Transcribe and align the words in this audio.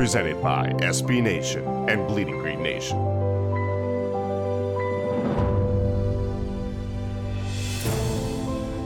presented 0.00 0.40
by 0.40 0.66
SB 0.78 1.22
Nation 1.22 1.62
and 1.86 2.08
Bleeding 2.08 2.38
Green 2.38 2.62
Nation. 2.62 2.96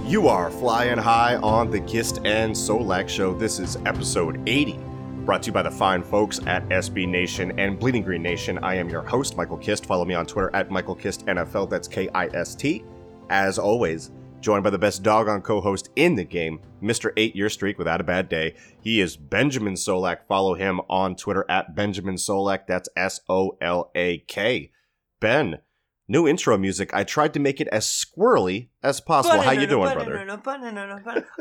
You 0.04 0.26
are 0.26 0.50
flying 0.50 0.98
high 0.98 1.36
on 1.36 1.70
the 1.70 1.78
Kist 1.82 2.16
and 2.24 2.52
Solak 2.52 3.08
Show. 3.08 3.32
This 3.32 3.60
is 3.60 3.76
episode 3.86 4.42
80, 4.48 4.80
brought 5.24 5.44
to 5.44 5.50
you 5.50 5.52
by 5.52 5.62
the 5.62 5.70
fine 5.70 6.02
folks 6.02 6.40
at 6.48 6.68
SB 6.70 7.06
Nation 7.06 7.56
and 7.60 7.78
Bleeding 7.78 8.02
Green 8.02 8.20
Nation. 8.20 8.58
I 8.64 8.74
am 8.74 8.88
your 8.88 9.02
host, 9.02 9.36
Michael 9.36 9.58
Kist. 9.58 9.86
Follow 9.86 10.04
me 10.04 10.14
on 10.14 10.26
Twitter 10.26 10.50
at 10.52 10.68
Michael 10.72 10.96
Kist 10.96 11.26
NFL. 11.26 11.70
That's 11.70 11.86
K 11.86 12.08
I 12.12 12.26
S 12.34 12.56
T. 12.56 12.82
As 13.30 13.56
always, 13.56 14.10
joined 14.44 14.62
by 14.62 14.70
the 14.70 14.78
best 14.78 15.02
doggone 15.02 15.40
co-host 15.40 15.88
in 15.96 16.14
the 16.14 16.24
game, 16.24 16.60
Mr. 16.82 17.12
Eight 17.16 17.34
Year 17.34 17.48
Streak 17.48 17.78
without 17.78 18.00
a 18.00 18.04
bad 18.04 18.28
day. 18.28 18.54
He 18.80 19.00
is 19.00 19.16
Benjamin 19.16 19.74
Solak. 19.74 20.26
Follow 20.28 20.54
him 20.54 20.82
on 20.88 21.16
Twitter 21.16 21.46
at 21.48 21.74
Benjamin 21.74 22.16
Solak. 22.16 22.66
That's 22.66 22.88
S 22.94 23.20
O 23.28 23.56
L 23.60 23.90
A 23.94 24.18
K. 24.18 24.70
Ben, 25.18 25.60
new 26.08 26.28
intro 26.28 26.56
music. 26.58 26.92
I 26.92 27.04
tried 27.04 27.32
to 27.34 27.40
make 27.40 27.60
it 27.60 27.68
as 27.68 27.86
squirrely 27.86 28.68
as 28.82 29.00
possible. 29.00 29.36
How 29.44 29.52
you 29.52 29.66
doing, 29.66 29.88
brother? 29.94 30.10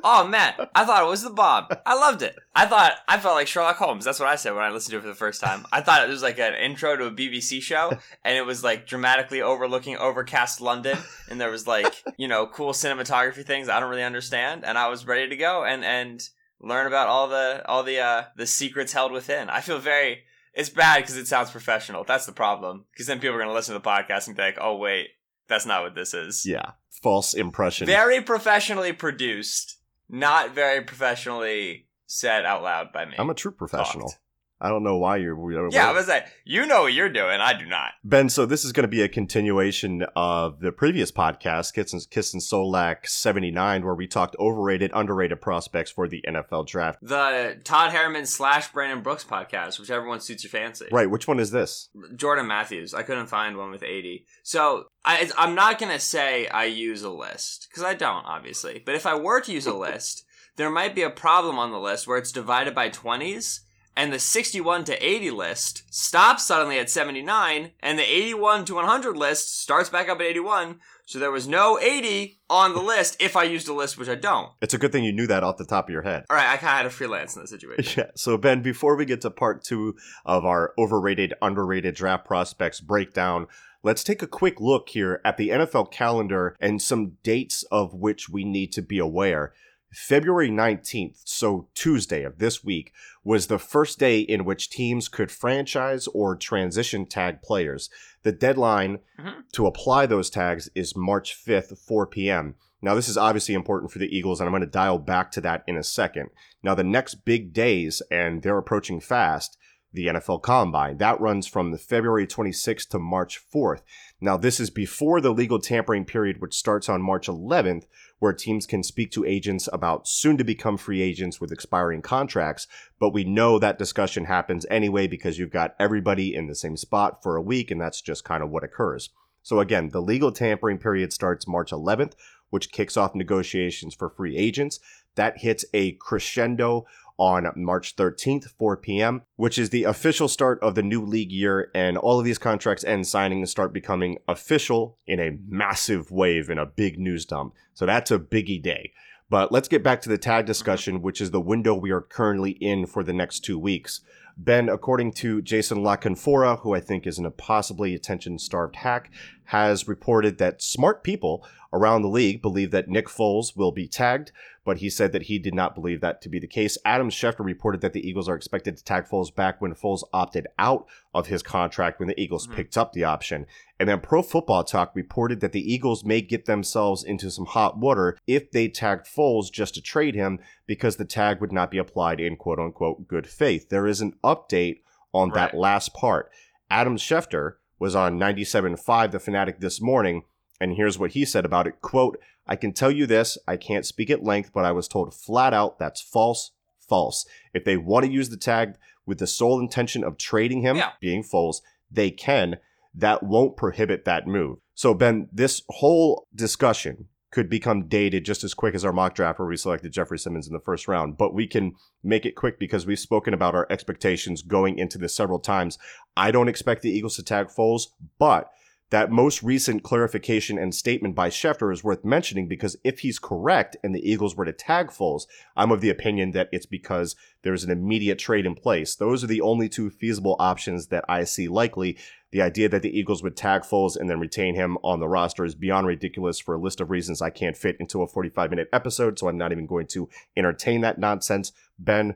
Oh 0.03 0.27
man, 0.27 0.53
I 0.73 0.85
thought 0.85 1.03
it 1.03 1.09
was 1.09 1.23
the 1.23 1.29
Bob. 1.29 1.77
I 1.85 1.95
loved 1.95 2.21
it. 2.21 2.35
I 2.55 2.65
thought 2.65 2.93
I 3.07 3.19
felt 3.19 3.35
like 3.35 3.47
Sherlock 3.47 3.77
Holmes. 3.77 4.05
That's 4.05 4.19
what 4.19 4.29
I 4.29 4.35
said 4.35 4.53
when 4.53 4.63
I 4.63 4.69
listened 4.69 4.91
to 4.91 4.97
it 4.97 5.01
for 5.01 5.07
the 5.07 5.15
first 5.15 5.41
time. 5.41 5.65
I 5.71 5.81
thought 5.81 6.03
it 6.03 6.09
was 6.09 6.21
like 6.23 6.39
an 6.39 6.53
intro 6.55 6.95
to 6.95 7.05
a 7.05 7.11
BBC 7.11 7.61
show, 7.61 7.91
and 8.23 8.37
it 8.37 8.45
was 8.45 8.63
like 8.63 8.87
dramatically 8.87 9.41
overlooking 9.41 9.97
overcast 9.97 10.61
London, 10.61 10.97
and 11.29 11.39
there 11.39 11.51
was 11.51 11.67
like 11.67 12.03
you 12.17 12.27
know 12.27 12.47
cool 12.47 12.71
cinematography 12.73 13.45
things 13.45 13.69
I 13.69 13.79
don't 13.79 13.89
really 13.89 14.03
understand, 14.03 14.63
and 14.65 14.77
I 14.77 14.87
was 14.87 15.05
ready 15.05 15.29
to 15.29 15.35
go 15.35 15.63
and 15.63 15.83
and 15.83 16.21
learn 16.61 16.87
about 16.87 17.09
all 17.09 17.27
the 17.27 17.61
all 17.67 17.83
the 17.83 17.99
uh 17.99 18.23
the 18.37 18.47
secrets 18.47 18.93
held 18.93 19.11
within. 19.11 19.49
I 19.49 19.59
feel 19.61 19.79
very 19.79 20.23
it's 20.53 20.69
bad 20.69 21.01
because 21.01 21.17
it 21.17 21.27
sounds 21.27 21.51
professional. 21.51 22.03
That's 22.03 22.25
the 22.25 22.31
problem. 22.31 22.85
Because 22.91 23.07
then 23.07 23.19
people 23.19 23.35
are 23.35 23.39
going 23.39 23.49
to 23.49 23.53
listen 23.53 23.73
to 23.73 23.79
the 23.79 23.87
podcast 23.87 24.27
and 24.27 24.35
be 24.35 24.43
like, 24.43 24.57
"Oh 24.59 24.77
wait, 24.77 25.09
that's 25.47 25.65
not 25.65 25.83
what 25.83 25.95
this 25.95 26.13
is." 26.13 26.45
Yeah, 26.45 26.71
false 26.89 27.33
impression. 27.33 27.87
Very 27.87 28.21
professionally 28.21 28.93
produced, 28.93 29.77
not 30.09 30.53
very 30.53 30.81
professionally 30.81 31.87
said 32.05 32.45
out 32.45 32.63
loud 32.63 32.93
by 32.93 33.05
me. 33.05 33.15
I'm 33.17 33.29
a 33.29 33.33
true 33.33 33.51
professional. 33.51 34.09
Talked. 34.09 34.19
I 34.63 34.69
don't 34.69 34.83
know 34.83 34.97
why 34.97 35.17
you're. 35.17 35.69
Yeah, 35.71 35.89
I 35.89 35.91
was 35.91 36.07
like, 36.07 36.25
you 36.45 36.65
know 36.65 36.83
what 36.83 36.93
you're 36.93 37.09
doing. 37.09 37.41
I 37.41 37.53
do 37.53 37.65
not. 37.65 37.91
Ben, 38.01 38.29
so 38.29 38.45
this 38.45 38.63
is 38.63 38.71
going 38.71 38.85
to 38.85 38.87
be 38.87 39.01
a 39.01 39.09
continuation 39.09 40.05
of 40.15 40.61
the 40.61 40.71
previous 40.71 41.11
podcast, 41.11 41.73
Kiss 41.73 41.91
and, 41.91 42.09
Kiss 42.09 42.33
and 42.33 42.41
Solak 42.41 43.05
79, 43.05 43.83
where 43.83 43.93
we 43.93 44.07
talked 44.07 44.37
overrated, 44.39 44.89
underrated 44.93 45.41
prospects 45.41 45.91
for 45.91 46.07
the 46.07 46.23
NFL 46.25 46.65
draft. 46.65 46.99
The 47.01 47.59
Todd 47.65 47.91
Herremans 47.91 48.27
slash 48.27 48.71
Brandon 48.71 49.03
Brooks 49.03 49.25
podcast, 49.25 49.81
whichever 49.81 50.07
one 50.07 50.21
suits 50.21 50.45
your 50.45 50.51
fancy. 50.51 50.85
Right, 50.93 51.11
which 51.11 51.27
one 51.27 51.41
is 51.41 51.51
this? 51.51 51.89
Jordan 52.15 52.47
Matthews. 52.47 52.93
I 52.93 53.03
couldn't 53.03 53.27
find 53.27 53.57
one 53.57 53.69
with 53.69 53.83
80. 53.83 54.25
So 54.43 54.85
I, 55.03 55.29
I'm 55.37 55.55
not 55.55 55.77
going 55.77 55.91
to 55.91 55.99
say 55.99 56.47
I 56.47 56.65
use 56.65 57.03
a 57.03 57.09
list, 57.09 57.67
because 57.69 57.83
I 57.83 57.95
don't, 57.95 58.23
obviously. 58.25 58.81
But 58.85 58.95
if 58.95 59.05
I 59.05 59.15
were 59.15 59.41
to 59.41 59.51
use 59.51 59.67
a 59.67 59.73
list, 59.77 60.23
there 60.55 60.69
might 60.69 60.95
be 60.95 61.01
a 61.01 61.09
problem 61.09 61.57
on 61.59 61.71
the 61.71 61.79
list 61.79 62.07
where 62.07 62.17
it's 62.17 62.31
divided 62.31 62.73
by 62.75 62.89
20s, 62.89 63.59
and 63.95 64.11
the 64.11 64.19
61 64.19 64.85
to 64.85 65.05
80 65.05 65.31
list 65.31 65.83
stops 65.93 66.43
suddenly 66.43 66.79
at 66.79 66.89
79, 66.89 67.71
and 67.79 67.99
the 67.99 68.03
81 68.03 68.65
to 68.65 68.75
100 68.75 69.15
list 69.15 69.59
starts 69.59 69.89
back 69.89 70.09
up 70.09 70.19
at 70.19 70.25
81. 70.25 70.79
So 71.05 71.19
there 71.19 71.31
was 71.31 71.47
no 71.47 71.79
80 71.79 72.39
on 72.49 72.73
the 72.73 72.81
list 72.81 73.17
if 73.19 73.35
I 73.35 73.43
used 73.43 73.67
a 73.67 73.73
list, 73.73 73.97
which 73.97 74.09
I 74.09 74.15
don't. 74.15 74.51
It's 74.61 74.73
a 74.73 74.77
good 74.77 74.91
thing 74.91 75.03
you 75.03 75.11
knew 75.11 75.27
that 75.27 75.43
off 75.43 75.57
the 75.57 75.65
top 75.65 75.89
of 75.89 75.93
your 75.93 76.01
head. 76.01 76.25
All 76.29 76.37
right, 76.37 76.47
I 76.47 76.57
kind 76.57 76.71
of 76.71 76.77
had 76.77 76.85
a 76.85 76.89
freelance 76.89 77.35
in 77.35 77.41
this 77.43 77.51
situation. 77.51 77.83
Yeah. 78.03 78.11
So, 78.15 78.37
Ben, 78.37 78.61
before 78.61 78.95
we 78.95 79.05
get 79.05 79.21
to 79.21 79.29
part 79.29 79.63
two 79.63 79.95
of 80.25 80.45
our 80.45 80.73
overrated, 80.77 81.33
underrated 81.41 81.95
draft 81.95 82.25
prospects 82.25 82.79
breakdown, 82.79 83.47
let's 83.83 84.03
take 84.03 84.21
a 84.21 84.27
quick 84.27 84.59
look 84.59 84.89
here 84.89 85.21
at 85.25 85.37
the 85.37 85.49
NFL 85.49 85.91
calendar 85.91 86.55
and 86.59 86.81
some 86.81 87.17
dates 87.21 87.63
of 87.63 87.93
which 87.93 88.29
we 88.29 88.43
need 88.45 88.71
to 88.71 88.81
be 88.81 88.97
aware. 88.97 89.53
February 89.93 90.49
19th, 90.49 91.21
so 91.23 91.67
Tuesday 91.75 92.23
of 92.23 92.39
this 92.39 92.63
week, 92.63 92.91
was 93.23 93.47
the 93.47 93.59
first 93.59 93.99
day 93.99 94.19
in 94.19 94.43
which 94.45 94.69
teams 94.69 95.07
could 95.07 95.31
franchise 95.31 96.07
or 96.07 96.35
transition 96.35 97.05
tag 97.05 97.41
players. 97.41 97.89
The 98.23 98.31
deadline 98.31 98.99
Mhm. 99.19 99.43
to 99.53 99.67
apply 99.67 100.05
those 100.05 100.29
tags 100.29 100.69
is 100.75 100.95
March 100.95 101.33
5th, 101.35 101.77
4 101.77 102.07
p.m. 102.07 102.55
Now, 102.81 102.95
this 102.95 103.07
is 103.07 103.17
obviously 103.17 103.55
important 103.55 103.91
for 103.91 103.99
the 103.99 104.13
Eagles, 104.13 104.41
and 104.41 104.47
I'm 104.47 104.51
going 104.51 104.61
to 104.61 104.67
dial 104.67 104.97
back 104.99 105.31
to 105.31 105.41
that 105.41 105.63
in 105.67 105.77
a 105.77 105.83
second. 105.83 106.29
Now, 106.61 106.75
the 106.75 106.83
next 106.83 107.23
big 107.23 107.53
days, 107.53 108.01
and 108.11 108.41
they're 108.41 108.57
approaching 108.57 108.99
fast, 108.99 109.57
the 109.93 110.07
NFL 110.07 110.41
Combine. 110.41 110.97
That 110.97 111.21
runs 111.21 111.47
from 111.47 111.75
February 111.77 112.25
26th 112.25 112.89
to 112.89 112.99
March 112.99 113.39
4th. 113.53 113.81
Now, 114.19 114.37
this 114.37 114.59
is 114.59 114.69
before 114.69 115.21
the 115.21 115.33
legal 115.33 115.59
tampering 115.59 116.05
period, 116.05 116.41
which 116.41 116.55
starts 116.55 116.89
on 116.89 117.01
March 117.01 117.27
11th, 117.27 117.83
where 118.19 118.33
teams 118.33 118.65
can 118.65 118.83
speak 118.83 119.11
to 119.11 119.25
agents 119.25 119.69
about 119.71 120.07
soon 120.07 120.37
to 120.37 120.43
become 120.43 120.77
free 120.77 121.01
agents 121.01 121.39
with 121.39 121.51
expiring 121.51 122.01
contracts. 122.01 122.67
But 122.99 123.13
we 123.13 123.23
know 123.23 123.59
that 123.59 123.77
discussion 123.77 124.25
happens 124.25 124.65
anyway 124.69 125.07
because 125.07 125.37
you've 125.37 125.51
got 125.51 125.75
everybody 125.79 126.33
in 126.33 126.47
the 126.47 126.55
same 126.55 126.77
spot 126.77 127.21
for 127.21 127.35
a 127.35 127.41
week, 127.41 127.69
and 127.69 127.79
that's 127.79 128.01
just 128.01 128.23
kind 128.23 128.41
of 128.41 128.49
what 128.49 128.63
occurs. 128.63 129.09
So, 129.43 129.59
again, 129.59 129.89
the 129.89 130.01
legal 130.01 130.31
tampering 130.31 130.77
period 130.79 131.13
starts 131.13 131.47
March 131.47 131.71
11th, 131.71 132.13
which 132.49 132.71
kicks 132.71 132.95
off 132.95 133.13
negotiations 133.13 133.93
for 133.93 134.09
free 134.09 134.37
agents. 134.37 134.79
That 135.15 135.39
hits 135.39 135.65
a 135.73 135.91
crescendo 135.93 136.85
on 137.23 137.49
March 137.55 137.95
13th, 137.95 138.49
4 138.49 138.75
p.m., 138.75 139.21
which 139.37 139.57
is 139.57 139.69
the 139.69 139.85
official 139.85 140.27
start 140.27 140.59
of 140.61 140.75
the 140.75 140.83
new 140.83 141.01
league 141.01 141.31
year, 141.31 141.71
and 141.73 141.97
all 141.97 142.19
of 142.19 142.25
these 142.25 142.37
contracts 142.37 142.83
and 142.83 143.05
signings 143.05 143.47
start 143.47 143.71
becoming 143.71 144.17
official 144.27 144.97
in 145.07 145.21
a 145.21 145.37
massive 145.47 146.11
wave 146.11 146.49
in 146.49 146.57
a 146.57 146.65
big 146.65 146.99
news 146.99 147.23
dump. 147.25 147.53
So 147.73 147.85
that's 147.85 148.11
a 148.11 148.19
biggie 148.19 148.61
day. 148.61 148.91
But 149.29 149.53
let's 149.53 149.69
get 149.69 149.83
back 149.83 150.01
to 150.01 150.09
the 150.09 150.17
tag 150.17 150.45
discussion, 150.45 151.01
which 151.01 151.21
is 151.21 151.31
the 151.31 151.39
window 151.39 151.73
we 151.73 151.91
are 151.91 152.01
currently 152.01 152.51
in 152.51 152.85
for 152.85 153.05
the 153.05 153.13
next 153.13 153.39
two 153.39 153.57
weeks. 153.57 154.01
Ben, 154.35 154.67
according 154.67 155.13
to 155.13 155.41
Jason 155.41 155.81
La 155.81 155.95
Canfora, 155.95 156.59
who 156.59 156.75
I 156.75 156.81
think 156.81 157.07
is 157.07 157.19
an 157.19 157.25
impossibly 157.25 157.95
attention 157.95 158.37
starved 158.37 158.75
hack, 158.75 159.11
has 159.45 159.87
reported 159.87 160.39
that 160.39 160.61
smart 160.61 161.05
people 161.05 161.47
around 161.73 162.03
the 162.03 162.07
league 162.07 162.41
believe 162.41 162.71
that 162.71 162.87
Nick 162.87 163.07
Foles 163.07 163.57
will 163.57 163.71
be 163.71 163.87
tagged, 163.87 164.31
but 164.63 164.77
he 164.77 164.89
said 164.89 165.11
that 165.11 165.23
he 165.23 165.39
did 165.39 165.55
not 165.55 165.73
believe 165.75 165.99
that 166.01 166.21
to 166.21 166.29
be 166.29 166.39
the 166.39 166.47
case. 166.47 166.77
Adam 166.85 167.09
Schefter 167.09 167.43
reported 167.43 167.81
that 167.81 167.91
the 167.93 168.07
Eagles 168.07 168.29
are 168.29 168.35
expected 168.35 168.77
to 168.77 168.83
tag 168.83 169.05
Foles 169.05 169.33
back 169.33 169.59
when 169.59 169.73
Foles 169.73 170.03
opted 170.13 170.47
out 170.59 170.85
of 171.13 171.27
his 171.27 171.41
contract 171.43 171.99
when 171.99 172.07
the 172.07 172.19
Eagles 172.21 172.47
Mhm. 172.47 172.55
picked 172.55 172.77
up 172.77 172.93
the 172.93 173.03
option. 173.03 173.47
And 173.79 173.89
then 173.89 173.99
Pro 173.99 174.21
Football 174.21 174.63
Talk 174.63 174.95
reported 174.95 175.39
that 175.41 175.51
the 175.51 175.73
Eagles 175.73 176.05
may 176.05 176.21
get 176.21 176.45
themselves 176.45 177.03
into 177.03 177.31
some 177.31 177.47
hot 177.47 177.77
water 177.77 178.17
if 178.27 178.51
they 178.51 178.67
tagged 178.69 179.07
Foles 179.07 179.51
just 179.51 179.73
to 179.73 179.81
trade 179.81 180.15
him 180.15 180.39
because 180.67 180.95
the 180.97 181.05
tag 181.05 181.41
would 181.41 181.51
not 181.51 181.71
be 181.71 181.79
applied 181.79 182.19
in 182.21 182.37
quote 182.37 182.59
unquote 182.59 183.07
good 183.07 183.27
faith. 183.27 183.69
There 183.69 183.87
is 183.87 183.99
an 183.99 184.13
update 184.23 184.81
on 185.11 185.31
that 185.31 185.53
last 185.55 185.93
part. 185.93 186.31
Adam 186.69 186.97
Schefter 186.97 187.55
was 187.79 187.95
on 187.95 188.17
97.5 188.17 189.11
The 189.11 189.19
Fanatic 189.19 189.59
this 189.59 189.81
morning, 189.81 190.23
and 190.63 190.75
here's 190.77 190.97
what 190.97 191.11
he 191.11 191.25
said 191.25 191.45
about 191.45 191.67
it. 191.67 191.81
Quote, 191.81 192.17
I 192.47 192.55
can 192.55 192.71
tell 192.73 192.89
you 192.91 193.05
this, 193.05 193.37
I 193.47 193.57
can't 193.57 193.85
speak 193.85 194.09
at 194.09 194.23
length, 194.23 194.51
but 194.53 194.65
I 194.65 194.71
was 194.71 194.87
told 194.87 195.13
flat 195.13 195.53
out 195.53 195.77
that's 195.77 196.01
false, 196.01 196.51
false. 196.79 197.25
If 197.53 197.63
they 197.65 197.77
want 197.77 198.05
to 198.05 198.11
use 198.11 198.29
the 198.29 198.37
tag 198.37 198.75
with 199.05 199.19
the 199.19 199.27
sole 199.27 199.59
intention 199.59 200.03
of 200.03 200.17
trading 200.17 200.61
him, 200.61 200.77
Yeah. 200.77 200.91
being 201.01 201.23
Foles, 201.23 201.57
they 201.91 202.09
can. 202.11 202.57
That 202.95 203.23
won't 203.23 203.57
prohibit 203.57 204.05
that 204.05 204.25
move. 204.27 204.59
So, 204.75 204.93
Ben, 204.93 205.27
this 205.31 205.61
whole 205.69 206.27
discussion 206.33 207.07
could 207.31 207.49
become 207.49 207.87
dated 207.87 208.23
just 208.23 208.43
as 208.43 208.53
quick 208.53 208.75
as 208.75 208.85
our 208.85 208.93
mock 208.93 209.15
draft 209.15 209.39
where 209.39 209.47
we 209.47 209.57
selected 209.57 209.91
Jeffery 209.91 210.19
Simmons 210.19 210.45
in 210.47 210.53
the 210.53 210.59
first 210.59 210.87
round, 210.87 211.17
but 211.17 211.33
we 211.33 211.47
can 211.47 211.73
make 212.03 212.25
it 212.27 212.35
quick 212.35 212.59
because 212.59 212.85
we've 212.85 212.99
spoken 212.99 213.33
about 213.33 213.55
our 213.55 213.65
expectations 213.71 214.43
going 214.43 214.77
into 214.77 214.99
this 214.99 215.15
several 215.15 215.39
times. 215.39 215.79
I 216.15 216.29
don't 216.29 216.47
expect 216.47 216.83
the 216.83 216.91
Eagles 216.91 217.15
to 217.15 217.23
tag 217.23 217.47
Foles, 217.47 217.87
but 218.19 218.51
that 218.89 219.11
most 219.11 219.41
recent 219.41 219.81
clarification 219.81 220.59
and 220.59 220.73
statement 220.73 221.15
by 221.15 221.29
Schefter 221.29 221.73
is 221.73 221.83
worth 221.83 222.05
mentioning 222.05 222.47
because 222.47 222.77
if 222.83 222.99
he's 222.99 223.17
correct 223.17 223.75
and 223.83 223.95
the 223.95 224.07
Eagles 224.07 224.35
were 224.35 224.45
to 224.45 224.53
tag 224.53 224.89
Foles, 224.89 225.25
I'm 225.55 225.71
of 225.71 225.81
the 225.81 225.89
opinion 225.89 226.31
that 226.31 226.49
it's 226.51 226.67
because 226.67 227.15
there's 227.41 227.63
an 227.63 227.71
immediate 227.71 228.19
trade 228.19 228.45
in 228.45 228.55
place. 228.55 228.95
Those 228.95 229.23
are 229.23 229.27
the 229.27 229.41
only 229.41 229.67
two 229.67 229.89
feasible 229.89 230.35
options 230.39 230.87
that 230.87 231.05
I 231.09 231.23
see 231.23 231.47
likely. 231.47 231.97
The 232.31 232.41
idea 232.41 232.69
that 232.69 232.81
the 232.81 232.97
Eagles 232.97 233.23
would 233.23 233.35
tag 233.35 233.63
Foles 233.63 233.95
and 233.95 234.09
then 234.09 234.19
retain 234.19 234.55
him 234.55 234.77
on 234.83 234.99
the 234.99 235.07
roster 235.07 235.43
is 235.43 235.55
beyond 235.55 235.87
ridiculous 235.87 236.39
for 236.39 236.55
a 236.55 236.59
list 236.59 236.81
of 236.81 236.91
reasons 236.91 237.21
I 237.21 237.29
can't 237.29 237.57
fit 237.57 237.77
into 237.79 238.01
a 238.01 238.07
45 238.07 238.49
minute 238.49 238.69
episode, 238.71 239.17
so 239.17 239.27
I'm 239.27 239.37
not 239.37 239.51
even 239.51 239.65
going 239.65 239.87
to 239.87 240.09
entertain 240.37 240.81
that 240.81 240.99
nonsense. 240.99 241.51
Ben, 241.79 242.15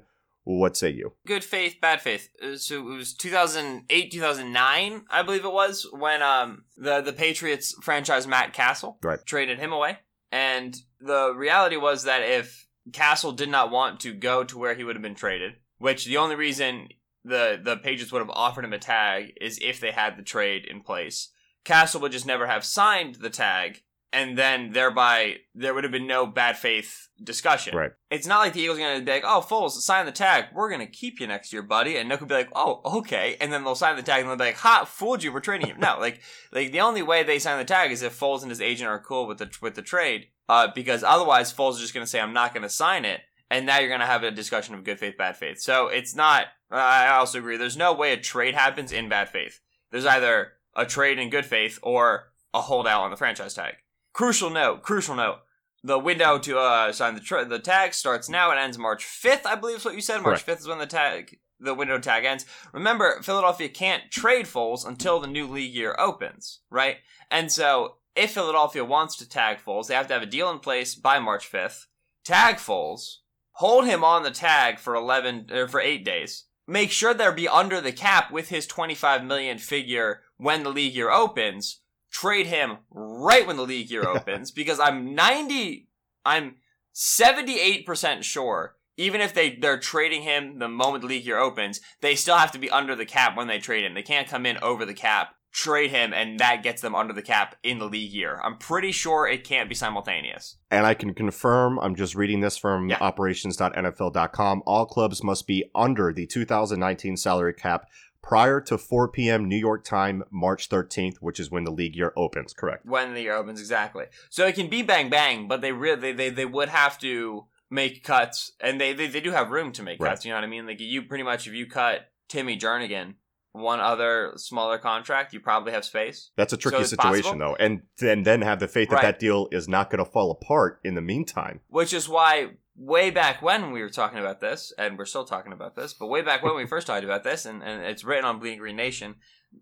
what 0.56 0.78
say 0.78 0.90
you? 0.92 1.14
Good 1.26 1.44
faith, 1.44 1.76
bad 1.82 2.02
faith. 2.02 2.30
Uh, 2.42 2.56
So 2.58 2.80
it 2.92 2.96
was 2.96 3.14
2008, 3.14 4.12
2009, 4.12 5.06
I 5.10 5.22
believe 5.24 5.46
it 5.46 5.52
was, 5.52 5.86
when 5.92 6.22
um 6.22 6.64
the 6.78 7.02
the 7.02 7.14
Patriots 7.14 7.76
franchise 7.82 8.26
Matt 8.28 8.54
Cassel 8.54 8.98
Right. 9.04 9.20
traded 9.26 9.60
him 9.60 9.74
away. 9.74 10.00
And 10.32 10.76
the 11.00 11.34
reality 11.36 11.78
was 11.78 12.04
that 12.04 12.22
if 12.22 12.68
Cassel 12.94 13.32
did 13.34 13.50
not 13.50 13.72
want 13.72 14.00
to 14.02 14.14
go 14.14 14.44
to 14.44 14.58
where 14.58 14.76
he 14.76 14.84
would 14.84 14.96
have 14.96 15.04
been 15.04 15.16
traded, 15.16 15.54
which 15.78 16.06
the 16.06 16.18
only 16.18 16.36
reason 16.36 16.90
the 17.24 17.60
the 17.62 17.76
Patriots 17.78 18.12
would 18.12 18.22
have 18.26 18.30
offered 18.46 18.64
him 18.66 18.74
a 18.74 18.80
tag 18.80 19.34
is 19.42 19.60
if 19.62 19.80
they 19.80 19.92
had 19.92 20.18
the 20.18 20.24
trade 20.24 20.66
in 20.66 20.82
place. 20.82 21.30
Cassel 21.66 22.00
would 22.02 22.14
just 22.14 22.26
never 22.26 22.48
have 22.48 22.64
signed 22.64 23.16
the 23.16 23.30
tag, 23.30 23.84
and 24.14 24.38
then 24.38 24.72
thereby 24.72 25.38
there 25.54 25.74
would 25.74 25.84
have 25.84 25.92
been 25.92 26.08
no 26.08 26.26
bad 26.26 26.58
faith 26.58 27.10
discussion. 27.22 27.76
Right. 27.76 27.92
It's 28.10 28.28
not 28.28 28.40
like 28.40 28.54
the 28.54 28.62
Eagles 28.62 28.78
are 28.78 28.82
going 28.82 29.00
to 29.00 29.06
be 29.06 29.12
like, 29.12 29.24
"Oh, 29.26 29.46
Foles, 29.48 29.72
sign 29.72 30.06
the 30.06 30.12
tag. 30.12 30.46
We're 30.54 30.70
going 30.70 30.86
to 30.86 30.92
keep 30.92 31.20
you 31.20 31.28
next 31.28 31.52
year, 31.52 31.62
buddy." 31.62 31.98
And 31.98 32.08
Nook 32.08 32.22
would 32.22 32.30
be 32.30 32.36
like, 32.36 32.50
"Oh, 32.56 32.82
okay," 33.00 33.36
and 33.42 33.52
then 33.52 33.64
they'll 33.64 33.76
sign 33.76 33.96
the 33.96 34.04
tag, 34.04 34.22
and 34.22 34.30
they'll 34.30 34.38
be 34.38 34.46
like, 34.46 34.58
"Ha, 34.58 34.86
fooled 34.86 35.24
you. 35.24 35.34
We're 35.34 35.40
trading 35.40 35.68
him." 35.68 35.80
No, 35.80 35.98
like, 36.00 36.22
like 36.52 36.72
the 36.72 36.82
only 36.82 37.02
way 37.02 37.24
they 37.24 37.40
sign 37.40 37.58
the 37.58 37.66
tag 37.66 37.92
is 37.92 38.02
if 38.02 38.18
Foles 38.18 38.42
and 38.42 38.52
his 38.52 38.62
agent 38.62 38.90
are 38.90 39.00
cool 39.00 39.28
with 39.28 39.40
the 39.40 39.50
with 39.62 39.76
the 39.76 39.82
trade, 39.82 40.28
uh, 40.48 40.70
because 40.74 41.04
otherwise 41.04 41.54
Foles 41.54 41.74
is 41.74 41.82
just 41.82 41.94
going 41.94 42.06
to 42.06 42.10
say, 42.10 42.20
"I'm 42.20 42.34
not 42.34 42.54
going 42.54 42.64
to 42.64 42.70
sign 42.70 43.06
it." 43.06 43.22
And 43.50 43.66
now 43.66 43.80
you're 43.80 43.88
going 43.88 44.02
to 44.02 44.06
have 44.06 44.24
a 44.24 44.32
discussion 44.32 44.76
of 44.76 44.84
good 44.84 45.00
faith, 45.00 45.18
bad 45.18 45.38
faith. 45.38 45.60
So 45.60 45.88
it's 45.88 46.14
not. 46.16 46.48
I 46.70 47.08
also 47.10 47.40
agree. 47.40 47.56
There's 47.56 47.78
no 47.78 47.94
way 47.94 48.12
a 48.12 48.18
trade 48.18 48.56
happens 48.56 48.92
in 48.92 49.08
bad 49.08 49.30
faith. 49.30 49.62
There's 49.90 50.06
either 50.06 50.54
a 50.76 50.86
trade 50.86 51.18
in 51.18 51.30
good 51.30 51.46
faith 51.46 51.80
or 51.82 52.34
a 52.54 52.62
holdout 52.62 53.04
on 53.04 53.12
the 53.12 53.18
franchise 53.18 53.54
tag. 53.54 53.76
Crucial 54.18 54.50
note. 54.50 54.82
Crucial 54.82 55.14
note. 55.14 55.42
The 55.84 56.00
window 56.00 56.40
to 56.40 56.58
uh, 56.58 56.92
sign 56.92 57.14
the 57.14 57.22
tra- 57.22 57.46
the 57.46 57.60
tag 57.60 57.94
starts 57.94 58.28
now 58.28 58.50
and 58.50 58.60
ends 58.60 58.76
March 58.76 59.06
5th. 59.06 59.46
I 59.46 59.54
believe 59.54 59.78
is 59.78 59.86
what 59.86 59.94
you 59.94 60.02
said. 60.02 60.24
March 60.24 60.44
5th 60.44 60.62
is 60.62 60.68
when 60.68 60.80
the 60.80 60.88
tag 60.88 61.38
the 61.60 61.76
window 61.76 62.00
tag 62.00 62.26
ends. 62.26 62.44
Remember, 62.74 63.22
Philadelphia 63.22 63.70
can't 63.70 64.10
trade 64.10 64.48
Foles 64.48 64.88
until 64.88 65.20
the 65.20 65.28
new 65.28 65.46
league 65.46 65.72
year 65.72 65.96
opens, 66.00 66.62
right? 66.72 66.98
And 67.30 67.52
so, 67.52 67.98
if 68.16 68.32
Philadelphia 68.32 68.84
wants 68.84 69.18
to 69.18 69.30
tag 69.30 69.60
Foles, 69.64 69.86
they 69.86 69.94
have 69.94 70.08
to 70.08 70.16
have 70.16 70.24
a 70.24 70.26
deal 70.26 70.50
in 70.50 70.58
place 70.58 70.96
by 70.96 71.20
March 71.20 71.52
5th. 71.52 71.86
Tag 72.26 72.56
Foles, 72.56 73.18
hold 73.52 73.86
him 73.86 74.04
on 74.04 74.24
the 74.24 74.32
tag 74.32 74.80
for 74.80 74.96
11 74.96 75.52
or 75.52 75.68
for 75.68 75.80
8 75.80 76.04
days. 76.04 76.46
Make 76.68 76.90
sure 76.90 77.14
they'll 77.14 77.34
be 77.34 77.48
under 77.48 77.80
the 77.80 77.92
cap 77.92 78.32
with 78.32 78.50
his 78.50 78.66
25 78.66 79.24
million 79.24 79.60
figure 79.60 80.22
when 80.38 80.64
the 80.64 80.72
league 80.72 80.96
year 80.96 81.12
opens. 81.12 81.82
Trade 82.22 82.48
him 82.48 82.78
right 82.92 83.46
when 83.46 83.58
the 83.58 83.64
league 83.64 83.92
year 83.92 84.08
opens 84.16 84.52
because 84.52 84.80
I'm 84.80 85.14
90 85.14 85.88
I'm 86.26 86.56
78% 86.96 88.24
sure 88.24 88.76
even 88.98 89.22
if 89.22 89.34
they 89.34 89.56
they're 89.56 89.80
trading 89.80 90.24
him 90.24 90.58
the 90.58 90.68
moment 90.68 91.02
the 91.02 91.08
league 91.08 91.26
year 91.26 91.38
opens, 91.38 91.80
they 92.02 92.16
still 92.16 92.38
have 92.38 92.52
to 92.52 92.60
be 92.60 92.70
under 92.72 92.96
the 92.96 93.06
cap 93.06 93.38
when 93.38 93.48
they 93.48 93.60
trade 93.60 93.86
him. 93.86 93.94
They 93.94 94.02
can't 94.02 94.28
come 94.28 94.46
in 94.48 94.58
over 94.64 94.86
the 94.86 94.96
cap, 94.96 95.36
trade 95.54 95.92
him, 95.92 96.14
and 96.14 96.40
that 96.40 96.64
gets 96.64 96.82
them 96.82 96.96
under 96.96 97.14
the 97.14 97.22
cap 97.22 97.56
in 97.62 97.78
the 97.78 97.86
league 97.86 98.12
year. 98.12 98.42
I'm 98.44 98.58
pretty 98.58 98.92
sure 98.92 99.28
it 99.28 99.44
can't 99.44 99.70
be 99.70 99.76
simultaneous. 99.76 100.58
And 100.72 100.86
I 100.88 100.96
can 100.96 101.14
confirm, 101.14 101.78
I'm 101.80 101.94
just 101.96 102.16
reading 102.16 102.40
this 102.42 102.58
from 102.58 102.90
Yeah. 102.90 102.98
operations.nfl.com. 103.00 104.64
All 104.66 104.86
clubs 104.88 105.24
must 105.24 105.46
be 105.46 105.70
under 105.76 106.12
the 106.12 106.26
2019 106.26 107.18
salary 107.18 107.54
cap 107.54 107.86
prior 108.28 108.60
to 108.60 108.78
4 108.78 109.08
p.m. 109.08 109.48
New 109.48 109.58
York 109.58 109.86
time, 109.86 110.24
March 110.30 110.68
13th, 110.70 111.18
which 111.22 111.40
is 111.40 111.50
when 111.50 111.64
the 111.64 111.72
league 111.72 111.96
year 111.96 112.12
opens. 112.18 112.54
Correct. 112.54 112.86
When 112.86 113.14
the 113.14 113.22
year 113.22 113.36
opens, 113.36 113.60
exactly. 113.60 114.06
So 114.30 114.46
it 114.46 114.56
can 114.56 114.70
be 114.70 114.82
bang 114.82 115.10
bang, 115.10 115.48
but 115.48 115.62
they 115.62 115.72
really 115.72 116.12
they, 116.12 116.30
they, 116.30 116.46
would 116.46 116.70
have 116.70 117.00
to 117.00 117.46
make 117.72 118.04
cuts, 118.04 118.52
and 118.60 118.80
they, 118.80 118.94
they 118.94 119.08
they 119.08 119.22
do 119.22 119.32
have 119.32 119.52
room 119.52 119.72
to 119.74 119.84
make 119.84 120.02
Right. 120.02 120.10
cuts. 120.10 120.26
You 120.26 120.32
know 120.32 120.38
what 120.38 120.44
I 120.44 120.48
mean? 120.48 120.68
Like 120.68 120.80
you 120.80 121.04
pretty 121.04 121.24
much 121.24 121.48
if 121.48 121.54
you 121.54 121.68
cut 121.68 122.10
Timmy 122.28 122.58
Jernigan, 122.58 123.16
one 123.54 123.80
other 123.80 124.34
smaller 124.36 124.78
contract, 124.78 125.34
you 125.34 125.40
probably 125.40 125.72
have 125.72 125.86
space. 125.86 126.32
That's 126.36 126.54
a 126.54 126.58
tricky 126.58 126.78
it's 126.78 126.90
situation, 126.90 127.24
possible? 127.24 127.40
though. 127.40 127.56
And 127.56 127.84
then, 128.00 128.24
then 128.24 128.42
have 128.42 128.60
the 128.60 128.68
faith 128.68 128.90
that 128.90 128.96
Right. 128.96 129.02
that 129.04 129.20
deal 129.20 129.48
is 129.52 129.68
not 129.68 129.90
going 129.90 130.04
to 130.04 130.10
fall 130.10 130.32
apart 130.32 130.80
in 130.84 130.96
the 130.96 131.02
meantime. 131.02 131.62
Which 131.70 131.94
is 131.94 132.08
why 132.08 132.52
way 132.78 133.10
back 133.10 133.42
when 133.42 133.72
we 133.72 133.82
were 133.82 133.90
talking 133.90 134.20
about 134.20 134.40
this, 134.40 134.72
and 134.78 134.98
we're 134.98 135.06
still 135.06 135.26
talking 135.26 135.52
about 135.52 135.76
this, 135.76 135.94
but 135.94 136.08
way 136.08 136.22
back 136.22 136.44
when 136.44 136.56
we 136.56 136.68
first 136.68 136.88
talked 136.88 137.04
about 137.04 137.24
this, 137.24 137.46
and, 137.46 137.64
and 137.64 137.82
it's 137.82 138.04
written 138.04 138.26
on 138.26 138.40
Bleeding 138.40 138.60
Green 138.60 138.76
Nation, 138.76 139.16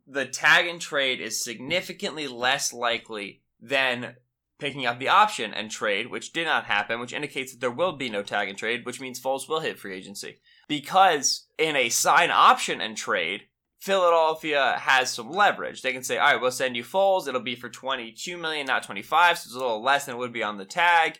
the 0.06 0.26
tag 0.26 0.68
and 0.68 0.82
trade 0.82 1.22
is 1.22 1.44
significantly 1.44 2.28
less 2.28 2.74
likely 2.74 3.42
than 3.62 4.16
picking 4.60 4.86
up 4.86 5.00
the 5.00 5.10
option 5.10 5.54
and 5.54 5.70
trade, 5.72 6.10
which 6.10 6.34
did 6.34 6.46
not 6.46 6.66
happen, 6.66 7.00
which 7.00 7.14
indicates 7.14 7.52
that 7.54 7.62
there 7.62 7.72
will 7.72 7.94
be 7.94 8.10
no 8.10 8.24
tag 8.24 8.50
and 8.50 8.58
trade, 8.58 8.86
which 8.86 9.02
means 9.02 9.20
Foles 9.20 9.48
will 9.48 9.60
hit 9.60 9.80
free 9.80 9.94
agency. 9.94 10.38
Because 10.68 11.48
in 11.58 11.76
a 11.76 11.90
sign 11.90 12.32
option 12.32 12.82
and 12.82 12.96
trade, 12.96 13.44
Philadelphia 13.80 14.78
has 14.80 15.12
some 15.12 15.30
leverage. 15.30 15.82
They 15.82 15.94
can 15.94 16.04
say, 16.04 16.18
all 16.18 16.32
right, 16.32 16.42
we'll 16.42 16.52
send 16.52 16.76
you 16.76 16.84
Foles. 16.84 17.28
It'll 17.28 17.42
be 17.42 17.56
for 17.56 17.70
22 17.70 18.38
million, 18.38 18.66
not 18.66 18.84
25, 18.84 19.38
so 19.38 19.48
it's 19.48 19.56
a 19.56 19.60
little 19.60 19.84
less 19.84 20.06
than 20.06 20.16
it 20.16 20.18
would 20.18 20.34
be 20.34 20.44
on 20.44 20.58
the 20.58 20.66
tag, 20.66 21.20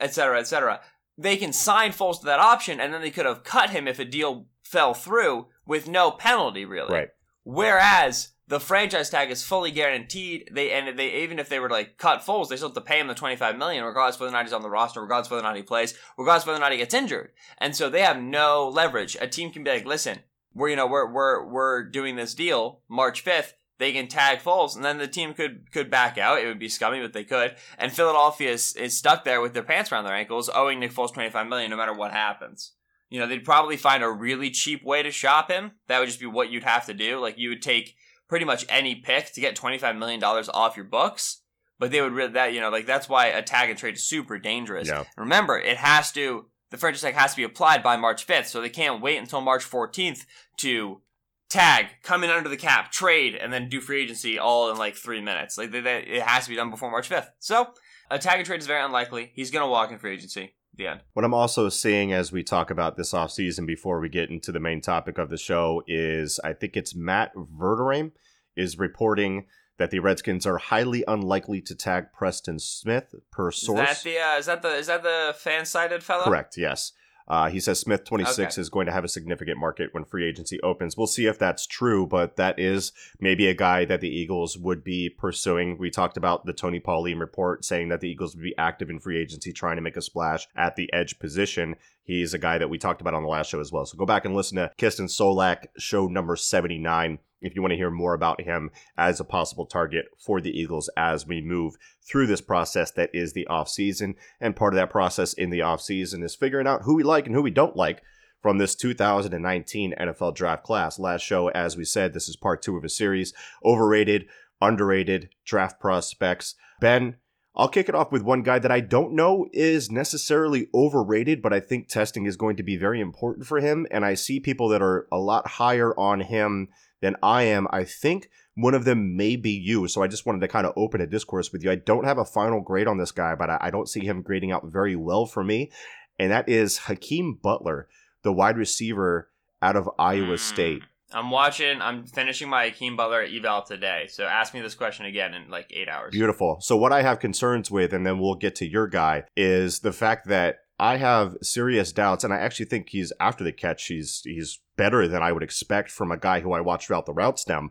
et 0.00 0.14
cetera, 0.14 0.38
et 0.38 0.46
cetera. 0.46 0.80
They 1.18 1.36
can 1.36 1.52
sign 1.52 1.92
Foles 1.92 2.20
to 2.20 2.26
that 2.26 2.40
option, 2.40 2.80
and 2.80 2.92
then 2.92 3.00
they 3.00 3.10
could 3.10 3.26
have 3.26 3.44
cut 3.44 3.70
him 3.70 3.88
if 3.88 3.98
a 3.98 4.04
deal 4.04 4.46
fell 4.62 4.94
through 4.94 5.46
with 5.66 5.88
no 5.88 6.10
penalty, 6.10 6.64
really. 6.64 6.92
Right. 6.92 7.08
Whereas 7.44 8.32
the 8.48 8.60
franchise 8.60 9.10
tag 9.10 9.30
is 9.30 9.42
fully 9.42 9.70
guaranteed. 9.70 10.50
They 10.52 10.70
and 10.70 10.98
they 10.98 11.22
even 11.22 11.38
if 11.38 11.48
they 11.48 11.58
were 11.58 11.68
to 11.68 11.74
like 11.74 11.98
cut 11.98 12.20
Foles, 12.20 12.48
they 12.48 12.56
still 12.56 12.68
have 12.68 12.74
to 12.74 12.80
pay 12.80 13.00
him 13.00 13.06
the 13.08 13.14
twenty 13.14 13.36
five 13.36 13.56
million, 13.56 13.84
regardless 13.84 14.20
whether 14.20 14.30
or 14.30 14.32
not 14.32 14.44
he's 14.44 14.52
on 14.52 14.62
the 14.62 14.70
roster, 14.70 15.00
regardless 15.00 15.30
whether 15.30 15.42
or 15.42 15.48
not 15.48 15.56
he 15.56 15.62
plays, 15.62 15.94
regardless 16.16 16.46
whether 16.46 16.58
or 16.58 16.60
not 16.60 16.72
he 16.72 16.78
gets 16.78 16.94
injured. 16.94 17.30
And 17.58 17.74
so 17.74 17.88
they 17.88 18.02
have 18.02 18.20
no 18.20 18.68
leverage. 18.68 19.16
A 19.20 19.26
team 19.26 19.50
can 19.50 19.64
be 19.64 19.70
like, 19.70 19.86
listen, 19.86 20.20
we're 20.54 20.68
you 20.68 20.76
know 20.76 20.86
we're 20.86 21.10
we're 21.10 21.44
we're 21.46 21.84
doing 21.84 22.16
this 22.16 22.34
deal 22.34 22.80
March 22.88 23.20
fifth. 23.20 23.54
They 23.78 23.92
can 23.92 24.08
tag 24.08 24.38
Foles, 24.38 24.74
and 24.74 24.84
then 24.84 24.98
the 24.98 25.06
team 25.06 25.34
could 25.34 25.70
could 25.70 25.90
back 25.90 26.16
out. 26.16 26.40
It 26.40 26.46
would 26.46 26.58
be 26.58 26.68
scummy, 26.68 27.00
but 27.00 27.12
they 27.12 27.24
could. 27.24 27.56
And 27.78 27.92
Philadelphia 27.92 28.52
is, 28.52 28.74
is 28.74 28.96
stuck 28.96 29.24
there 29.24 29.40
with 29.40 29.52
their 29.52 29.62
pants 29.62 29.92
around 29.92 30.04
their 30.04 30.14
ankles, 30.14 30.48
owing 30.54 30.80
Nick 30.80 30.92
Foles 30.92 31.12
twenty 31.12 31.30
five 31.30 31.46
million, 31.46 31.70
no 31.70 31.76
matter 31.76 31.92
what 31.92 32.12
happens. 32.12 32.72
You 33.10 33.20
know, 33.20 33.26
they'd 33.26 33.44
probably 33.44 33.76
find 33.76 34.02
a 34.02 34.10
really 34.10 34.50
cheap 34.50 34.82
way 34.82 35.02
to 35.02 35.10
shop 35.10 35.50
him. 35.50 35.72
That 35.88 35.98
would 35.98 36.08
just 36.08 36.20
be 36.20 36.26
what 36.26 36.50
you'd 36.50 36.64
have 36.64 36.86
to 36.86 36.94
do. 36.94 37.18
Like 37.18 37.38
you 37.38 37.50
would 37.50 37.62
take 37.62 37.94
pretty 38.28 38.44
much 38.44 38.64
any 38.68 38.94
pick 38.94 39.32
to 39.32 39.40
get 39.40 39.54
twenty 39.54 39.78
five 39.78 39.96
million 39.96 40.20
dollars 40.20 40.48
off 40.48 40.76
your 40.76 40.86
books. 40.86 41.42
But 41.78 41.90
they 41.90 42.00
would 42.00 42.12
really 42.12 42.32
that 42.32 42.54
you 42.54 42.60
know 42.60 42.70
like 42.70 42.86
that's 42.86 43.08
why 43.08 43.26
a 43.26 43.42
tag 43.42 43.68
and 43.68 43.78
trade 43.78 43.96
is 43.96 44.08
super 44.08 44.38
dangerous. 44.38 44.88
Yeah. 44.88 45.04
Remember, 45.18 45.58
it 45.58 45.76
has 45.76 46.12
to 46.12 46.46
the 46.70 46.78
franchise 46.78 47.02
tag 47.02 47.14
has 47.14 47.32
to 47.32 47.36
be 47.36 47.44
applied 47.44 47.82
by 47.82 47.96
March 47.96 48.26
5th, 48.26 48.46
so 48.46 48.60
they 48.60 48.68
can't 48.68 49.00
wait 49.00 49.18
until 49.18 49.40
March 49.40 49.64
14th 49.64 50.24
to 50.58 51.00
tag, 51.48 51.86
come 52.02 52.24
in 52.24 52.30
under 52.30 52.48
the 52.48 52.56
cap, 52.56 52.90
trade, 52.90 53.34
and 53.34 53.52
then 53.52 53.68
do 53.68 53.80
free 53.80 54.02
agency 54.02 54.38
all 54.38 54.70
in 54.70 54.76
like 54.76 54.96
three 54.96 55.20
minutes. 55.20 55.56
Like 55.56 55.70
they, 55.70 55.80
they, 55.80 55.98
it 56.00 56.22
has 56.22 56.44
to 56.44 56.50
be 56.50 56.56
done 56.56 56.70
before 56.70 56.90
March 56.90 57.08
5th. 57.08 57.28
So 57.38 57.68
a 58.10 58.18
tag 58.18 58.38
and 58.38 58.46
trade 58.46 58.60
is 58.60 58.66
very 58.66 58.82
unlikely. 58.82 59.32
He's 59.34 59.50
going 59.50 59.64
to 59.64 59.70
walk 59.70 59.90
in 59.90 59.98
free 59.98 60.14
agency. 60.14 60.54
The 60.74 60.88
end. 60.88 61.00
What 61.14 61.24
I'm 61.24 61.32
also 61.32 61.70
seeing 61.70 62.12
as 62.12 62.32
we 62.32 62.42
talk 62.42 62.70
about 62.70 62.98
this 62.98 63.12
offseason 63.12 63.66
before 63.66 63.98
we 63.98 64.10
get 64.10 64.28
into 64.28 64.52
the 64.52 64.60
main 64.60 64.82
topic 64.82 65.16
of 65.16 65.30
the 65.30 65.38
show 65.38 65.82
is 65.86 66.38
I 66.44 66.52
think 66.52 66.76
it's 66.76 66.94
Matt 66.94 67.32
Verderame 67.34 68.12
is 68.56 68.78
reporting 68.78 69.46
that 69.78 69.90
the 69.90 70.00
Redskins 70.00 70.44
are 70.44 70.58
highly 70.58 71.02
unlikely 71.08 71.62
to 71.62 71.74
tag 71.74 72.12
Preston 72.12 72.58
Smith 72.58 73.14
per 73.30 73.50
source. 73.50 73.90
Is 73.90 74.02
that 74.02 74.04
the 74.04 74.18
uh, 74.18 74.38
is 74.38 74.46
that 74.46 74.62
the 74.62 74.74
is 74.74 74.86
that 74.88 75.02
the 75.02 75.34
fan 75.38 75.64
sided 75.64 76.02
fellow? 76.02 76.24
Correct. 76.24 76.58
Yes. 76.58 76.92
Uh, 77.28 77.50
he 77.50 77.58
says 77.58 77.80
Smith 77.80 78.04
26 78.04 78.38
Okay. 78.38 78.60
is 78.60 78.68
going 78.68 78.86
to 78.86 78.92
have 78.92 79.04
a 79.04 79.08
significant 79.08 79.58
market 79.58 79.92
when 79.92 80.04
free 80.04 80.26
agency 80.28 80.60
opens. 80.62 80.96
We'll 80.96 81.06
see 81.06 81.26
if 81.26 81.38
that's 81.38 81.66
true, 81.66 82.06
but 82.06 82.36
that 82.36 82.58
is 82.58 82.92
maybe 83.20 83.48
a 83.48 83.54
guy 83.54 83.84
that 83.84 84.00
the 84.00 84.08
Eagles 84.08 84.56
would 84.56 84.84
be 84.84 85.08
pursuing. 85.10 85.76
We 85.78 85.90
talked 85.90 86.16
about 86.16 86.46
the 86.46 86.52
Tony 86.52 86.78
Pauline 86.78 87.18
report 87.18 87.64
saying 87.64 87.88
that 87.88 88.00
the 88.00 88.08
Eagles 88.08 88.36
would 88.36 88.44
be 88.44 88.56
active 88.56 88.90
in 88.90 89.00
free 89.00 89.18
agency 89.20 89.52
trying 89.52 89.76
to 89.76 89.82
make 89.82 89.96
a 89.96 90.02
splash 90.02 90.46
at 90.56 90.76
the 90.76 90.92
edge 90.92 91.18
position. 91.18 91.74
He's 92.04 92.32
a 92.34 92.38
guy 92.38 92.58
that 92.58 92.70
we 92.70 92.78
talked 92.78 93.00
about 93.00 93.14
on 93.14 93.24
the 93.24 93.28
last 93.28 93.50
show 93.50 93.58
as 93.60 93.72
well. 93.72 93.84
So 93.86 93.98
go 93.98 94.06
back 94.06 94.24
and 94.24 94.36
listen 94.36 94.56
to 94.58 94.70
Kiston 94.78 95.06
Solak, 95.06 95.66
show 95.76 96.06
number 96.06 96.36
79, 96.36 97.18
if 97.40 97.54
you 97.54 97.62
want 97.62 97.72
to 97.72 97.76
hear 97.76 97.90
more 97.90 98.14
about 98.14 98.40
him 98.40 98.70
as 98.96 99.20
a 99.20 99.24
possible 99.24 99.66
target 99.66 100.06
for 100.18 100.40
the 100.40 100.50
Eagles 100.50 100.90
as 100.96 101.26
we 101.26 101.40
move 101.40 101.76
through 102.02 102.26
this 102.26 102.40
process 102.40 102.90
that 102.92 103.10
is 103.12 103.32
the 103.32 103.46
offseason. 103.50 104.14
And 104.40 104.56
part 104.56 104.74
of 104.74 104.76
that 104.76 104.90
process 104.90 105.32
in 105.32 105.50
the 105.50 105.60
offseason 105.60 106.24
is 106.24 106.34
figuring 106.34 106.66
out 106.66 106.82
who 106.82 106.94
we 106.94 107.02
like 107.02 107.26
and 107.26 107.34
who 107.34 107.42
we 107.42 107.50
don't 107.50 107.76
like 107.76 108.02
from 108.40 108.58
this 108.58 108.74
2019 108.74 109.94
NFL 109.98 110.34
draft 110.34 110.62
class. 110.62 110.98
Last 110.98 111.22
show, 111.22 111.48
as 111.48 111.76
we 111.76 111.84
said, 111.84 112.12
this 112.12 112.28
is 112.28 112.36
part 112.36 112.62
two 112.62 112.76
of 112.76 112.84
a 112.84 112.88
series 112.88 113.34
overrated, 113.64 114.26
underrated 114.60 115.30
draft 115.44 115.80
prospects. 115.80 116.54
Ben, 116.80 117.16
I'll 117.56 117.68
kick 117.68 117.88
it 117.88 117.94
off 117.94 118.12
with 118.12 118.22
one 118.22 118.42
guy 118.42 118.58
that 118.58 118.70
I 118.70 118.80
don't 118.80 119.14
know 119.14 119.48
is 119.52 119.90
necessarily 119.90 120.68
overrated, 120.74 121.40
but 121.40 121.54
I 121.54 121.60
think 121.60 121.88
testing 121.88 122.26
is 122.26 122.36
going 122.36 122.56
to 122.56 122.62
be 122.62 122.76
very 122.76 123.00
important 123.00 123.46
for 123.46 123.60
him. 123.60 123.86
And 123.90 124.04
I 124.04 124.12
see 124.12 124.40
people 124.40 124.68
that 124.68 124.82
are 124.82 125.08
a 125.10 125.18
lot 125.18 125.46
higher 125.46 125.98
on 125.98 126.20
him 126.20 126.68
than 127.00 127.16
I 127.22 127.42
am. 127.44 127.66
I 127.70 127.84
think 127.84 128.28
one 128.54 128.74
of 128.74 128.84
them 128.84 129.16
may 129.16 129.36
be 129.36 129.50
you. 129.50 129.86
So 129.88 130.02
I 130.02 130.06
just 130.08 130.24
wanted 130.24 130.40
to 130.40 130.48
kind 130.48 130.66
of 130.66 130.72
open 130.76 131.00
a 131.00 131.06
discourse 131.06 131.52
with 131.52 131.62
you. 131.62 131.70
I 131.70 131.76
don't 131.76 132.04
have 132.04 132.18
a 132.18 132.24
final 132.24 132.60
grade 132.60 132.86
on 132.88 132.98
this 132.98 133.12
guy, 133.12 133.34
but 133.34 133.50
I, 133.50 133.58
I 133.60 133.70
don't 133.70 133.88
see 133.88 134.00
him 134.00 134.22
grading 134.22 134.52
out 134.52 134.66
very 134.66 134.96
well 134.96 135.26
for 135.26 135.44
me. 135.44 135.70
And 136.18 136.30
that 136.32 136.48
is 136.48 136.78
Hakeem 136.78 137.38
Butler, 137.42 137.88
the 138.22 138.32
wide 138.32 138.56
receiver 138.56 139.28
out 139.60 139.76
of 139.76 139.90
Iowa 139.98 140.34
Mm. 140.36 140.38
State. 140.38 140.82
I'm 141.12 141.30
watching. 141.30 141.80
I'm 141.80 142.04
finishing 142.04 142.48
my 142.48 142.64
Hakeem 142.64 142.96
Butler 142.96 143.22
eval 143.22 143.62
today. 143.62 144.06
So 144.08 144.24
ask 144.24 144.52
me 144.54 144.60
this 144.60 144.74
question 144.74 145.06
again 145.06 145.34
in 145.34 145.48
like 145.48 145.66
eight 145.70 145.88
hours. 145.88 146.10
Beautiful. 146.10 146.58
So 146.60 146.76
what 146.76 146.92
I 146.92 147.02
have 147.02 147.20
concerns 147.20 147.70
with, 147.70 147.92
and 147.92 148.04
then 148.04 148.18
we'll 148.18 148.34
get 148.34 148.56
to 148.56 148.66
your 148.66 148.88
guy, 148.88 149.22
is 149.36 149.80
the 149.80 149.92
fact 149.92 150.26
that 150.28 150.56
I 150.78 150.96
have 150.98 151.36
serious 151.42 151.92
doubts, 151.92 152.22
and 152.24 152.32
I 152.32 152.38
actually 152.38 152.66
think 152.66 152.90
he's 152.90 153.12
after 153.18 153.44
the 153.44 153.52
catch, 153.52 153.86
he's 153.86 154.22
he's 154.24 154.60
better 154.76 155.08
than 155.08 155.22
I 155.22 155.32
would 155.32 155.42
expect 155.42 155.90
from 155.90 156.12
a 156.12 156.18
guy 156.18 156.40
who 156.40 156.52
I 156.52 156.60
watched 156.60 156.88
throughout 156.88 157.06
the 157.06 157.14
route 157.14 157.38
stem. 157.38 157.70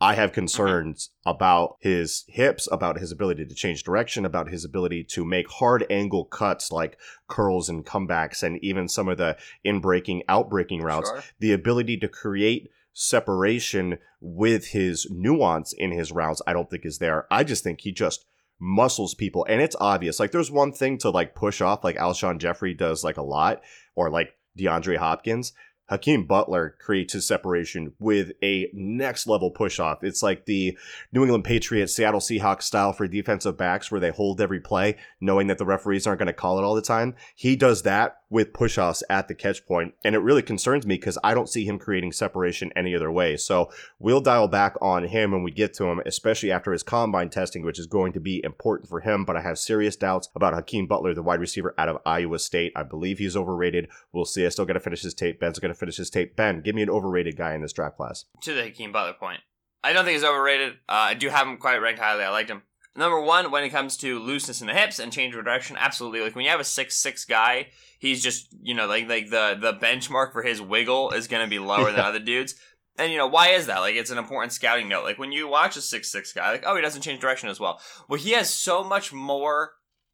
I 0.00 0.14
have 0.14 0.32
concerns 0.32 1.10
about 1.24 1.76
his 1.80 2.24
hips, 2.28 2.68
about 2.70 2.98
his 2.98 3.10
ability 3.10 3.46
to 3.46 3.54
change 3.54 3.84
direction, 3.84 4.24
about 4.24 4.50
his 4.50 4.64
ability 4.64 5.04
to 5.10 5.24
make 5.24 5.48
hard 5.48 5.86
angle 5.88 6.24
cuts 6.26 6.70
like 6.70 6.98
curls 7.28 7.68
and 7.68 7.86
comebacks, 7.86 8.42
and 8.42 8.62
even 8.62 8.88
some 8.88 9.08
of 9.08 9.18
the 9.18 9.36
in 9.62 9.80
breaking, 9.80 10.22
out 10.28 10.50
breaking 10.50 10.82
routes 10.82 11.08
Sure. 11.08 11.22
the 11.38 11.52
ability 11.52 11.96
to 11.98 12.08
create 12.08 12.68
separation 12.92 13.98
with 14.20 14.68
his 14.68 15.06
nuance 15.10 15.72
in 15.72 15.90
his 15.92 16.12
routes, 16.12 16.42
I 16.46 16.52
don't 16.52 16.68
think 16.68 16.84
is 16.84 16.98
there. 16.98 17.26
I 17.30 17.44
just 17.44 17.64
think 17.64 17.80
he 17.80 17.92
just 17.92 18.26
muscles 18.64 19.14
people, 19.14 19.44
and 19.48 19.60
it's 19.60 19.76
obvious. 19.78 20.18
Like 20.18 20.32
there's 20.32 20.50
one 20.50 20.72
thing 20.72 20.98
to 20.98 21.10
like 21.10 21.34
push 21.34 21.60
off, 21.60 21.84
like 21.84 21.96
Alshon 21.96 22.38
Jeffery 22.38 22.74
does 22.74 23.04
like 23.04 23.18
a 23.18 23.22
lot, 23.22 23.62
or 23.94 24.10
like 24.10 24.30
DeAndre 24.58 24.96
Hopkins. 24.96 25.52
Hakeem 25.86 26.26
Butler 26.26 26.76
creates 26.80 27.12
his 27.12 27.26
separation 27.26 27.92
with 27.98 28.32
a 28.42 28.70
next 28.72 29.26
level 29.26 29.50
push 29.50 29.78
off. 29.78 30.02
It's 30.02 30.22
like 30.22 30.46
the 30.46 30.78
New 31.12 31.22
England 31.22 31.44
Patriots, 31.44 31.94
Seattle 31.94 32.20
Seahawks 32.20 32.62
style 32.62 32.92
for 32.92 33.06
defensive 33.06 33.56
backs 33.56 33.90
where 33.90 34.00
they 34.00 34.10
hold 34.10 34.40
every 34.40 34.60
play, 34.60 34.96
knowing 35.20 35.46
that 35.48 35.58
the 35.58 35.66
referees 35.66 36.06
aren't 36.06 36.18
going 36.18 36.26
to 36.26 36.32
call 36.32 36.58
it 36.58 36.64
all 36.64 36.74
the 36.74 36.82
time. 36.82 37.14
He 37.34 37.54
does 37.54 37.82
that 37.82 38.18
with 38.30 38.52
push 38.52 38.78
offs 38.78 39.02
at 39.08 39.28
the 39.28 39.34
catch 39.34 39.64
point, 39.64 39.94
and 40.02 40.14
it 40.14 40.18
really 40.18 40.42
concerns 40.42 40.86
me 40.86 40.96
because 40.96 41.16
I 41.22 41.34
don't 41.34 41.48
see 41.48 41.64
him 41.64 41.78
creating 41.78 42.12
separation 42.12 42.72
any 42.74 42.94
other 42.94 43.12
way. 43.12 43.36
So 43.36 43.70
we'll 44.00 44.20
dial 44.20 44.48
back 44.48 44.74
on 44.80 45.04
him 45.04 45.30
when 45.30 45.44
we 45.44 45.52
get 45.52 45.72
to 45.74 45.84
him, 45.84 46.00
especially 46.04 46.50
after 46.50 46.72
his 46.72 46.82
combine 46.82 47.30
testing, 47.30 47.64
which 47.64 47.78
is 47.78 47.86
going 47.86 48.12
to 48.14 48.20
be 48.20 48.42
important 48.42 48.88
for 48.88 49.00
him. 49.00 49.24
But 49.24 49.36
I 49.36 49.42
have 49.42 49.58
serious 49.58 49.94
doubts 49.94 50.30
about 50.34 50.54
Hakeem 50.54 50.88
Butler, 50.88 51.14
the 51.14 51.22
wide 51.22 51.38
receiver 51.38 51.74
out 51.78 51.88
of 51.88 51.98
Iowa 52.04 52.40
State. 52.40 52.72
I 52.74 52.82
believe 52.82 53.18
he's 53.18 53.36
overrated. 53.36 53.88
We'll 54.12 54.24
see. 54.24 54.44
I 54.44 54.48
still 54.48 54.64
got 54.64 54.72
to 54.72 54.80
finish 54.80 55.02
his 55.02 55.14
tape. 55.14 55.38
Ben's 55.38 55.60
going 55.60 55.72
to 55.72 55.73
finish 55.74 55.96
his 55.96 56.10
tape. 56.10 56.36
Ben, 56.36 56.60
give 56.60 56.74
me 56.74 56.82
an 56.82 56.90
overrated 56.90 57.36
guy 57.36 57.54
in 57.54 57.62
this 57.62 57.72
draft 57.72 57.96
class. 57.96 58.24
to 58.42 58.54
the 58.54 58.62
Hakeem 58.62 58.92
Butler 58.92 59.14
point. 59.14 59.40
I 59.82 59.92
don't 59.92 60.04
think 60.04 60.14
he's 60.14 60.24
overrated. 60.24 60.74
Uh, 60.88 61.12
I 61.12 61.14
do 61.14 61.28
have 61.28 61.46
him 61.46 61.58
quite 61.58 61.76
ranked 61.76 62.00
highly. 62.00 62.24
I 62.24 62.30
liked 62.30 62.50
him. 62.50 62.62
Number 62.96 63.20
one, 63.20 63.50
when 63.50 63.64
it 63.64 63.70
comes 63.70 63.96
to 63.98 64.18
looseness 64.20 64.60
in 64.60 64.68
the 64.68 64.72
hips 64.72 64.98
and 64.98 65.12
change 65.12 65.34
of 65.34 65.44
direction, 65.44 65.76
absolutely. 65.78 66.20
Like 66.20 66.36
when 66.36 66.44
you 66.44 66.50
have 66.52 66.60
a 66.60 66.64
six 66.64 66.96
six 66.96 67.24
guy, 67.24 67.68
he's 67.98 68.22
just 68.22 68.48
you 68.62 68.72
know 68.72 68.86
like 68.86 69.08
like 69.08 69.30
the 69.30 69.58
the 69.60 69.74
benchmark 69.74 70.32
for 70.32 70.42
his 70.42 70.60
wiggle 70.60 71.10
is 71.10 71.26
going 71.26 71.44
to 71.44 71.50
be 71.50 71.58
lower 71.58 71.90
than 71.90 72.00
other 72.04 72.20
dudes. 72.20 72.54
And 72.96 73.10
you 73.10 73.18
know 73.18 73.26
why 73.26 73.48
is 73.48 73.66
that? 73.66 73.80
Like 73.80 73.96
it's 73.96 74.12
an 74.12 74.18
important 74.18 74.52
scouting 74.52 74.88
note. 74.88 75.04
Like 75.04 75.18
when 75.18 75.32
you 75.32 75.48
watch 75.48 75.76
a 75.76 75.80
six 75.80 76.10
six 76.10 76.32
guy, 76.32 76.52
like 76.52 76.62
oh 76.64 76.76
he 76.76 76.82
doesn't 76.82 77.02
change 77.02 77.20
direction 77.20 77.48
as 77.48 77.58
well. 77.58 77.80
Well, 78.08 78.20
he 78.20 78.30
has 78.30 78.48
so 78.48 78.84
much 78.84 79.12
more 79.12 79.72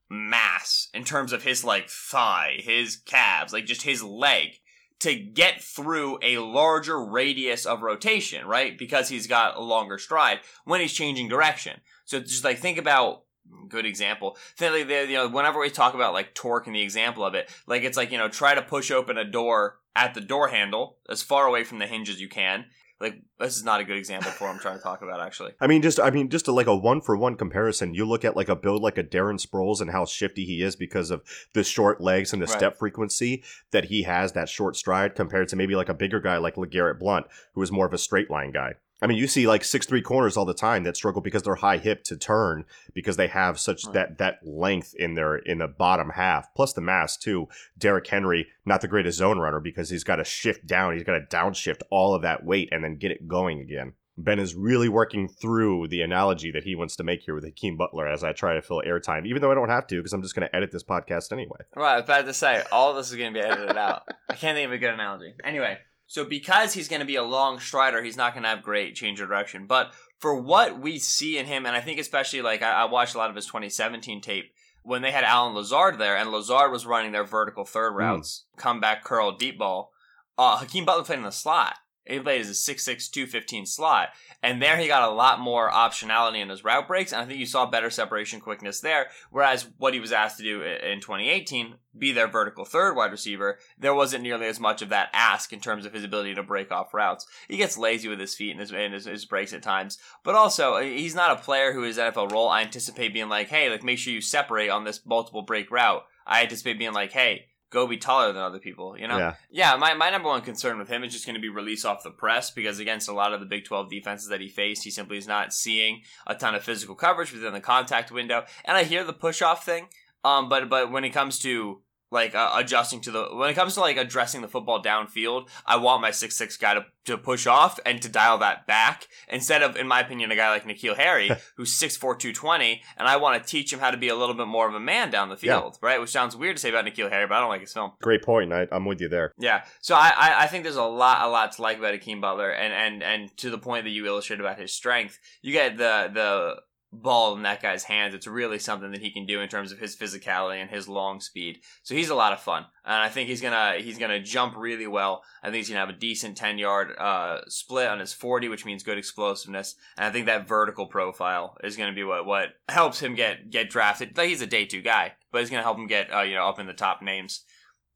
mass 0.09 0.89
in 0.95 1.05
terms 1.05 1.33
of 1.33 1.43
his 1.43 1.63
like 1.63 1.89
thigh, 1.91 2.57
his 2.59 2.97
calves, 2.97 3.53
like 3.53 3.67
just 3.67 3.83
his 3.83 4.03
leg 4.03 4.59
to 5.01 5.15
get 5.15 5.63
through 5.63 6.19
a 6.23 6.39
larger 6.39 7.03
radius 7.03 7.67
of 7.67 7.83
rotation, 7.83 8.47
right? 8.47 8.79
Because 8.79 9.09
he's 9.09 9.27
got 9.27 9.57
a 9.57 9.63
longer 9.63 9.99
stride 9.99 10.41
when 10.65 10.81
he's 10.81 10.93
changing 10.93 11.29
direction. 11.29 11.81
So 12.05 12.21
just 12.21 12.45
like 12.45 12.59
think 12.59 12.79
about 12.79 13.23
good 13.69 13.87
example. 13.87 14.37
Think 14.57 14.89
like 14.89 15.09
you 15.09 15.17
know 15.17 15.29
whenever 15.29 15.59
we 15.59 15.71
talk 15.71 15.95
about 15.95 16.13
like 16.13 16.35
torque 16.35 16.67
and 16.67 16.77
the 16.77 16.83
example 16.83 17.25
of 17.25 17.35
it, 17.35 17.51
like 17.67 17.83
it's 17.83 17.97
like 17.97 18.13
you 18.13 18.19
know 18.19 18.29
try 18.29 18.55
to 18.55 18.63
push 18.63 18.91
open 18.91 19.17
a 19.19 19.25
door 19.25 19.79
at 19.97 20.15
the 20.15 20.21
door 20.21 20.49
handle 20.49 20.99
as 21.09 21.23
far 21.23 21.47
away 21.47 21.65
from 21.65 21.79
the 21.79 21.87
hinge 21.87 22.09
as 22.09 22.21
you 22.21 22.29
can. 22.29 22.67
Like 23.01 23.23
this 23.39 23.57
is 23.57 23.65
not 23.65 23.81
a 23.81 23.85
good 23.85 23.97
example 23.97 24.31
for 24.31 24.45
what 24.45 24.55
I'm 24.55 24.61
trying 24.61 24.77
to 24.77 24.83
talk 24.83 25.01
about 25.01 25.21
actually. 25.21 25.53
I 25.59 25.67
mean, 25.67 25.81
just 25.81 25.99
I 25.99 26.11
mean, 26.11 26.29
just 26.29 26.45
to 26.45 26.53
like 26.53 26.67
a 26.67 26.77
one 26.77 27.01
for 27.01 27.17
one 27.17 27.35
comparison, 27.35 27.95
you 27.95 28.05
look 28.05 28.25
at 28.25 28.37
like 28.37 28.51
a 28.51 28.57
build 28.57 28.83
like 28.83 28.99
a 28.99 29.05
Darren 29.05 29.41
Sproles 29.45 29.81
and 29.81 29.91
how 29.91 30.05
shifty 30.05 30.45
he 30.45 30.63
is 30.63 30.77
because 30.77 31.11
of 31.11 31.23
the 31.55 31.65
short 31.65 32.01
legs 32.01 32.33
and 32.33 32.43
the 32.43 32.47
Right. 32.47 32.57
step 32.57 32.79
frequency 32.79 33.43
that 33.71 33.87
he 33.87 34.03
has, 34.03 34.33
that 34.33 34.49
short 34.51 34.77
stride 34.77 35.15
compared 35.15 35.49
to 35.49 35.57
maybe 35.57 35.75
like 35.75 35.89
a 35.89 35.95
bigger 35.95 36.21
guy 36.21 36.37
like 36.37 36.57
LeGarrette 36.57 36.99
Blount, 36.99 37.27
who 37.55 37.63
is 37.63 37.73
more 37.73 37.87
of 37.87 37.95
a 37.95 37.99
straight 37.99 38.31
line 38.31 38.51
guy. 38.51 38.75
I 39.03 39.07
mean, 39.07 39.17
you 39.19 39.27
see 39.27 39.47
like 39.47 39.65
six 39.65 39.87
three 39.87 40.03
corners 40.03 40.37
all 40.37 40.45
the 40.45 40.53
time 40.55 40.85
that 40.85 40.97
struggle 40.97 41.23
because 41.23 41.43
they're 41.43 41.55
high 41.55 41.79
hip 41.79 42.05
to 42.05 42.17
turn 42.17 42.65
because 42.93 43.17
they 43.17 43.29
have 43.29 43.59
such 43.59 43.87
Right. 43.87 43.95
that 43.95 44.19
that 44.19 44.39
length 44.45 44.95
in 44.95 45.15
their 45.15 45.37
in 45.37 45.59
the 45.59 45.69
bottom 45.69 46.11
half 46.11 46.53
plus 46.55 46.73
the 46.75 46.81
mass 46.83 47.17
too. 47.17 47.49
Derrick 47.79 48.07
Henry, 48.07 48.49
not 48.67 48.81
the 48.83 48.89
greatest 48.89 49.19
zone 49.19 49.39
runner 49.39 49.61
because 49.61 49.89
he's 49.91 50.05
got 50.05 50.17
to 50.17 50.25
shift 50.25 50.67
down, 50.67 50.95
he's 50.95 51.05
got 51.05 51.15
to 51.19 51.37
downshift 51.37 51.81
all 51.91 52.15
of 52.15 52.23
that 52.23 52.45
weight 52.45 52.69
and 52.73 52.85
then 52.85 52.97
get 52.97 53.11
it 53.11 53.27
going 53.27 53.61
again. 53.61 53.95
Ben 54.19 54.39
is 54.39 54.55
really 54.55 54.89
working 54.91 55.29
through 55.29 55.89
the 55.89 56.03
analogy 56.03 56.51
that 56.51 56.65
he 56.65 56.75
wants 56.75 56.95
to 56.97 57.05
make 57.05 57.23
here 57.23 57.35
with 57.35 57.45
Hakeem 57.45 57.79
Butler 57.79 58.07
as 58.07 58.23
I 58.23 58.35
try 58.35 58.53
to 58.53 58.61
fill 58.61 58.83
airtime, 58.87 59.27
even 59.27 59.41
though 59.41 59.51
I 59.51 59.55
don't 59.55 59.71
have 59.71 59.87
to 59.87 59.97
because 59.97 60.13
I'm 60.13 60.21
just 60.21 60.35
going 60.35 60.47
to 60.47 60.55
edit 60.55 60.73
this 60.73 60.85
podcast 60.85 61.33
anyway. 61.33 61.61
Right, 61.75 61.93
I 61.95 61.97
was 61.97 62.05
about 62.05 62.27
to 62.27 62.35
say, 62.35 62.63
all 62.71 62.93
this 62.93 63.11
is 63.11 63.17
going 63.17 63.33
to 63.33 63.41
be 63.41 63.47
edited 63.47 63.79
out. 63.79 64.03
I 64.29 64.35
can't 64.35 64.57
think 64.57 64.67
of 64.67 64.73
a 64.73 64.79
good 64.79 64.93
analogy. 64.93 65.33
Anyway, 65.43 65.79
so 66.11 66.25
because 66.25 66.75
he's 66.75 66.89
going 66.89 66.99
to 66.99 67.07
be 67.07 67.15
a 67.15 67.23
long 67.23 67.61
strider, 67.61 68.03
he's 68.03 68.17
not 68.17 68.33
going 68.35 68.43
to 68.43 68.49
have 68.49 68.65
great 68.65 68.97
change 68.97 69.21
of 69.21 69.29
direction. 69.29 69.67
But 69.69 69.93
for 70.19 70.35
what 70.35 70.81
we 70.81 70.99
see 70.99 71.39
in 71.39 71.47
him, 71.47 71.65
and 71.65 71.77
I 71.77 71.81
think 71.81 72.01
especially 72.01 72.43
like 72.43 72.63
I, 72.63 72.83
I 72.83 72.85
watched 72.87 73.15
a 73.15 73.19
lot 73.19 73.31
of 73.31 73.37
his 73.37 73.47
2017 73.47 74.21
tape 74.21 74.53
when 74.83 75.03
they 75.03 75.13
had 75.13 75.23
Allen 75.23 75.55
Lazard 75.55 76.01
there, 76.01 76.17
and 76.17 76.33
Lazard 76.33 76.73
was 76.73 76.85
running 76.85 77.13
their 77.13 77.23
vertical 77.23 77.65
third 77.65 77.93
routes, 77.93 78.45
comeback 78.57 79.05
curl, 79.05 79.37
deep 79.37 79.57
ball. 79.57 79.93
Uh, 80.37 80.57
Hakeem 80.57 80.85
Butler 80.85 81.05
played 81.05 81.19
in 81.21 81.25
the 81.25 81.31
slot. 81.31 81.77
He 82.07 82.19
played 82.19 82.41
as 82.41 82.49
a 82.49 82.53
6'6", 82.53 83.11
215 83.11 83.67
slot. 83.67 84.09
And 84.43 84.61
there 84.61 84.79
he 84.79 84.87
got 84.87 85.09
a 85.09 85.13
lot 85.13 85.39
more 85.39 85.71
optionality 85.71 86.41
in 86.41 86.49
his 86.49 86.65
route 86.65 86.89
breaks, 86.89 87.13
and 87.13 87.21
I 87.21 87.27
think 87.27 87.39
you 87.39 87.47
saw 87.47 87.67
better 87.67 87.91
separation 87.91 88.41
quickness 88.41 88.81
there. 88.81 89.09
Whereas 89.31 89.69
what 89.77 89.93
he 89.93 90.01
was 90.01 90.13
asked 90.13 90.39
to 90.39 90.43
do 90.43 90.63
in 90.63 91.01
2018, 91.01 91.75
be 91.99 92.13
their 92.13 92.27
vertical 92.27 92.65
third 92.65 92.97
wide 92.97 93.11
receiver, 93.11 93.59
there 93.79 93.95
wasn't 93.95 94.23
nearly 94.23 94.47
as 94.47 94.59
much 94.59 94.81
of 94.81 94.89
that 94.89 95.11
ask 95.13 95.53
in 95.53 95.61
terms 95.61 95.85
of 95.85 95.93
his 95.93 96.05
ability 96.05 96.35
to 96.37 96.43
break 96.43 96.73
off 96.73 96.95
routes. 96.95 97.27
He 97.49 97.59
gets 97.59 97.77
lazy 97.77 98.09
with 98.09 98.19
his 98.19 98.35
feet 98.35 98.53
and 98.53 98.61
his, 98.61 98.73
and 98.73 98.95
his, 98.95 99.05
his 99.05 99.27
breaks 99.27 99.53
at 99.53 99.63
times, 99.63 99.99
but 100.25 100.35
also 100.35 100.75
uh, 100.75 100.81
he's 100.81 101.15
not 101.15 101.39
a 101.39 101.43
player 101.43 101.73
who 101.73 101.85
is 101.85 101.99
NFL 101.99 102.33
role. 102.33 102.49
I 102.49 102.63
anticipate 102.63 103.13
being 103.13 103.29
like, 103.29 103.49
hey, 103.49 103.69
like 103.69 103.83
make 103.83 103.99
sure 103.99 104.13
you 104.13 104.23
separate 104.23 104.71
on 104.71 104.85
this 104.85 105.05
multiple 105.05 105.43
break 105.43 105.71
route. 105.71 106.03
I 106.27 106.43
anticipate 106.43 106.79
being 106.79 106.93
like, 106.93 107.13
hey, 107.13 107.47
go 107.71 107.87
be 107.87 107.97
taller 107.97 108.33
than 108.33 108.43
other 108.43 108.59
people. 108.59 108.99
You 108.99 109.09
know. 109.09 109.17
Yeah. 109.19 109.35
Yeah, 109.51 109.77
my, 109.77 109.95
my 109.95 110.11
number 110.11 110.29
one 110.29 110.43
concern 110.43 110.79
with 110.79 110.89
him 110.89 111.03
is 111.05 111.13
just 111.13 111.25
going 111.25 111.35
to 111.35 111.41
be 111.41 111.49
release 111.49 111.85
off 111.85 112.03
the 112.03 112.11
press 112.11 112.51
because 112.51 112.79
against 112.79 113.09
a 113.09 113.13
lot 113.13 113.33
of 113.33 113.41
the 113.41 113.47
Big 113.47 113.65
12 113.65 113.89
defenses 113.89 114.29
that 114.29 114.41
he 114.41 114.49
faced, 114.49 114.85
he 114.85 114.91
simply 114.91 115.17
is 115.17 115.27
not 115.27 115.53
seeing 115.53 116.03
a 116.27 116.35
ton 116.35 116.55
of 116.55 116.63
physical 116.63 116.95
coverage 116.95 117.33
within 117.33 117.53
the 117.53 117.61
contact 117.61 118.11
window. 118.11 118.45
And 118.65 118.77
I 118.77 118.85
hear 118.85 119.05
the 119.05 119.13
push 119.13 119.41
off 119.41 119.65
thing, 119.65 119.89
um, 120.25 120.49
but 120.49 120.69
but 120.69 120.93
when 120.93 121.05
it 121.05 121.11
comes 121.11 121.39
to 121.41 121.81
like 122.11 122.35
uh, 122.35 122.51
adjusting 122.55 123.01
to 123.03 123.11
the 123.11 123.25
when 123.33 123.51
it 123.51 123.55
comes 123.55 123.75
to 123.75 123.81
like 123.81 123.97
addressing 123.97 124.41
the 124.43 124.49
football 124.49 124.83
downfield, 124.83 125.49
I 125.67 125.77
want 125.77 126.03
my 126.03 126.11
six 126.11 126.37
six 126.37 126.57
guy 126.57 126.75
to, 126.75 126.85
to 127.07 127.17
push 127.19 127.47
off 127.47 127.79
and 127.87 128.01
to 128.03 128.09
dial 128.09 128.39
that 128.39 128.67
back 128.67 129.07
instead 129.29 129.63
of, 129.63 129.77
in 129.77 129.87
my 129.89 130.01
opinion, 130.01 130.31
a 130.31 130.37
guy 130.37 130.51
like 130.51 130.65
N'Keal 130.65 130.97
Harry 130.97 131.31
who's 131.57 131.73
6'4", 131.79 132.19
220, 132.19 132.83
and 132.97 133.09
I 133.09 133.17
want 133.17 133.43
to 133.43 133.49
teach 133.49 133.73
him 133.73 133.79
how 133.81 133.91
to 133.91 133.97
be 133.97 134.09
a 134.09 134.15
little 134.15 134.35
bit 134.35 134.47
more 134.47 134.69
of 134.69 134.75
a 134.75 134.81
man 134.81 135.11
down 135.11 135.29
the 135.29 135.39
Yeah. 135.41 135.59
field, 135.61 135.79
right? 135.83 136.01
Which 136.01 136.11
sounds 136.11 136.37
weird 136.37 136.57
to 136.57 136.61
say 136.61 136.69
about 136.69 136.85
N'Keal 136.85 137.11
Harry, 137.11 137.27
but 137.27 137.35
I 137.37 137.41
don't 137.41 137.49
like 137.49 137.61
his 137.63 137.73
film. 137.73 137.93
Great 138.03 138.23
point. 138.23 138.53
I, 138.53 138.67
I'm 138.73 138.85
with 138.85 139.01
you 139.01 139.09
there. 139.09 139.33
Yeah, 139.39 139.65
so 139.81 139.95
I, 139.95 140.13
I, 140.17 140.43
I 140.43 140.47
think 140.47 140.65
there's 140.65 140.77
a 140.77 140.83
lot 140.85 141.27
a 141.27 141.29
lot 141.31 141.53
to 141.53 141.63
like 141.63 141.79
about 141.79 141.95
Hakeem 141.95 142.21
Butler, 142.21 142.51
and 142.51 142.73
and 142.73 143.03
and 143.03 143.37
to 143.39 143.51
the 143.51 143.59
point 143.59 143.85
that 143.85 143.91
you 143.91 144.07
illustrated 144.07 144.43
about 144.45 144.59
his 144.59 144.73
strength, 144.73 145.19
you 145.43 145.53
get 145.53 145.77
the 145.79 146.11
the 146.13 146.57
ball 146.93 147.37
in 147.37 147.43
that 147.43 147.63
guy's 147.63 147.85
hands. 147.85 148.15
It's 148.15 148.27
really 148.27 148.59
something 148.59 148.91
that 148.91 149.01
he 149.01 149.11
can 149.11 149.27
do 149.27 149.41
in 149.41 149.49
terms 149.49 149.73
of 149.73 149.79
his 149.79 149.97
physicality 149.97 150.61
and 150.61 150.71
his 150.71 150.89
long 150.89 151.21
speed. 151.21 151.61
So 151.83 151.95
he's 151.95 152.11
a 152.11 152.15
lot 152.15 152.33
of 152.33 152.41
fun, 152.41 152.67
and 152.85 152.95
I 152.95 153.09
think 153.09 153.29
he's 153.29 153.41
gonna 153.41 153.75
he's 153.79 153.99
gonna 153.99 154.21
jump 154.21 154.57
really 154.57 154.87
well. 154.87 155.23
I 155.43 155.47
think 155.47 155.57
he's 155.57 155.69
gonna 155.69 155.81
have 155.81 155.89
a 155.89 155.95
decent 155.95 156.37
ten 156.37 156.59
yard 156.59 156.97
uh, 156.99 157.43
split 157.49 157.89
on 157.89 158.01
his 158.01 158.13
forty, 158.13 158.49
which 158.49 158.65
means 158.65 158.83
good 158.83 158.99
explosiveness, 158.99 159.77
and 159.97 160.07
I 160.07 160.11
think 160.11 160.27
that 160.27 160.49
vertical 160.49 160.87
profile 160.87 161.57
is 161.63 161.77
gonna 161.77 161.95
be 161.95 162.05
what 162.05 162.27
what 162.27 162.49
helps 162.69 163.01
him 163.01 163.15
get 163.15 163.51
get 163.51 163.71
drafted. 163.71 164.17
Like 164.17 164.29
he's 164.29 164.43
a 164.43 164.47
day 164.47 164.65
two 164.65 164.83
guy, 164.83 165.15
but 165.31 165.43
it's 165.43 165.51
gonna 165.51 165.63
help 165.63 165.79
him 165.79 165.87
get 165.87 166.13
uh, 166.13 166.23
you 166.23 166.35
know 166.35 166.47
up 166.47 166.59
in 166.59 166.67
the 166.67 166.73
top 166.73 167.03
names. 167.03 167.45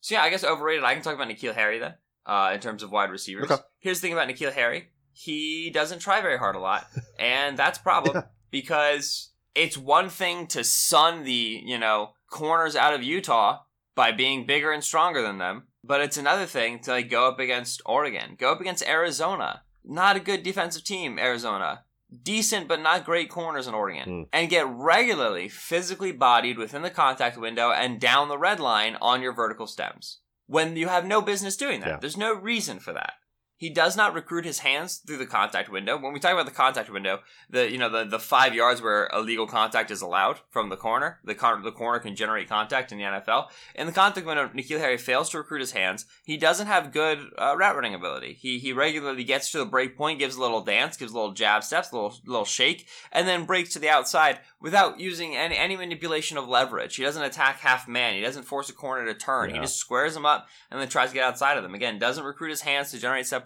So 0.01 0.15
yeah, 0.15 0.23
I 0.23 0.31
guess 0.31 0.45
overrated. 0.45 0.85
I 0.85 0.95
can 0.95 1.03
talk 1.03 1.15
about 1.15 1.29
N'Keal 1.29 1.55
Harry 1.55 1.79
then, 1.79 1.95
uh, 2.27 2.53
in 2.55 2.61
terms 2.61 2.83
of 2.83 2.93
wide 2.93 3.11
receivers. 3.11 3.51
Okay. 3.51 3.63
Here's 3.79 4.01
the 4.01 4.09
thing 4.09 4.13
about 4.13 4.29
N'Keal 4.29 4.53
Harry: 4.53 4.91
he 5.13 5.71
doesn't 5.71 6.01
try 6.01 6.21
very 6.21 6.39
hard 6.39 6.57
a 6.57 6.61
lot, 6.61 6.87
and 7.19 7.57
that's 7.57 7.79
a 7.79 7.83
problem 7.83 8.23
because 8.55 9.31
it's 9.57 9.77
one 9.77 10.09
thing 10.09 10.47
to 10.47 10.63
sun 10.63 11.25
the 11.25 11.61
you 11.65 11.77
know 11.77 12.11
corners 12.31 12.77
out 12.77 12.95
of 12.95 13.03
Utah 13.03 13.63
by 13.97 14.13
being 14.13 14.47
bigger 14.47 14.71
and 14.71 14.83
stronger 14.83 15.23
than 15.23 15.39
them, 15.39 15.65
but 15.83 16.01
it's 16.01 16.17
another 16.17 16.47
thing 16.47 16.79
to 16.79 16.93
like 16.93 17.11
go 17.11 17.27
up 17.27 17.41
against 17.41 17.83
Oregon, 17.85 18.37
go 18.39 18.53
up 18.53 18.61
against 18.61 18.87
Arizona. 18.87 19.63
Not 19.85 20.17
a 20.17 20.21
good 20.21 20.45
defensive 20.45 20.85
team, 20.85 21.19
Arizona. 21.19 21.83
Decent 22.23 22.69
but 22.69 22.81
not 22.81 23.05
great 23.05 23.29
corners 23.29 23.67
in 23.67 23.75
Oregon. 23.75 24.09
Mm. 24.09 24.29
And 24.33 24.49
get 24.49 24.69
regularly 24.69 25.49
physically 25.49 26.13
bodied 26.13 26.57
within 26.57 26.83
the 26.83 26.91
contact 26.91 27.37
window 27.37 27.73
and 27.73 28.01
down 28.01 28.29
the 28.29 28.39
red 28.39 28.61
line 28.61 28.97
on 29.03 29.21
your 29.21 29.33
vertical 29.33 29.67
stems. 29.67 30.21
When 30.47 30.77
you 30.77 30.87
have 30.87 31.05
no 31.05 31.21
business 31.21 31.57
doing 31.57 31.81
that. 31.81 31.89
Yeah. 31.89 31.99
There's 32.01 32.17
no 32.17 32.33
reason 32.35 32.79
for 32.79 32.93
that. 32.93 33.15
He 33.57 33.71
does 33.71 33.97
not 33.97 34.15
recruit 34.15 34.45
his 34.45 34.59
hands 34.59 34.97
through 34.99 35.19
the 35.19 35.27
contact 35.27 35.71
window. 35.71 35.97
When 35.97 36.13
we 36.13 36.19
talk 36.19 36.33
about 36.33 36.47
the 36.47 36.53
contact 36.53 36.91
window, 36.91 37.21
the 37.49 37.71
you 37.71 37.79
know 37.79 37.89
the, 37.89 38.05
the 38.05 38.19
five 38.19 38.53
yards 38.53 38.83
where 38.83 39.09
illegal 39.13 39.47
contact 39.47 39.93
is 39.93 40.03
allowed 40.03 40.41
from 40.51 40.71
the 40.71 40.77
corner, 40.77 41.21
the 41.25 41.37
con- 41.37 41.63
the 41.63 41.71
corner 41.71 42.01
can 42.01 42.17
generate 42.17 42.49
contact 42.49 42.91
in 42.91 42.99
the 42.99 43.05
NFL. 43.05 43.47
In 43.77 43.87
the 43.87 43.93
contact 43.93 44.27
window, 44.27 44.49
N'Keal 44.49 44.81
Harry 44.81 44.99
fails 44.99 45.31
to 45.31 45.39
recruit 45.39 45.61
his 45.61 45.73
hands. 45.73 46.05
He 46.25 46.37
doesn't 46.37 46.67
have 46.67 46.93
good 46.93 47.31
uh, 47.39 47.55
route 47.57 47.77
running 47.77 47.95
ability. 47.95 48.37
He 48.41 48.59
he 48.59 48.73
regularly 48.73 49.23
gets 49.23 49.53
to 49.53 49.59
the 49.59 49.65
break 49.65 49.97
point, 49.97 50.19
gives 50.19 50.35
a 50.35 50.41
little 50.41 50.63
dance, 50.63 50.97
gives 50.97 51.13
a 51.13 51.15
little 51.15 51.33
jab 51.33 51.63
steps, 51.63 51.93
a 51.93 51.95
little 51.95 52.17
little 52.27 52.45
shake, 52.45 52.89
and 53.13 53.29
then 53.29 53.45
breaks 53.45 53.73
to 53.75 53.79
the 53.79 53.89
outside 53.89 54.41
without 54.61 54.99
using 54.99 55.37
any 55.37 55.57
any 55.57 55.77
manipulation 55.77 56.37
of 56.37 56.49
leverage. 56.49 56.97
He 56.97 57.05
doesn't 57.05 57.23
attack 57.23 57.61
half 57.61 57.87
man. 57.87 58.15
He 58.15 58.21
doesn't 58.21 58.43
force 58.43 58.69
a 58.69 58.73
corner 58.73 59.07
to 59.07 59.15
turn. 59.15 59.51
He 59.51 59.61
just 59.61 59.77
squares 59.77 60.15
them 60.15 60.27
up 60.27 60.49
and 60.73 60.81
then 60.81 60.89
tries 60.89 61.11
to 61.11 61.15
get 61.15 61.23
outside 61.23 61.57
of 61.57 61.63
them. 61.63 61.75
Again, 61.75 62.01
doesn't 62.01 62.25
recruit 62.25 62.51
his 62.51 62.63
hands 62.63 62.91
to 62.91 62.99
generate 62.99 63.27
separation. 63.27 63.44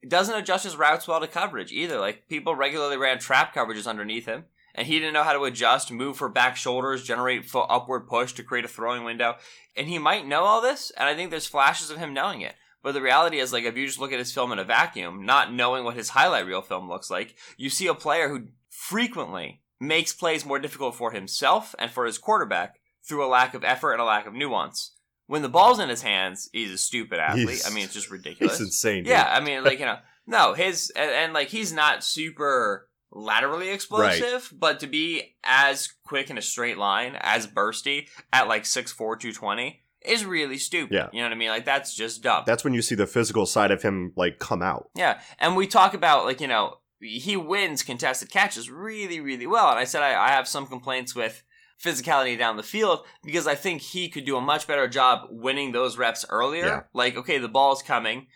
He 0.00 0.08
doesn't 0.08 0.38
adjust 0.38 0.64
his 0.64 0.76
routes 0.76 1.08
well 1.08 1.20
to 1.20 1.26
coverage 1.26 1.72
either. 1.72 1.98
Like 1.98 2.28
people 2.28 2.54
regularly 2.54 2.96
ran 2.96 3.18
trap 3.18 3.54
coverages 3.54 3.86
underneath 3.86 4.26
him. 4.26 4.44
And 4.74 4.86
he 4.86 4.98
didn't 4.98 5.12
know 5.12 5.22
how 5.22 5.34
to 5.34 5.44
adjust, 5.44 5.92
move 5.92 6.16
for 6.16 6.30
back 6.30 6.56
shoulders, 6.56 7.04
generate 7.04 7.44
foot 7.44 7.66
upward 7.68 8.08
push 8.08 8.32
to 8.32 8.42
create 8.42 8.64
a 8.64 8.68
throwing 8.68 9.04
window. 9.04 9.36
And 9.76 9.86
he 9.86 9.98
might 9.98 10.26
know 10.26 10.44
all 10.44 10.62
this, 10.62 10.90
and 10.96 11.06
I 11.06 11.14
think 11.14 11.30
there's 11.30 11.46
flashes 11.46 11.90
of 11.90 11.98
him 11.98 12.14
knowing 12.14 12.40
it. 12.40 12.54
But 12.82 12.92
the 12.92 13.02
reality 13.02 13.38
is, 13.38 13.52
like, 13.52 13.64
if 13.64 13.76
you 13.76 13.86
just 13.86 14.00
look 14.00 14.12
at 14.12 14.18
his 14.18 14.32
film 14.32 14.50
in 14.50 14.58
a 14.58 14.64
vacuum, 14.64 15.24
not 15.24 15.52
knowing 15.52 15.84
what 15.84 15.96
his 15.96 16.10
highlight 16.10 16.46
reel 16.46 16.62
film 16.62 16.88
looks 16.88 17.10
like, 17.10 17.36
you 17.56 17.68
see 17.70 17.86
a 17.86 17.94
player 17.94 18.28
who 18.28 18.48
frequently 18.70 19.60
makes 19.78 20.12
plays 20.12 20.46
more 20.46 20.58
difficult 20.58 20.94
for 20.94 21.12
himself 21.12 21.74
and 21.78 21.90
for 21.90 22.06
his 22.06 22.18
quarterback 22.18 22.80
through 23.02 23.24
a 23.24 23.28
lack 23.28 23.54
of 23.54 23.64
effort 23.64 23.92
and 23.92 24.00
a 24.00 24.04
lack 24.04 24.26
of 24.26 24.32
nuance. 24.32 24.91
When 25.26 25.42
the 25.42 25.48
ball's 25.48 25.78
in 25.78 25.88
his 25.88 26.02
hands, 26.02 26.48
he's 26.52 26.72
a 26.72 26.78
stupid 26.78 27.18
athlete. 27.18 27.48
He's- 27.48 27.70
I 27.70 27.74
mean, 27.74 27.84
it's 27.84 27.94
just 27.94 28.10
ridiculous. 28.10 28.54
It's 28.54 28.60
insane. 28.68 29.04
dude. 29.04 29.10
Yeah, 29.12 29.28
I 29.32 29.40
mean, 29.40 29.64
like 29.64 29.78
you 29.78 29.86
know, 29.86 29.98
no, 30.26 30.54
his 30.54 30.90
and, 30.96 31.10
and 31.10 31.32
like 31.32 31.48
he's 31.48 31.72
not 31.72 32.04
super 32.04 32.88
laterally 33.10 33.68
explosive, 33.70 34.52
but 34.56 34.80
to 34.80 34.86
be 34.86 35.36
as 35.44 35.92
quick 36.04 36.30
in 36.30 36.38
a 36.38 36.42
straight 36.42 36.78
line, 36.78 37.16
as 37.20 37.46
bursty 37.46 38.08
at 38.32 38.48
like 38.48 38.64
6'4", 38.64 38.96
220 38.96 39.80
is 40.04 40.24
really 40.24 40.58
stupid. 40.58 40.94
Yeah. 40.94 41.08
you 41.12 41.20
know 41.20 41.26
what 41.26 41.32
I 41.32 41.36
mean? 41.36 41.50
Like 41.50 41.64
that's 41.64 41.94
just 41.94 42.22
dumb. 42.22 42.44
That's 42.46 42.64
when 42.64 42.74
you 42.74 42.82
see 42.82 42.94
the 42.94 43.06
physical 43.06 43.46
side 43.46 43.70
of 43.70 43.82
him 43.82 44.12
like 44.16 44.38
come 44.38 44.62
out. 44.62 44.90
Yeah, 44.94 45.20
and 45.38 45.56
we 45.56 45.66
talk 45.66 45.94
about 45.94 46.24
like 46.24 46.40
you 46.40 46.48
know 46.48 46.78
he 47.00 47.36
wins 47.36 47.82
contested 47.82 48.30
catches 48.30 48.70
really 48.70 49.20
really 49.20 49.46
well, 49.46 49.70
and 49.70 49.78
I 49.78 49.84
said 49.84 50.02
I, 50.02 50.26
I 50.26 50.30
have 50.30 50.48
some 50.48 50.66
complaints 50.66 51.14
with 51.14 51.42
physicality 51.82 52.38
down 52.38 52.56
the 52.56 52.62
field 52.62 53.04
because 53.22 53.46
I 53.46 53.54
think 53.54 53.82
he 53.82 54.08
could 54.08 54.24
do 54.24 54.36
a 54.36 54.40
much 54.40 54.66
better 54.66 54.88
job 54.88 55.28
winning 55.30 55.72
those 55.72 55.98
reps 55.98 56.24
earlier. 56.28 56.66
Yeah. 56.66 56.82
Like 56.92 57.16
okay, 57.16 57.38
the 57.38 57.48
ball's 57.48 57.82
coming. 57.82 58.26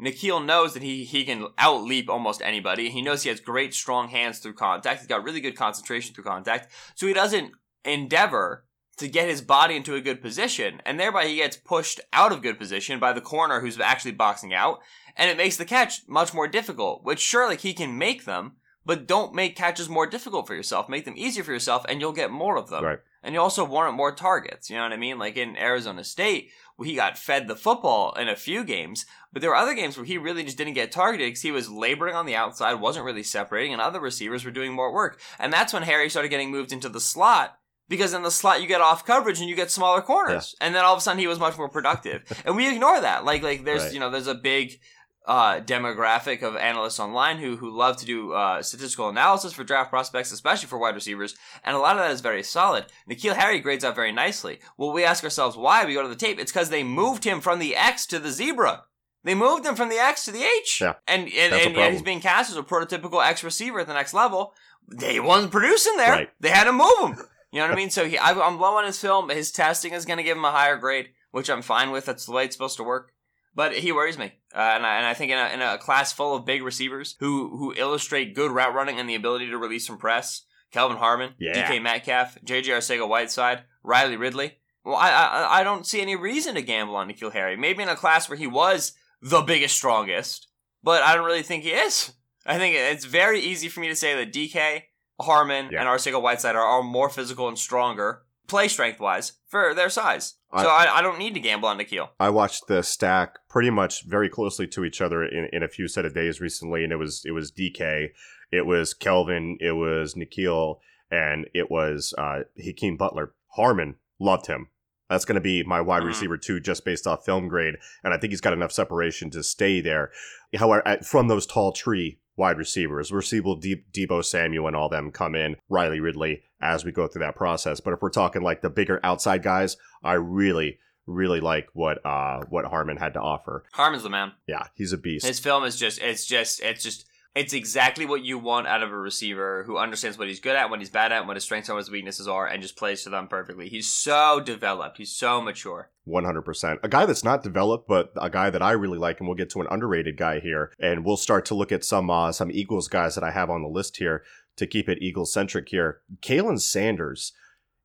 N'Keal 0.00 0.44
knows 0.44 0.74
that 0.74 0.82
he 0.82 1.04
he 1.04 1.24
can 1.24 1.46
outleap 1.58 2.08
almost 2.08 2.42
anybody. 2.42 2.90
He 2.90 3.02
knows 3.02 3.22
he 3.22 3.28
has 3.28 3.40
great 3.40 3.74
strong 3.74 4.08
hands 4.08 4.38
through 4.38 4.54
contact. 4.54 5.00
He's 5.00 5.06
got 5.06 5.22
really 5.22 5.40
good 5.40 5.56
concentration 5.56 6.14
through 6.14 6.24
contact, 6.24 6.72
so 6.94 7.06
he 7.06 7.12
doesn't 7.12 7.52
endeavor 7.84 8.64
to 8.96 9.08
get 9.08 9.28
his 9.28 9.42
body 9.42 9.76
into 9.76 9.94
a 9.94 10.00
good 10.00 10.22
position, 10.22 10.80
and 10.86 10.98
thereby 10.98 11.26
he 11.26 11.36
gets 11.36 11.56
pushed 11.56 12.00
out 12.12 12.32
of 12.32 12.42
good 12.42 12.58
position 12.58 13.00
by 13.00 13.12
the 13.12 13.20
corner 13.20 13.60
who's 13.60 13.78
actually 13.78 14.12
boxing 14.12 14.54
out, 14.54 14.78
and 15.16 15.30
it 15.30 15.36
makes 15.36 15.56
the 15.56 15.64
catch 15.64 16.00
much 16.08 16.34
more 16.34 16.48
difficult. 16.48 17.04
Which 17.04 17.20
sure, 17.20 17.48
like 17.48 17.60
he 17.60 17.74
can 17.74 17.98
make 17.98 18.24
them, 18.24 18.56
but 18.86 19.06
don't 19.06 19.34
make 19.34 19.56
catches 19.56 19.88
more 19.88 20.06
difficult 20.06 20.46
for 20.46 20.54
yourself. 20.54 20.88
Make 20.88 21.04
them 21.04 21.14
easier 21.16 21.44
for 21.44 21.52
yourself, 21.52 21.84
and 21.88 22.00
you'll 22.00 22.12
get 22.12 22.30
more 22.30 22.56
of 22.56 22.68
them. 22.70 22.84
Right. 22.84 22.98
And 23.22 23.34
you 23.34 23.40
also 23.40 23.64
warrant 23.64 23.96
more 23.96 24.12
targets. 24.14 24.68
You 24.68 24.76
know 24.76 24.82
what 24.82 24.92
I 24.92 24.96
mean? 24.98 25.18
Like 25.18 25.36
in 25.36 25.56
Arizona 25.56 26.04
State, 26.04 26.50
where 26.76 26.86
he 26.88 26.94
got 26.94 27.16
fed 27.16 27.48
the 27.48 27.56
football 27.56 28.12
in 28.14 28.28
a 28.28 28.36
few 28.36 28.64
games, 28.64 29.06
but 29.32 29.40
there 29.40 29.50
were 29.50 29.56
other 29.56 29.74
games 29.74 29.96
where 29.96 30.04
he 30.04 30.18
really 30.18 30.44
just 30.44 30.58
didn't 30.58 30.74
get 30.74 30.92
targeted 30.92 31.28
because 31.28 31.40
he 31.42 31.50
was 31.50 31.70
laboring 31.70 32.14
on 32.14 32.26
the 32.26 32.36
outside, 32.36 32.74
wasn't 32.74 33.06
really 33.06 33.22
separating, 33.22 33.72
and 33.72 33.80
other 33.80 34.00
receivers 34.00 34.44
were 34.44 34.50
doing 34.50 34.72
more 34.74 34.92
work. 34.92 35.20
And 35.38 35.52
that's 35.52 35.72
when 35.72 35.84
Harry 35.84 36.10
started 36.10 36.28
getting 36.28 36.50
moved 36.50 36.72
into 36.72 36.88
the 36.90 37.00
slot. 37.00 37.58
Because 37.86 38.14
in 38.14 38.22
the 38.22 38.30
slot 38.30 38.62
you 38.62 38.66
get 38.66 38.80
off 38.80 39.04
coverage 39.04 39.40
and 39.40 39.48
you 39.48 39.54
get 39.54 39.70
smaller 39.70 40.00
corners, 40.00 40.54
and 40.58 40.74
then 40.74 40.84
all 40.86 40.94
of 40.94 40.98
a 40.98 41.02
sudden 41.02 41.18
he 41.18 41.26
was 41.26 41.38
much 41.38 41.58
more 41.58 41.68
productive, 41.68 42.22
and 42.46 42.56
we 42.56 42.66
ignore 42.72 42.98
that. 42.98 43.26
Like 43.26 43.42
like 43.42 43.64
there's 43.64 43.82
Right. 43.84 43.92
you 43.92 44.00
know 44.00 44.08
there's 44.10 44.26
a 44.26 44.34
big 44.34 44.80
uh, 45.26 45.60
demographic 45.60 46.42
of 46.42 46.56
analysts 46.56 47.00
online 47.00 47.38
who 47.38 47.56
who 47.56 47.70
love 47.70 47.96
to 47.96 48.06
do 48.06 48.32
uh, 48.32 48.62
statistical 48.62 49.08
analysis 49.08 49.52
for 49.52 49.64
draft 49.64 49.90
prospects, 49.90 50.32
especially 50.32 50.68
for 50.68 50.78
wide 50.78 50.94
receivers, 50.94 51.34
and 51.64 51.76
a 51.76 51.78
lot 51.78 51.96
of 51.96 52.02
that 52.02 52.10
is 52.10 52.20
very 52.20 52.42
solid. 52.42 52.86
N'Keal 53.08 53.36
Harry 53.36 53.60
grades 53.60 53.84
out 53.84 53.94
very 53.94 54.12
nicely. 54.12 54.60
Well, 54.76 54.92
we 54.92 55.04
ask 55.04 55.24
ourselves 55.24 55.56
why. 55.56 55.84
We 55.84 55.94
go 55.94 56.02
to 56.02 56.08
the 56.08 56.14
tape. 56.16 56.38
It's 56.38 56.52
because 56.52 56.70
they 56.70 56.82
moved 56.82 57.24
him 57.24 57.40
from 57.40 57.58
the 57.58 57.74
X 57.74 58.06
to 58.06 58.18
the 58.18 58.30
zebra. 58.30 58.84
They 59.22 59.34
moved 59.34 59.64
him 59.64 59.74
from 59.74 59.88
the 59.88 59.96
X 59.96 60.26
to 60.26 60.32
the 60.32 60.44
H. 60.44 60.80
Yeah. 60.82 60.94
And 61.08 61.22
and, 61.22 61.54
and 61.54 61.74
yet 61.74 61.92
he's 61.92 62.02
being 62.02 62.20
cast 62.20 62.50
as 62.50 62.56
a 62.56 62.62
prototypical 62.62 63.24
X 63.24 63.42
receiver 63.42 63.80
at 63.80 63.86
the 63.86 63.94
next 63.94 64.12
level. 64.12 64.52
They 64.86 65.18
wasn't 65.18 65.52
producing 65.52 65.96
there. 65.96 66.12
Right. 66.12 66.30
They 66.40 66.50
had 66.50 66.64
to 66.64 66.72
move 66.72 67.00
him. 67.00 67.16
You 67.50 67.60
know 67.60 67.66
what 67.68 67.72
I 67.72 67.76
mean? 67.76 67.90
So 67.90 68.06
he, 68.06 68.18
I, 68.18 68.32
I'm 68.32 68.58
low 68.58 68.76
on 68.76 68.84
his 68.84 69.00
film. 69.00 69.30
His 69.30 69.52
testing 69.52 69.92
is 69.92 70.04
going 70.04 70.16
to 70.18 70.24
give 70.24 70.36
him 70.36 70.44
a 70.44 70.50
higher 70.50 70.76
grade, 70.76 71.10
which 71.30 71.48
I'm 71.48 71.62
fine 71.62 71.92
with. 71.92 72.04
That's 72.04 72.26
the 72.26 72.32
way 72.32 72.44
it's 72.44 72.54
supposed 72.56 72.76
to 72.78 72.82
work. 72.82 73.12
But 73.54 73.74
he 73.74 73.92
worries 73.92 74.18
me, 74.18 74.32
uh, 74.54 74.58
and, 74.58 74.84
I, 74.84 74.96
and 74.96 75.06
I 75.06 75.14
think 75.14 75.30
in 75.30 75.38
a, 75.38 75.48
in 75.54 75.62
a 75.62 75.78
class 75.78 76.12
full 76.12 76.34
of 76.34 76.44
big 76.44 76.62
receivers 76.64 77.14
who 77.20 77.56
who 77.56 77.72
illustrate 77.76 78.34
good 78.34 78.50
route 78.50 78.74
running 78.74 78.98
and 78.98 79.08
the 79.08 79.14
ability 79.14 79.48
to 79.50 79.58
release 79.58 79.86
from 79.86 79.98
press, 79.98 80.42
Kelvin 80.72 80.96
Harmon, 80.96 81.34
Yeah. 81.38 81.70
DK 81.70 81.80
Metcalf, 81.80 82.36
JJ 82.44 82.64
Arcega 82.66 83.08
Whiteside, 83.08 83.62
Riley 83.84 84.16
Ridley. 84.16 84.58
Well, 84.84 84.96
I, 84.96 85.10
I 85.10 85.60
I 85.60 85.62
don't 85.62 85.86
see 85.86 86.00
any 86.02 86.16
reason 86.16 86.56
to 86.56 86.62
gamble 86.62 86.96
on 86.96 87.08
N'Keal 87.08 87.32
Harry. 87.32 87.56
Maybe 87.56 87.82
in 87.82 87.88
a 87.88 87.96
class 87.96 88.28
where 88.28 88.36
he 88.36 88.46
was 88.48 88.92
the 89.22 89.40
biggest, 89.42 89.76
strongest, 89.76 90.48
but 90.82 91.02
I 91.02 91.14
don't 91.14 91.24
really 91.24 91.42
think 91.42 91.62
he 91.62 91.70
is. 91.70 92.12
I 92.44 92.58
think 92.58 92.74
it's 92.76 93.06
very 93.06 93.40
easy 93.40 93.68
for 93.68 93.80
me 93.80 93.88
to 93.88 93.96
say 93.96 94.14
that 94.16 94.32
DK, 94.34 94.82
Harmon, 95.20 95.68
Yeah. 95.72 95.78
and 95.80 95.88
Arcega 95.88 96.20
Whiteside 96.20 96.56
are, 96.56 96.60
are 96.66 96.82
more 96.82 97.08
physical 97.08 97.48
and 97.48 97.58
stronger, 97.58 98.23
play 98.46 98.68
strength 98.68 99.00
wise, 99.00 99.32
for 99.48 99.74
their 99.74 99.88
size. 99.90 100.34
I- 100.52 100.62
so 100.62 100.68
I, 100.68 100.98
I 100.98 101.02
don't 101.02 101.18
need 101.18 101.34
to 101.34 101.40
gamble 101.40 101.68
on 101.68 101.78
N'Keal. 101.78 102.08
I 102.20 102.30
watched 102.30 102.66
the 102.68 102.82
stack 102.82 103.38
pretty 103.48 103.70
much 103.70 104.04
very 104.04 104.28
closely 104.28 104.66
to 104.68 104.84
each 104.84 105.00
other 105.00 105.24
in, 105.24 105.48
in 105.52 105.62
a 105.62 105.68
few 105.68 105.88
set 105.88 106.04
of 106.04 106.14
days 106.14 106.40
recently, 106.40 106.84
and 106.84 106.92
it 106.92 106.96
was 106.96 107.22
it 107.24 107.32
was 107.32 107.50
DK, 107.52 108.08
it 108.52 108.66
was 108.66 108.94
Kelvin, 108.94 109.56
it 109.60 109.72
was 109.72 110.14
Nikhil, 110.16 110.80
and 111.10 111.46
it 111.54 111.70
was 111.70 112.14
uh, 112.18 112.40
Hakeem 112.62 112.96
Butler. 112.96 113.34
Harmon 113.56 113.96
loved 114.20 114.46
him. 114.46 114.68
That's 115.10 115.24
going 115.24 115.34
to 115.34 115.40
be 115.40 115.62
my 115.64 115.80
wide 115.80 116.02
Mhm. 116.02 116.06
receiver 116.06 116.36
two, 116.38 116.60
just 116.60 116.84
based 116.84 117.06
off 117.06 117.24
film 117.24 117.48
grade, 117.48 117.74
and 118.02 118.14
I 118.14 118.18
think 118.18 118.32
he's 118.32 118.40
got 118.40 118.52
enough 118.52 118.72
separation 118.72 119.30
to 119.30 119.42
stay 119.42 119.80
there. 119.80 120.10
However, 120.56 120.86
at, 120.86 121.04
from 121.04 121.28
those 121.28 121.46
tall 121.46 121.72
tree 121.72 122.18
wide 122.36 122.58
receivers, 122.58 123.12
we're 123.12 123.22
see 123.22 123.40
will 123.40 123.56
Deep 123.56 123.92
Deebo 123.92 124.24
Samuel 124.24 124.66
and 124.66 124.76
all 124.76 124.88
them 124.88 125.10
come 125.10 125.34
in, 125.34 125.56
Riley 125.68 126.00
Ridley 126.00 126.42
as 126.60 126.84
we 126.84 126.92
go 126.92 127.06
through 127.06 127.20
that 127.20 127.36
process. 127.36 127.80
But 127.80 127.94
if 127.94 128.02
we're 128.02 128.10
talking 128.10 128.42
like 128.42 128.62
the 128.62 128.70
bigger 128.70 129.00
outside 129.02 129.42
guys, 129.42 129.76
I 130.02 130.14
really, 130.14 130.78
really 131.06 131.40
like 131.40 131.68
what 131.74 132.04
uh 132.04 132.40
what 132.48 132.64
Harmon 132.64 132.96
had 132.96 133.14
to 133.14 133.20
offer. 133.20 133.64
Harmon's 133.72 134.02
the 134.02 134.10
man. 134.10 134.32
Yeah, 134.46 134.66
he's 134.74 134.92
a 134.92 134.98
beast. 134.98 135.26
His 135.26 135.38
film 135.38 135.64
is 135.64 135.76
just 135.76 136.00
it's 136.00 136.24
just 136.26 136.60
it's 136.60 136.82
just 136.82 137.06
it's 137.34 137.52
exactly 137.52 138.06
what 138.06 138.24
you 138.24 138.38
want 138.38 138.68
out 138.68 138.82
of 138.82 138.92
a 138.92 138.96
receiver 138.96 139.64
who 139.64 139.76
understands 139.76 140.16
what 140.16 140.28
he's 140.28 140.38
good 140.38 140.54
at, 140.54 140.70
what 140.70 140.78
he's 140.78 140.90
bad 140.90 141.10
at, 141.10 141.26
what 141.26 141.36
his 141.36 141.42
strengths 141.42 141.68
and 141.68 141.74
what 141.74 141.80
his 141.80 141.90
weaknesses 141.90 142.28
are, 142.28 142.46
and 142.46 142.62
just 142.62 142.76
plays 142.76 143.02
to 143.02 143.10
them 143.10 143.26
perfectly. 143.26 143.68
He's 143.68 143.88
so 143.88 144.40
developed. 144.40 144.98
He's 144.98 145.10
so 145.10 145.40
mature. 145.40 145.90
100%. 146.06 146.78
A 146.84 146.88
guy 146.88 147.06
that's 147.06 147.24
not 147.24 147.42
developed, 147.42 147.88
but 147.88 148.12
a 148.16 148.30
guy 148.30 148.50
that 148.50 148.62
I 148.62 148.70
really 148.72 148.98
like, 148.98 149.18
and 149.18 149.26
we'll 149.26 149.36
get 149.36 149.50
to 149.50 149.60
an 149.60 149.66
underrated 149.68 150.16
guy 150.16 150.38
here, 150.38 150.72
and 150.78 151.04
we'll 151.04 151.16
start 151.16 151.44
to 151.46 151.54
look 151.54 151.72
at 151.72 151.84
some 151.84 152.08
uh, 152.08 152.30
some 152.30 152.52
Eagles 152.52 152.86
guys 152.86 153.16
that 153.16 153.24
I 153.24 153.32
have 153.32 153.50
on 153.50 153.62
the 153.62 153.68
list 153.68 153.96
here 153.96 154.22
to 154.56 154.66
keep 154.66 154.88
it 154.88 155.02
Eagles 155.02 155.32
centric 155.32 155.68
here. 155.70 156.02
Khalen 156.20 156.60
Saunders, 156.60 157.32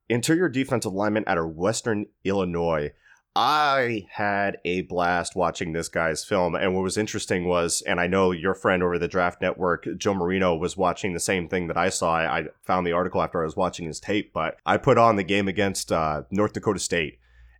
interior 0.08 0.48
defensive 0.48 0.92
lineman 0.92 1.24
out 1.26 1.38
of 1.38 1.56
Western 1.56 2.06
Illinois. 2.24 2.92
I 3.36 4.06
had 4.10 4.58
a 4.64 4.82
blast 4.82 5.36
watching 5.36 5.72
this 5.72 5.88
guy's 5.88 6.24
film. 6.24 6.56
And 6.56 6.74
what 6.74 6.82
was 6.82 6.96
interesting 6.96 7.46
was, 7.46 7.82
and 7.86 8.00
I 8.00 8.08
know 8.08 8.32
your 8.32 8.54
friend 8.54 8.82
over 8.82 8.98
the 8.98 9.06
Draft 9.06 9.40
Network, 9.40 9.86
Joe 9.96 10.14
Marino, 10.14 10.56
was 10.56 10.76
watching 10.76 11.12
the 11.12 11.20
same 11.20 11.48
thing 11.48 11.68
that 11.68 11.76
I 11.76 11.90
saw. 11.90 12.16
I, 12.16 12.40
I 12.40 12.44
found 12.62 12.86
the 12.86 12.92
article 12.92 13.22
after 13.22 13.40
I 13.40 13.44
was 13.44 13.56
watching 13.56 13.86
his 13.86 14.00
tape, 14.00 14.32
but 14.32 14.58
I 14.66 14.78
put 14.78 14.98
on 14.98 15.16
the 15.16 15.22
game 15.22 15.46
against 15.46 15.92
uh, 15.92 16.22
North 16.30 16.54
Dakota 16.54 16.80
State, 16.80 17.18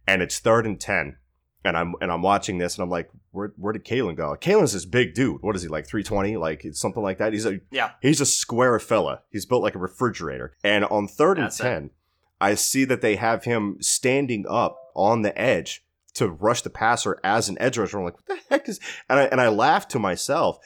and 0.09 0.22
it's 0.22 0.40
third 0.40 0.66
and 0.66 0.80
10. 0.80 1.16
And 1.62 1.76
I'm 1.76 1.94
and 2.00 2.11
I'm 2.11 2.22
watching 2.22 2.56
this 2.56 2.76
and 2.76 2.83
I'm 2.83 2.88
like, 2.88 3.11
where 3.33 3.52
where 3.59 3.74
did 3.74 3.85
Khalen 3.85 4.16
go? 4.16 4.35
Khalen's 4.40 4.72
this 4.72 4.87
big 4.87 5.12
dude. 5.12 5.42
What 5.42 5.54
is 5.54 5.61
he 5.61 5.68
like? 5.68 5.87
320? 5.87 6.38
Like 6.38 6.64
something 6.72 7.02
like 7.02 7.18
that. 7.18 7.35
He's 7.35 7.44
a 7.44 7.61
Yeah. 7.70 7.90
He's 8.00 8.22
a 8.22 8.24
square 8.24 8.78
fella. 8.78 9.20
He's 9.28 9.44
built 9.44 9.62
like 9.62 9.74
a 9.74 9.78
refrigerator. 9.78 10.56
And 10.64 10.87
on 10.87 11.06
third 11.06 11.37
and 11.37 11.48
That's 11.48 11.61
it. 11.61 11.64
10, 11.64 11.90
I 12.40 12.54
see 12.54 12.87
that 12.87 13.02
they 13.02 13.16
have 13.16 13.44
him 13.44 13.76
standing 13.83 14.46
up 14.48 14.79
on 14.94 15.22
the 15.22 15.38
edge 15.40 15.85
to 16.14 16.29
rush 16.29 16.62
the 16.62 16.70
passer 16.70 17.18
as 17.22 17.48
an 17.48 17.57
edge 17.61 17.79
rusher. 17.79 17.98
I'm 17.98 18.05
like, 18.05 18.16
what 18.16 18.26
the 18.26 18.40
heck 18.48 18.68
is 18.68 18.81
and 19.09 19.18
I 19.18 19.24
and 19.24 19.40
I 19.40 19.48
laughed 19.48 19.90
to 19.92 19.98
myself. 19.98 20.59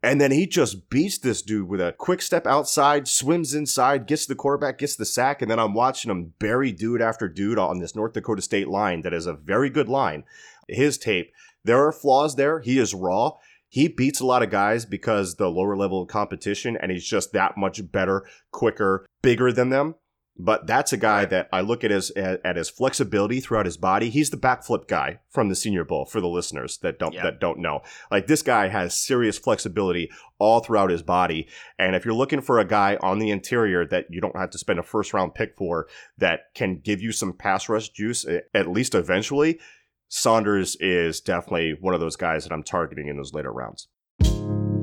And 0.00 0.20
then 0.20 0.30
he 0.30 0.46
just 0.46 0.90
beats 0.90 1.18
this 1.18 1.42
dude 1.42 1.68
with 1.68 1.80
a 1.80 1.92
quick 1.92 2.22
step 2.22 2.46
outside, 2.46 3.08
swims 3.08 3.52
inside, 3.52 4.06
gets 4.06 4.26
the 4.26 4.36
quarterback, 4.36 4.78
gets 4.78 4.94
the 4.94 5.04
sack, 5.04 5.42
and 5.42 5.50
then 5.50 5.58
I'm 5.58 5.74
watching 5.74 6.08
him 6.08 6.34
bury 6.38 6.70
dude 6.70 7.02
after 7.02 7.28
dude 7.28 7.58
on 7.58 7.80
this 7.80 7.96
North 7.96 8.12
Dakota 8.12 8.40
State 8.40 8.68
line 8.68 9.02
that 9.02 9.12
is 9.12 9.26
a 9.26 9.32
very 9.32 9.70
good 9.70 9.88
line. 9.88 10.22
His 10.68 10.98
tape, 10.98 11.32
there 11.64 11.84
are 11.84 11.90
flaws 11.90 12.36
there. 12.36 12.60
He 12.60 12.78
is 12.78 12.94
raw. 12.94 13.32
He 13.68 13.88
beats 13.88 14.20
a 14.20 14.26
lot 14.26 14.42
of 14.42 14.50
guys 14.50 14.86
because 14.86 15.34
the 15.34 15.50
lower 15.50 15.76
level 15.76 16.02
of 16.02 16.08
competition, 16.08 16.76
and 16.80 16.92
he's 16.92 17.04
just 17.04 17.32
that 17.32 17.56
much 17.56 17.90
better, 17.90 18.24
quicker, 18.52 19.04
bigger 19.20 19.52
than 19.52 19.70
them. 19.70 19.96
But 20.40 20.68
that's 20.68 20.92
a 20.92 20.96
guy 20.96 21.20
Right. 21.22 21.30
that 21.30 21.48
I 21.52 21.62
look 21.62 21.82
at 21.82 21.90
his 21.90 22.10
at, 22.12 22.40
at 22.44 22.54
his 22.56 22.70
flexibility 22.70 23.40
throughout 23.40 23.66
his 23.66 23.76
body. 23.76 24.08
He's 24.08 24.30
the 24.30 24.36
backflip 24.36 24.86
guy 24.86 25.18
from 25.28 25.48
the 25.48 25.56
Senior 25.56 25.84
Bowl 25.84 26.04
for 26.04 26.20
the 26.20 26.28
listeners 26.28 26.78
that 26.82 26.98
don't 27.00 27.12
Yeah. 27.12 27.24
that 27.24 27.40
don't 27.40 27.58
know. 27.58 27.80
Like 28.10 28.28
this 28.28 28.42
guy 28.42 28.68
has 28.68 28.94
serious 28.96 29.36
flexibility 29.36 30.10
all 30.38 30.60
throughout 30.60 30.90
his 30.90 31.02
body. 31.02 31.48
And 31.76 31.96
if 31.96 32.04
you're 32.04 32.14
looking 32.14 32.40
for 32.40 32.60
a 32.60 32.64
guy 32.64 32.96
on 33.02 33.18
the 33.18 33.30
interior 33.30 33.84
that 33.86 34.06
you 34.10 34.20
don't 34.20 34.36
have 34.36 34.50
to 34.50 34.58
spend 34.58 34.78
a 34.78 34.84
first 34.84 35.12
round 35.12 35.34
pick 35.34 35.56
for 35.56 35.88
that 36.18 36.54
can 36.54 36.78
give 36.78 37.02
you 37.02 37.10
some 37.10 37.32
pass 37.32 37.68
rush 37.68 37.88
juice 37.88 38.24
eh, 38.24 38.40
at 38.54 38.68
least 38.68 38.94
eventually, 38.94 39.58
Saunders 40.08 40.76
is 40.80 41.20
definitely 41.20 41.76
one 41.80 41.94
of 41.94 42.00
those 42.00 42.16
guys 42.16 42.44
that 42.44 42.52
I'm 42.52 42.62
targeting 42.62 43.08
in 43.08 43.16
those 43.16 43.34
later 43.34 43.52
rounds. 43.52 43.88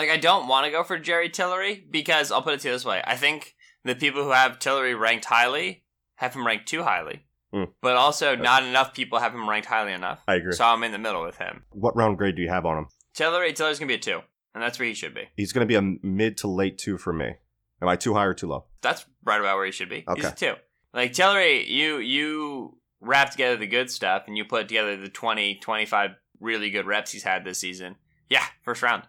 like. 0.00 0.10
I 0.10 0.16
don't 0.16 0.48
want 0.48 0.64
to 0.66 0.70
go 0.70 0.82
for 0.82 0.98
Jerry 0.98 1.28
Tillery 1.28 1.84
because 1.90 2.30
I'll 2.32 2.42
put 2.42 2.54
it 2.54 2.60
to 2.60 2.68
you 2.68 2.74
this 2.74 2.84
way. 2.84 3.02
I 3.04 3.16
think 3.16 3.54
the 3.84 3.94
people 3.94 4.22
who 4.24 4.30
have 4.30 4.58
Tillery 4.58 4.94
ranked 4.94 5.24
highly 5.26 5.84
have 6.16 6.34
him 6.34 6.46
ranked 6.46 6.66
too 6.68 6.82
highly, 6.82 7.24
Hmm. 7.52 7.64
but 7.80 7.96
also 7.96 8.36
not 8.36 8.62
enough 8.62 8.92
people 8.94 9.18
have 9.18 9.32
him 9.34 9.48
ranked 9.48 9.68
highly 9.68 9.92
enough. 9.92 10.20
I 10.28 10.34
agree. 10.34 10.52
So 10.52 10.64
I'm 10.64 10.82
in 10.84 10.92
the 10.92 10.98
middle 10.98 11.22
with 11.24 11.38
him. 11.38 11.64
What 11.70 11.96
round 11.96 12.18
grade 12.18 12.36
do 12.36 12.42
you 12.42 12.48
have 12.50 12.66
on 12.66 12.78
him? 12.78 12.86
Tillery, 13.14 13.52
Tillery's 13.52 13.78
gonna 13.78 13.88
be 13.88 13.94
a 13.94 13.98
two, 13.98 14.20
and 14.54 14.62
that's 14.62 14.78
where 14.78 14.86
he 14.88 14.94
should 14.94 15.14
be. 15.14 15.28
He's 15.36 15.52
going 15.52 15.66
to 15.66 15.68
be 15.68 15.74
a 15.76 15.82
mid 16.06 16.36
to 16.38 16.48
late 16.48 16.78
two 16.78 16.98
for 16.98 17.12
me. 17.12 17.34
Am 17.82 17.88
I 17.88 17.96
too 17.96 18.14
high 18.14 18.24
or 18.24 18.34
too 18.34 18.46
low? 18.48 18.66
That's 18.82 19.06
right 19.24 19.40
about 19.40 19.56
where 19.56 19.66
he 19.66 19.72
should 19.72 19.88
be. 19.88 20.04
He's 20.14 20.24
a 20.24 20.28
Okay. 20.28 20.36
two. 20.36 20.54
Like 20.92 21.12
Tillery, 21.12 21.66
you 21.70 21.98
you 21.98 22.76
wrap 23.00 23.30
together 23.30 23.56
the 23.56 23.66
good 23.66 23.90
stuff 23.90 24.24
and 24.26 24.36
you 24.36 24.44
put 24.44 24.68
together 24.68 24.96
the 24.96 25.08
20, 25.08 25.54
25 25.56 26.10
really 26.38 26.68
good 26.70 26.86
reps 26.86 27.12
he's 27.12 27.22
had 27.22 27.44
this 27.44 27.58
season. 27.58 27.96
Yeah, 28.30 28.44
first 28.62 28.82
round. 28.82 29.02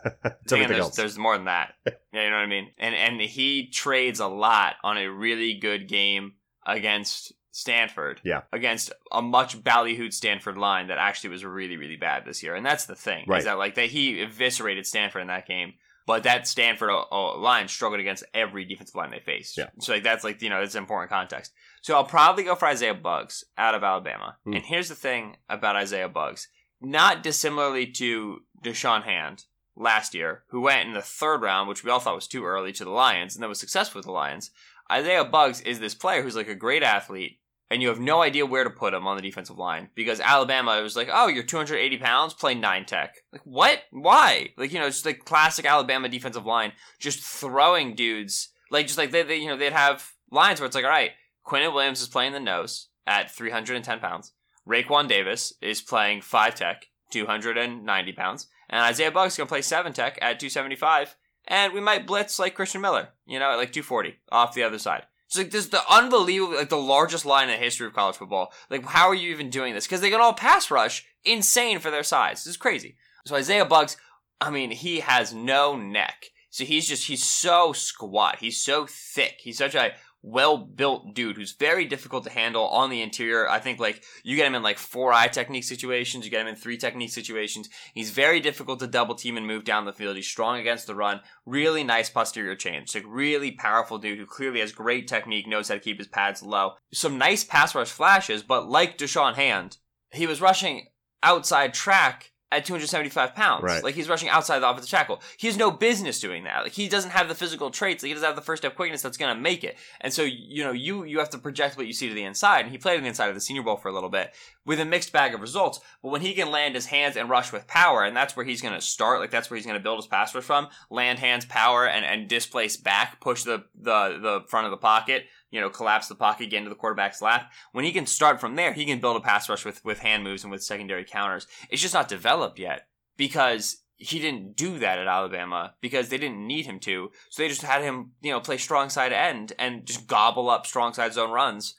there's, 0.46 0.96
there's 0.96 1.18
more 1.18 1.36
than 1.36 1.46
that. 1.46 1.74
yeah, 1.86 2.24
you 2.24 2.30
know 2.30 2.36
what 2.36 2.42
I 2.42 2.46
mean? 2.46 2.70
And 2.78 2.94
and 2.94 3.20
he 3.20 3.68
trades 3.68 4.20
a 4.20 4.28
lot 4.28 4.76
on 4.82 4.96
a 4.96 5.10
really 5.10 5.54
good 5.54 5.88
game 5.88 6.34
against 6.64 7.32
Stanford. 7.50 8.20
Yeah. 8.24 8.42
Against 8.52 8.92
a 9.10 9.20
much 9.20 9.62
ballyhooed 9.62 10.12
Stanford 10.12 10.56
line 10.56 10.88
that 10.88 10.98
actually 10.98 11.30
was 11.30 11.44
really, 11.44 11.76
really 11.76 11.96
bad 11.96 12.24
this 12.24 12.42
year. 12.42 12.54
And 12.54 12.64
that's 12.64 12.86
the 12.86 12.94
thing. 12.94 13.24
Right. 13.26 13.38
Is 13.38 13.46
that 13.46 13.58
like 13.58 13.74
that 13.74 13.86
he 13.86 14.20
eviscerated 14.20 14.86
Stanford 14.86 15.22
in 15.22 15.28
that 15.28 15.46
game. 15.46 15.74
But 16.06 16.22
that 16.22 16.48
Stanford 16.48 16.88
uh, 16.88 17.04
uh, 17.12 17.36
line 17.36 17.68
struggled 17.68 18.00
against 18.00 18.24
every 18.32 18.64
defensive 18.64 18.94
line 18.94 19.10
they 19.10 19.18
faced. 19.18 19.58
Yeah. 19.58 19.68
So 19.80 19.92
like 19.92 20.02
that's 20.02 20.24
like 20.24 20.40
you 20.40 20.48
know 20.48 20.62
it's 20.62 20.74
important 20.74 21.10
context. 21.10 21.52
So 21.82 21.94
I'll 21.94 22.04
probably 22.04 22.44
go 22.44 22.54
for 22.54 22.66
Isaiah 22.66 22.94
Buggs 22.94 23.44
out 23.58 23.74
of 23.74 23.84
Alabama. 23.84 24.38
Hmm. 24.44 24.54
And 24.54 24.64
here's 24.64 24.88
the 24.88 24.94
thing 24.94 25.36
about 25.50 25.76
Isaiah 25.76 26.08
Buggs: 26.08 26.48
not 26.80 27.22
dissimilarly 27.22 27.86
to 27.92 28.40
Da'Shawn 28.62 29.02
Hand 29.02 29.44
last 29.76 30.14
year, 30.14 30.44
who 30.48 30.60
went 30.60 30.88
in 30.88 30.94
the 30.94 31.02
third 31.02 31.42
round, 31.42 31.68
which 31.68 31.84
we 31.84 31.90
all 31.90 32.00
thought 32.00 32.14
was 32.14 32.26
too 32.28 32.44
early 32.44 32.72
to 32.72 32.84
the 32.84 32.90
Lions, 32.90 33.34
and 33.34 33.42
then 33.42 33.48
was 33.48 33.60
successful 33.60 33.98
with 33.98 34.06
the 34.06 34.12
Lions. 34.12 34.50
Isaiah 34.90 35.24
Buggs 35.24 35.60
is 35.60 35.80
this 35.80 35.94
player 35.94 36.22
who's 36.22 36.36
like 36.36 36.48
a 36.48 36.54
great 36.54 36.82
athlete, 36.82 37.38
and 37.70 37.82
you 37.82 37.88
have 37.88 38.00
no 38.00 38.22
idea 38.22 38.46
where 38.46 38.64
to 38.64 38.70
put 38.70 38.94
him 38.94 39.06
on 39.06 39.16
the 39.16 39.22
defensive 39.22 39.58
line 39.58 39.90
because 39.94 40.20
Alabama 40.20 40.80
was 40.82 40.96
like, 40.96 41.10
oh, 41.12 41.28
you're 41.28 41.42
280 41.42 41.98
pounds, 41.98 42.34
play 42.34 42.54
nine 42.54 42.86
tech. 42.86 43.16
Like, 43.32 43.42
what? 43.44 43.82
Why? 43.90 44.50
Like, 44.56 44.72
you 44.72 44.78
know, 44.78 44.86
it's 44.86 44.96
just 44.96 45.06
like 45.06 45.24
classic 45.24 45.66
Alabama 45.66 46.08
defensive 46.08 46.46
line, 46.46 46.72
just 46.98 47.20
throwing 47.20 47.94
dudes. 47.94 48.48
Like, 48.70 48.86
just 48.86 48.98
like 48.98 49.10
they, 49.10 49.22
they 49.22 49.36
you 49.36 49.48
know, 49.48 49.56
they'd 49.56 49.72
have 49.72 50.12
lines 50.30 50.60
where 50.60 50.66
it's 50.66 50.74
like, 50.74 50.84
all 50.84 50.90
right, 50.90 51.10
Quinnen 51.46 51.74
Williams 51.74 52.00
is 52.00 52.08
playing 52.08 52.32
the 52.32 52.40
nose 52.40 52.88
at 53.06 53.30
310 53.30 54.00
pounds. 54.00 54.32
Raekwon 54.68 55.08
Davis 55.08 55.54
is 55.62 55.80
playing 55.80 56.20
five 56.20 56.54
tech, 56.54 56.86
290 57.10 58.12
pounds. 58.12 58.48
And 58.68 58.82
Isaiah 58.82 59.10
Buggs 59.10 59.36
going 59.36 59.46
to 59.46 59.50
play 59.50 59.62
seven 59.62 59.92
tech 59.92 60.18
at 60.20 60.38
275. 60.38 61.16
And 61.46 61.72
we 61.72 61.80
might 61.80 62.06
blitz 62.06 62.38
like 62.38 62.54
Christian 62.54 62.82
Miller, 62.82 63.08
you 63.26 63.38
know, 63.38 63.50
at 63.50 63.56
like 63.56 63.72
240 63.72 64.16
off 64.30 64.54
the 64.54 64.62
other 64.62 64.78
side. 64.78 65.04
It's 65.26 65.36
like 65.36 65.50
this 65.50 65.64
is 65.64 65.70
the 65.70 65.82
unbelievable, 65.90 66.56
like 66.56 66.68
the 66.68 66.76
largest 66.76 67.26
line 67.26 67.48
in 67.48 67.58
the 67.58 67.64
history 67.64 67.86
of 67.86 67.94
college 67.94 68.16
football. 68.16 68.52
Like, 68.70 68.84
how 68.84 69.08
are 69.08 69.14
you 69.14 69.30
even 69.30 69.50
doing 69.50 69.74
this? 69.74 69.86
Because 69.86 70.00
they 70.00 70.10
can 70.10 70.20
all 70.20 70.32
pass 70.32 70.70
rush, 70.70 71.04
insane 71.24 71.80
for 71.80 71.90
their 71.90 72.02
size. 72.02 72.44
This 72.44 72.52
is 72.52 72.56
crazy. 72.56 72.96
So 73.26 73.36
Isaiah 73.36 73.66
Buggs, 73.66 73.96
I 74.40 74.50
mean, 74.50 74.70
he 74.70 75.00
has 75.00 75.34
no 75.34 75.76
neck. 75.76 76.26
So 76.50 76.64
he's 76.64 76.88
just 76.88 77.06
he's 77.06 77.24
so 77.24 77.72
squat. 77.72 78.38
He's 78.40 78.58
so 78.58 78.86
thick. 78.88 79.36
He's 79.38 79.58
such 79.58 79.74
a 79.74 79.92
well 80.22 80.58
built 80.58 81.14
dude 81.14 81.36
who's 81.36 81.52
very 81.52 81.84
difficult 81.84 82.24
to 82.24 82.30
handle 82.30 82.66
on 82.68 82.90
the 82.90 83.02
interior. 83.02 83.48
I 83.48 83.60
think 83.60 83.78
like 83.78 84.02
you 84.24 84.36
get 84.36 84.46
him 84.46 84.54
in 84.54 84.62
like 84.62 84.78
four 84.78 85.12
eye 85.12 85.28
technique 85.28 85.64
situations, 85.64 86.24
you 86.24 86.30
get 86.30 86.40
him 86.40 86.48
in 86.48 86.56
three 86.56 86.76
technique 86.76 87.10
situations. 87.10 87.68
He's 87.94 88.10
very 88.10 88.40
difficult 88.40 88.80
to 88.80 88.86
double 88.86 89.14
team 89.14 89.36
and 89.36 89.46
move 89.46 89.64
down 89.64 89.84
the 89.84 89.92
field. 89.92 90.16
He's 90.16 90.26
strong 90.26 90.58
against 90.58 90.86
the 90.86 90.94
run. 90.94 91.20
Really 91.46 91.84
nice 91.84 92.10
posterior 92.10 92.56
change. 92.56 92.94
Like 92.94 93.04
really 93.06 93.52
powerful 93.52 93.98
dude 93.98 94.18
who 94.18 94.26
clearly 94.26 94.60
has 94.60 94.72
great 94.72 95.06
technique, 95.06 95.46
knows 95.46 95.68
how 95.68 95.74
to 95.74 95.80
keep 95.80 95.98
his 95.98 96.08
pads 96.08 96.42
low. 96.42 96.72
Some 96.92 97.18
nice 97.18 97.44
pass 97.44 97.74
rush 97.74 97.90
flashes, 97.90 98.42
but 98.42 98.68
like 98.68 98.98
Da'Shawn 98.98 99.34
Hand, 99.34 99.78
he 100.12 100.26
was 100.26 100.40
rushing 100.40 100.86
outside 101.22 101.74
track 101.74 102.32
at 102.50 102.64
275 102.64 103.34
pounds. 103.34 103.62
Right. 103.62 103.84
Like 103.84 103.94
he's 103.94 104.08
rushing 104.08 104.28
outside 104.28 104.60
the 104.60 104.68
offensive 104.68 104.90
tackle. 104.90 105.20
He 105.36 105.46
has 105.46 105.56
no 105.56 105.70
business 105.70 106.20
doing 106.20 106.44
that. 106.44 106.62
Like 106.62 106.72
he 106.72 106.88
doesn't 106.88 107.10
have 107.10 107.28
the 107.28 107.34
physical 107.34 107.70
traits. 107.70 108.02
Like, 108.02 108.08
he 108.08 108.14
doesn't 108.14 108.26
have 108.26 108.36
the 108.36 108.42
first 108.42 108.62
step 108.62 108.74
quickness 108.74 109.02
that's 109.02 109.16
going 109.16 109.34
to 109.34 109.40
make 109.40 109.64
it. 109.64 109.76
And 110.00 110.12
so 110.12 110.22
you 110.22 110.64
know 110.64 110.72
you 110.72 111.04
you 111.04 111.18
have 111.18 111.30
to 111.30 111.38
project 111.38 111.76
what 111.76 111.86
you 111.86 111.92
see 111.92 112.08
to 112.08 112.14
the 112.14 112.24
inside. 112.24 112.62
And 112.62 112.70
he 112.70 112.78
played 112.78 112.96
on 112.96 113.02
the 113.02 113.08
inside 113.08 113.28
of 113.28 113.34
the 113.34 113.40
Senior 113.40 113.62
Bowl 113.62 113.76
for 113.76 113.88
a 113.88 113.92
little 113.92 114.08
bit 114.08 114.34
with 114.68 114.78
a 114.78 114.84
mixed 114.84 115.14
bag 115.14 115.32
of 115.32 115.40
results. 115.40 115.80
But 116.02 116.10
when 116.10 116.20
he 116.20 116.34
can 116.34 116.50
land 116.50 116.74
his 116.74 116.86
hands 116.86 117.16
and 117.16 117.30
rush 117.30 117.52
with 117.52 117.66
power, 117.66 118.04
and 118.04 118.14
that's 118.14 118.36
where 118.36 118.44
he's 118.44 118.60
going 118.60 118.74
to 118.74 118.82
start. 118.82 119.18
Like 119.18 119.30
that's 119.30 119.50
where 119.50 119.56
he's 119.56 119.64
going 119.64 119.78
to 119.78 119.82
build 119.82 119.96
his 119.96 120.06
pass 120.06 120.34
rush 120.34 120.44
from. 120.44 120.68
Land 120.90 121.18
hands, 121.18 121.46
power, 121.46 121.88
and 121.88 122.04
and 122.04 122.28
displace 122.28 122.76
back, 122.76 123.18
push 123.18 123.44
the 123.44 123.64
the 123.74 124.18
the 124.20 124.44
front 124.46 124.66
of 124.66 124.70
the 124.70 124.76
pocket. 124.76 125.24
You 125.50 125.62
know, 125.62 125.70
collapse 125.70 126.08
the 126.08 126.14
pocket, 126.14 126.50
get 126.50 126.58
into 126.58 126.68
the 126.68 126.76
quarterback's 126.76 127.22
lap. 127.22 127.50
When 127.72 127.86
he 127.86 127.92
can 127.92 128.04
start 128.04 128.38
from 128.38 128.56
there, 128.56 128.74
he 128.74 128.84
can 128.84 129.00
build 129.00 129.16
a 129.16 129.20
pass 129.20 129.48
rush 129.48 129.64
with 129.64 129.82
with 129.86 130.00
hand 130.00 130.22
moves 130.22 130.44
and 130.44 130.50
with 130.50 130.62
secondary 130.62 131.04
counters. 131.04 131.46
It's 131.70 131.80
just 131.80 131.94
not 131.94 132.06
developed 132.06 132.58
yet 132.58 132.88
because 133.16 133.78
he 133.96 134.20
didn't 134.20 134.54
do 134.54 134.78
that 134.80 134.98
at 134.98 135.08
Alabama 135.08 135.74
because 135.80 136.10
they 136.10 136.18
didn't 136.18 136.46
need 136.46 136.66
him 136.66 136.78
to. 136.80 137.10
So 137.30 137.42
they 137.42 137.48
just 137.48 137.62
had 137.62 137.82
him, 137.82 138.12
you 138.20 138.30
know, 138.30 138.40
play 138.40 138.58
strong 138.58 138.90
side 138.90 139.14
end 139.14 139.54
and 139.58 139.86
just 139.86 140.06
gobble 140.06 140.50
up 140.50 140.66
strong 140.66 140.92
side 140.92 141.14
zone 141.14 141.30
runs. 141.30 141.74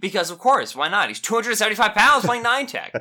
Because 0.00 0.30
of 0.30 0.38
course, 0.38 0.74
why 0.74 0.88
not? 0.88 1.08
He's 1.08 1.20
275 1.20 1.94
pounds 1.94 2.24
playing 2.24 2.42
nine 2.44 2.66
tech. 2.66 2.92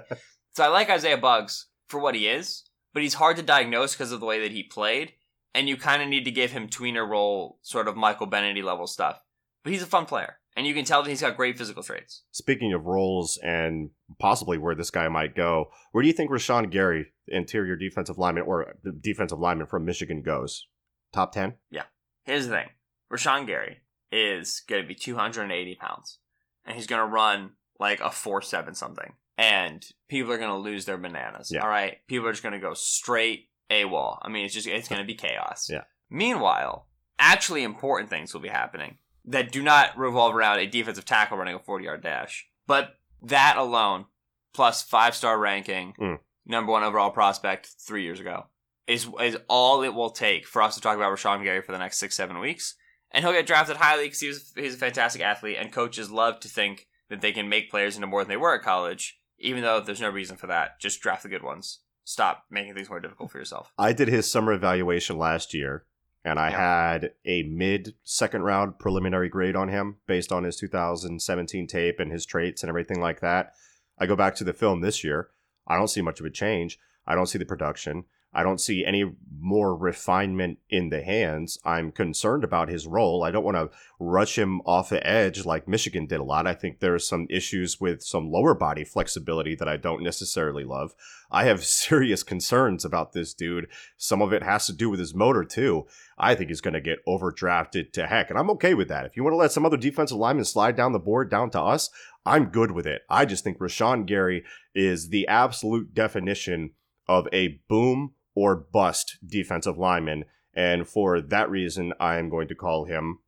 so 0.53 0.63
I 0.63 0.67
like 0.67 0.89
Isaiah 0.89 1.17
Buggs 1.17 1.67
for 1.87 1.99
what 1.99 2.15
he 2.15 2.27
is, 2.27 2.63
but 2.93 3.03
he's 3.03 3.15
hard 3.15 3.37
to 3.37 3.43
diagnose 3.43 3.93
because 3.93 4.11
of 4.11 4.19
the 4.19 4.25
way 4.25 4.39
that 4.41 4.51
he 4.51 4.63
played. 4.63 5.13
And 5.55 5.69
you 5.69 5.77
kind 5.77 6.01
of 6.01 6.07
need 6.09 6.25
to 6.25 6.31
give 6.31 6.51
him 6.51 6.67
tweener 6.67 7.07
role, 7.07 7.59
sort 7.61 7.87
of 7.87 7.95
Michael 7.95 8.25
Bennett 8.25 8.63
level 8.63 8.87
stuff. 8.87 9.21
But 9.63 9.73
he's 9.73 9.83
a 9.83 9.87
fun 9.87 10.05
player. 10.05 10.37
And 10.55 10.67
you 10.67 10.73
can 10.73 10.85
tell 10.85 11.01
that 11.01 11.09
he's 11.09 11.21
got 11.21 11.35
great 11.35 11.57
physical 11.57 11.81
traits. 11.83 12.23
Speaking 12.31 12.73
of 12.73 12.85
roles 12.85 13.37
and 13.41 13.89
possibly 14.19 14.57
where 14.57 14.75
this 14.75 14.91
guy 14.91 15.07
might 15.07 15.35
go, 15.35 15.71
where 15.91 16.01
do 16.03 16.07
you 16.07 16.13
think 16.13 16.29
Rashan 16.29 16.69
Gary, 16.69 17.07
interior 17.27 17.75
defensive 17.75 18.17
lineman 18.19 18.43
or 18.43 18.75
defensive 19.01 19.39
lineman 19.39 19.67
from 19.67 19.85
Michigan, 19.85 20.21
goes? 20.21 20.67
Top 21.11 21.31
10? 21.31 21.55
Yeah. 21.71 21.83
Here's 22.25 22.47
the 22.47 22.53
thing 22.53 22.69
Rashan 23.11 23.47
Gary 23.47 23.77
is 24.11 24.61
going 24.67 24.81
to 24.81 24.87
be 24.87 24.95
280 24.95 25.75
pounds. 25.75 26.19
And 26.65 26.75
he's 26.75 26.87
going 26.87 27.01
to 27.01 27.05
run 27.11 27.51
like 27.79 27.99
a 28.01 28.09
4 28.11 28.41
7 28.41 28.73
something. 28.75 29.13
And 29.37 29.83
people 30.09 30.31
are 30.31 30.37
going 30.37 30.49
to 30.51 30.57
lose 30.57 30.85
their 30.85 30.97
bananas. 30.97 31.51
Yeah. 31.51 31.61
All 31.61 31.69
right. 31.69 31.97
People 32.07 32.27
are 32.27 32.31
just 32.31 32.43
going 32.43 32.53
to 32.53 32.59
go 32.59 32.73
straight 32.73 33.49
AWOL. 33.71 34.19
I 34.21 34.29
mean, 34.29 34.45
it's 34.45 34.53
just, 34.53 34.67
it's 34.67 34.87
going 34.87 35.01
to 35.01 35.07
be 35.07 35.15
chaos. 35.15 35.67
Yeah. 35.71 35.81
Meanwhile, 36.09 36.87
actually 37.17 37.63
important 37.63 38.09
things 38.09 38.33
will 38.33 38.41
be 38.41 38.49
happening 38.49 38.97
that 39.25 39.51
do 39.51 39.63
not 39.63 39.97
revolve 39.97 40.35
around 40.35 40.59
a 40.59 40.67
defensive 40.67 41.05
tackle 41.05 41.37
running 41.37 41.55
a 41.55 41.59
40 41.59 41.85
yard 41.85 42.03
dash. 42.03 42.45
But 42.67 42.95
that 43.23 43.55
alone, 43.57 44.05
plus 44.53 44.83
five 44.83 45.15
star 45.15 45.39
ranking, 45.39 45.93
Mm. 45.99 46.19
number 46.45 46.71
one 46.71 46.83
overall 46.83 47.09
prospect 47.09 47.69
three 47.79 48.03
years 48.03 48.19
ago, 48.19 48.45
is 48.85 49.07
is 49.21 49.37
all 49.47 49.81
it 49.81 49.93
will 49.95 50.11
take 50.11 50.45
for 50.45 50.61
us 50.61 50.75
to 50.75 50.81
talk 50.81 50.95
about 50.97 51.11
Rashan 51.17 51.43
Gary 51.43 51.61
for 51.61 51.71
the 51.71 51.79
next 51.79 51.97
six 51.97 52.15
seven 52.15 52.37
weeks. 52.39 52.75
And 53.13 53.23
he'll 53.23 53.33
get 53.33 53.45
drafted 53.45 53.77
highly 53.77 54.05
because 54.05 54.19
he's 54.21 54.53
he's 54.55 54.73
a 54.75 54.77
fantastic 54.77 55.21
athlete, 55.21 55.57
and 55.59 55.71
coaches 55.71 56.09
love 56.09 56.39
to 56.41 56.47
think 56.47 56.87
that 57.09 57.21
they 57.21 57.31
can 57.31 57.47
make 57.49 57.69
players 57.69 57.95
into 57.95 58.07
more 58.07 58.21
than 58.23 58.29
they 58.29 58.37
were 58.37 58.55
at 58.55 58.63
college, 58.63 59.19
even 59.37 59.61
though 59.61 59.79
there's 59.79 60.01
no 60.01 60.09
reason 60.09 60.35
for 60.37 60.47
that. 60.47 60.79
Just 60.79 60.99
draft 61.01 61.21
the 61.23 61.29
good 61.29 61.43
ones. 61.43 61.79
Stop 62.05 62.45
making 62.49 62.73
things 62.73 62.89
more 62.89 62.99
difficult 62.99 63.31
for 63.31 63.37
yourself. 63.37 63.71
I 63.77 63.93
did 63.93 64.07
his 64.07 64.29
summer 64.29 64.51
evaluation 64.51 65.17
last 65.17 65.53
year, 65.53 65.85
and 66.25 66.39
I 66.39 66.49
Yeah. 66.49 66.57
had 66.91 67.11
a 67.25 67.43
mid 67.43 67.93
second 68.03 68.41
round 68.43 68.79
preliminary 68.79 69.29
grade 69.29 69.55
on 69.55 69.69
him 69.69 69.97
based 70.07 70.31
on 70.31 70.43
his 70.43 70.57
2017 70.57 71.67
tape 71.67 71.99
and 71.99 72.11
his 72.11 72.25
traits 72.25 72.63
and 72.63 72.69
everything 72.69 72.99
like 72.99 73.19
that. 73.21 73.53
I 73.99 74.05
go 74.07 74.15
back 74.15 74.35
to 74.35 74.43
the 74.43 74.53
film 74.53 74.81
this 74.81 75.03
year. 75.03 75.29
I 75.67 75.77
don't 75.77 75.87
see 75.87 76.01
much 76.01 76.19
of 76.19 76.25
a 76.25 76.29
change. 76.31 76.79
I 77.05 77.15
don't 77.15 77.27
see 77.27 77.37
the 77.37 77.45
production. 77.45 78.05
I 78.33 78.43
don't 78.43 78.61
see 78.61 78.83
any 78.83 79.05
more 79.43 79.75
refinement 79.75 80.57
in 80.69 80.89
the 80.89 81.03
hands. 81.03 81.59
I'm 81.65 81.91
concerned 81.91 82.45
about 82.45 82.69
his 82.69 82.87
role. 82.87 83.23
I 83.23 83.31
don't 83.31 83.43
want 83.43 83.57
to 83.57 83.69
rush 83.99 84.37
him 84.37 84.61
off 84.61 84.89
the 84.89 85.05
edge 85.05 85.45
like 85.45 85.67
Michigan 85.67 86.05
did 86.05 86.21
a 86.21 86.23
lot. 86.23 86.47
I 86.47 86.53
think 86.53 86.79
there 86.79 86.95
are 86.95 86.99
some 86.99 87.27
issues 87.29 87.79
with 87.81 88.01
some 88.01 88.31
lower 88.31 88.53
body 88.55 88.85
flexibility 88.85 89.53
that 89.55 89.67
I 89.67 89.75
don't 89.75 90.01
necessarily 90.01 90.63
love. 90.63 90.95
I 91.29 91.43
have 91.43 91.65
serious 91.65 92.23
concerns 92.23 92.85
about 92.85 93.11
this 93.11 93.33
dude. 93.33 93.67
Some 93.97 94.21
of 94.21 94.31
it 94.31 94.43
has 94.43 94.65
to 94.67 94.73
do 94.73 94.89
with 94.89 94.99
his 94.99 95.13
motor 95.13 95.43
too. 95.43 95.85
I 96.17 96.35
think 96.35 96.49
he's 96.49 96.61
going 96.61 96.75
to 96.75 96.81
get 96.81 97.05
overdrafted 97.05 97.91
to 97.93 98.07
heck, 98.07 98.29
and 98.29 98.39
I'm 98.39 98.51
okay 98.51 98.73
with 98.73 98.87
that. 98.87 99.05
If 99.05 99.17
you 99.17 99.23
want 99.23 99.33
to 99.33 99.37
let 99.37 99.51
some 99.51 99.65
other 99.65 99.77
defensive 99.77 100.17
lineman 100.17 100.45
slide 100.45 100.77
down 100.77 100.93
the 100.93 100.99
board 100.99 101.29
down 101.29 101.49
to 101.51 101.61
us, 101.61 101.89
I'm 102.25 102.45
good 102.45 102.71
with 102.71 102.87
it. 102.87 103.01
I 103.09 103.25
just 103.25 103.43
think 103.43 103.57
Rashan 103.57 104.05
Gary 104.05 104.45
is 104.73 105.09
the 105.09 105.27
absolute 105.27 105.93
definition 105.93 106.71
of 107.07 107.27
a 107.33 107.59
boom 107.67 108.13
or 108.35 108.55
bust 108.55 109.17
defensive 109.25 109.77
lineman, 109.77 110.25
and 110.53 110.87
for 110.87 111.21
that 111.21 111.49
reason, 111.49 111.93
I 111.99 112.17
am 112.17 112.29
going 112.29 112.47
to 112.47 112.55
call 112.55 112.85
him 112.85 113.19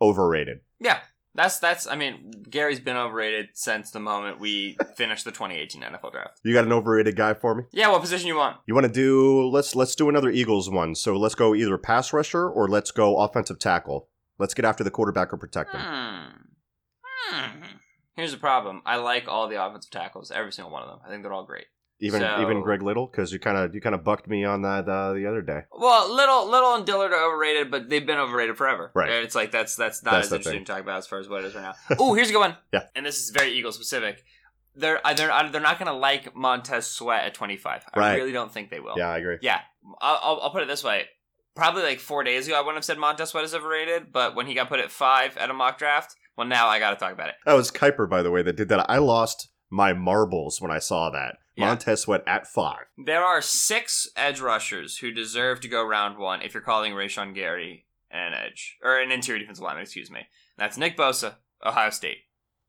overrated. 0.00 0.60
Yeah, 0.80 0.98
that's 1.34 1.58
that's. 1.58 1.86
I 1.86 1.96
mean, 1.96 2.44
Gary's 2.48 2.80
been 2.80 2.96
overrated 2.96 3.50
since 3.54 3.90
the 3.90 4.00
moment 4.00 4.40
we 4.40 4.76
finished 4.96 5.24
the 5.24 5.30
2018 5.30 5.82
NFL 5.82 6.12
draft. 6.12 6.40
You 6.44 6.52
got 6.52 6.64
an 6.64 6.72
overrated 6.72 7.16
guy 7.16 7.34
for 7.34 7.54
me? 7.54 7.64
Yeah, 7.72 7.88
what 7.88 8.00
position 8.00 8.28
you 8.28 8.36
want? 8.36 8.58
You 8.66 8.74
want 8.74 8.86
to 8.86 8.92
do 8.92 9.48
let's 9.48 9.74
let's 9.74 9.94
do 9.94 10.08
another 10.08 10.30
Eagles 10.30 10.68
one. 10.68 10.94
So 10.94 11.16
let's 11.16 11.34
go 11.34 11.54
either 11.54 11.78
pass 11.78 12.12
rusher 12.12 12.48
or 12.48 12.68
let's 12.68 12.90
go 12.90 13.18
offensive 13.18 13.58
tackle. 13.58 14.08
Let's 14.38 14.54
get 14.54 14.64
after 14.64 14.84
the 14.84 14.90
quarterback 14.90 15.32
or 15.32 15.36
protect 15.36 15.72
him. 15.72 15.80
Hmm. 15.80 16.22
Hmm. 17.30 17.62
Here's 18.14 18.32
the 18.32 18.38
problem. 18.38 18.82
I 18.84 18.96
like 18.96 19.26
all 19.26 19.48
the 19.48 19.64
offensive 19.64 19.90
tackles, 19.90 20.30
every 20.30 20.52
single 20.52 20.72
one 20.72 20.82
of 20.82 20.88
them. 20.88 20.98
I 21.04 21.08
think 21.08 21.22
they're 21.22 21.32
all 21.32 21.46
great. 21.46 21.66
Even 22.02 22.20
So- 22.20 22.42
even 22.42 22.62
Greg 22.62 22.82
Little 22.82 23.06
because 23.06 23.32
you 23.32 23.38
kind 23.38 23.56
of 23.56 23.74
you 23.74 23.80
kind 23.80 23.94
of 23.94 24.02
bucked 24.02 24.26
me 24.28 24.44
on 24.44 24.62
that 24.62 24.88
uh, 24.88 25.12
the 25.12 25.26
other 25.26 25.40
day. 25.40 25.62
Well, 25.70 26.12
little, 26.14 26.50
little, 26.50 26.74
and 26.74 26.84
Dillard 26.84 27.12
are 27.12 27.24
overrated, 27.28 27.70
but 27.70 27.88
they've 27.88 28.04
been 28.04 28.18
overrated 28.18 28.56
forever. 28.56 28.90
Right. 28.94 29.08
It's 29.10 29.34
like 29.36 29.52
that's 29.52 29.76
that's 29.76 30.02
not 30.02 30.12
That's 30.12 30.26
as 30.26 30.32
interesting 30.32 30.58
thing. 30.60 30.64
to 30.66 30.72
talk 30.72 30.80
about 30.82 30.98
as 30.98 31.06
far 31.06 31.20
as 31.20 31.28
what 31.28 31.44
it 31.44 31.46
is 31.46 31.54
right 31.54 31.62
now. 31.62 31.74
oh, 32.00 32.14
here's 32.14 32.28
a 32.28 32.32
good 32.32 32.40
one. 32.40 32.56
Yeah. 32.72 32.84
And 32.96 33.06
this 33.06 33.18
is 33.20 33.30
very 33.30 33.52
Eagle 33.52 33.72
specific. 33.72 34.24
They're 34.74 35.00
they're 35.04 35.48
they're 35.50 35.60
not 35.60 35.78
going 35.78 35.86
to 35.86 35.92
like 35.92 36.34
Montez 36.34 36.86
Sweat 36.86 37.24
at 37.24 37.34
25. 37.34 37.84
I 37.94 37.98
Right. 37.98 38.14
really 38.16 38.32
don't 38.32 38.52
think 38.52 38.70
they 38.70 38.80
will. 38.80 38.94
Yeah, 38.96 39.10
I 39.10 39.18
agree. 39.18 39.38
Yeah, 39.42 39.60
I'll, 40.00 40.18
I'll, 40.22 40.40
I'll 40.44 40.50
put 40.50 40.62
it 40.62 40.68
this 40.68 40.82
way. 40.82 41.04
Probably 41.54 41.82
like 41.82 42.00
four 42.00 42.24
days 42.24 42.46
ago, 42.46 42.56
I 42.56 42.60
wouldn't 42.60 42.76
have 42.78 42.84
said 42.84 42.98
Montez 42.98 43.28
Sweat 43.30 43.44
is 43.44 43.54
overrated, 43.54 44.10
but 44.12 44.34
when 44.34 44.46
he 44.46 44.54
got 44.54 44.68
put 44.70 44.80
at 44.80 44.90
five 44.90 45.36
at 45.36 45.50
a 45.50 45.52
mock 45.52 45.76
draft, 45.78 46.16
well, 46.36 46.46
now 46.46 46.66
I 46.68 46.78
got 46.78 46.90
to 46.90 46.96
talk 46.96 47.12
about 47.12 47.28
it. 47.28 47.34
That 47.44 47.52
was 47.52 47.70
Kiper, 47.70 48.08
by 48.08 48.22
the 48.22 48.30
way, 48.30 48.42
that 48.42 48.56
did 48.56 48.70
that. 48.70 48.90
I 48.90 48.96
lost 48.96 49.48
my 49.68 49.92
marbles 49.92 50.62
when 50.62 50.70
I 50.70 50.78
saw 50.78 51.10
that. 51.10 51.36
Yeah. 51.56 51.66
Montez 51.66 52.02
Sweat 52.02 52.22
at 52.26 52.46
five. 52.46 52.84
There 52.96 53.22
are 53.22 53.42
six 53.42 54.08
edge 54.16 54.40
rushers 54.40 54.98
who 54.98 55.10
deserve 55.12 55.60
to 55.60 55.68
go 55.68 55.84
round 55.84 56.18
one 56.18 56.40
if 56.42 56.54
you're 56.54 56.62
calling 56.62 56.92
Rashan 56.94 57.34
Gary 57.34 57.86
an 58.10 58.34
edge, 58.34 58.78
or 58.82 58.98
an 59.00 59.10
interior 59.10 59.40
defensive 59.40 59.64
lineman, 59.64 59.82
excuse 59.82 60.10
me. 60.10 60.26
That's 60.58 60.76
Nick 60.76 60.96
Bosa, 60.98 61.36
Ohio 61.64 61.88
State. 61.90 62.18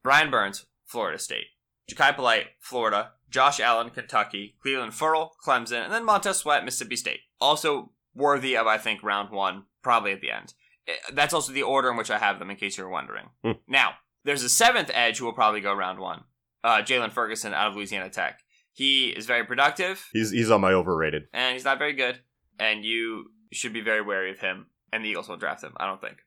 Brian 0.02 0.32
Burns, 0.32 0.66
Florida 0.86 1.20
State. 1.20 1.46
Jachai 1.92 2.16
Polite, 2.16 2.48
Florida. 2.60 3.12
Josh 3.30 3.60
Allen, 3.60 3.90
Kentucky. 3.90 4.56
Clelin 4.66 4.94
Ferrell, 4.94 5.34
Clemson. 5.46 5.84
And 5.84 5.92
then 5.92 6.06
Montez 6.06 6.38
Sweat, 6.38 6.64
Mississippi 6.64 6.96
State. 6.96 7.20
Also 7.42 7.92
worthy 8.16 8.56
of, 8.56 8.68
I 8.68 8.78
think, 8.78 9.04
round 9.04 9.32
one, 9.32 9.64
probably 9.82 10.14
at 10.14 10.22
the 10.22 10.32
end. 10.32 10.54
Eh, 10.88 10.94
That's 11.12 11.34
also 11.34 11.52
the 11.52 11.64
order 11.64 11.90
in 11.92 11.98
which 11.98 12.12
I 12.12 12.20
have 12.20 12.40
them, 12.40 12.50
in 12.50 12.56
case 12.56 12.78
you're 12.78 12.88
wondering. 12.88 13.30
Hmm. 13.44 13.52
Now, 13.68 13.96
there's 14.24 14.44
a 14.44 14.50
seventh 14.50 14.92
edge 14.94 15.18
who 15.18 15.26
will 15.26 15.34
probably 15.34 15.60
go 15.62 15.74
round 15.74 16.00
one. 16.00 16.24
Uh, 16.64 16.78
Jaylon 16.82 17.12
Ferguson 17.12 17.54
out 17.54 17.68
of 17.68 17.76
Louisiana 17.76 18.10
Tech. 18.10 18.40
He 18.74 19.10
is 19.10 19.26
very 19.28 19.46
productive 19.46 20.10
He's 20.12 20.32
he's 20.32 20.50
on 20.52 20.62
my 20.62 20.74
overrated. 20.74 21.24
and 21.34 21.54
he's 21.54 21.64
not 21.66 21.78
very 21.80 21.94
good. 21.94 22.20
And 22.60 22.84
you 22.84 23.32
should 23.52 23.74
be 23.74 23.82
very 23.82 24.02
wary 24.02 24.32
of 24.32 24.40
him. 24.40 24.68
And 24.92 25.04
the 25.04 25.10
Eagles 25.10 25.30
will 25.30 25.38
draft 25.38 25.64
him. 25.64 25.74
I 25.78 25.86
don't 25.88 26.02
think. 26.02 26.18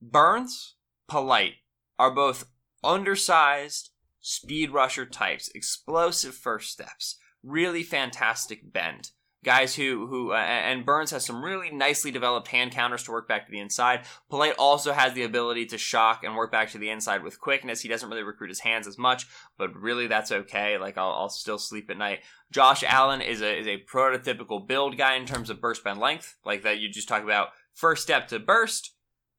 Burns, 0.00 0.74
Polite 1.08 1.54
are 1.98 2.10
both 2.10 2.50
undersized 2.82 3.90
speed 4.20 4.70
rusher 4.70 5.06
types, 5.06 5.48
explosive 5.54 6.34
first 6.34 6.70
steps, 6.72 7.16
really 7.42 7.82
fantastic 7.82 8.72
bend. 8.72 9.10
Guys 9.44 9.76
who 9.76 10.06
who 10.08 10.32
uh, 10.32 10.36
and 10.36 10.84
Burns 10.84 11.12
has 11.12 11.24
some 11.24 11.44
really 11.44 11.70
nicely 11.70 12.10
developed 12.10 12.48
hand 12.48 12.72
counters 12.72 13.04
to 13.04 13.12
work 13.12 13.28
back 13.28 13.46
to 13.46 13.52
the 13.52 13.60
inside. 13.60 14.00
Polite 14.28 14.54
also 14.58 14.92
has 14.92 15.12
the 15.12 15.22
ability 15.22 15.66
to 15.66 15.78
shock 15.78 16.24
and 16.24 16.34
work 16.34 16.50
back 16.50 16.70
to 16.70 16.78
the 16.78 16.90
inside 16.90 17.22
with 17.22 17.40
quickness. 17.40 17.80
He 17.80 17.88
doesn't 17.88 18.08
really 18.08 18.24
recruit 18.24 18.48
his 18.48 18.60
hands 18.60 18.88
as 18.88 18.98
much, 18.98 19.26
but 19.56 19.74
really 19.76 20.08
that's 20.08 20.32
okay. 20.32 20.78
Like 20.78 20.98
I'll, 20.98 21.12
I'll 21.12 21.28
still 21.28 21.58
sleep 21.58 21.90
at 21.90 21.98
night. 21.98 22.20
Josh 22.50 22.82
Allen 22.82 23.20
is 23.20 23.40
a 23.40 23.58
is 23.58 23.66
a 23.68 23.84
prototypical 23.84 24.66
build 24.66 24.96
guy 24.96 25.14
in 25.14 25.26
terms 25.26 25.48
of 25.48 25.60
burst 25.60 25.84
bend 25.84 26.00
length, 26.00 26.36
like 26.44 26.62
that 26.62 26.78
you 26.78 26.88
just 26.88 27.08
talk 27.08 27.22
about. 27.22 27.48
First 27.72 28.02
step 28.02 28.26
to 28.28 28.38
burst, 28.38 28.94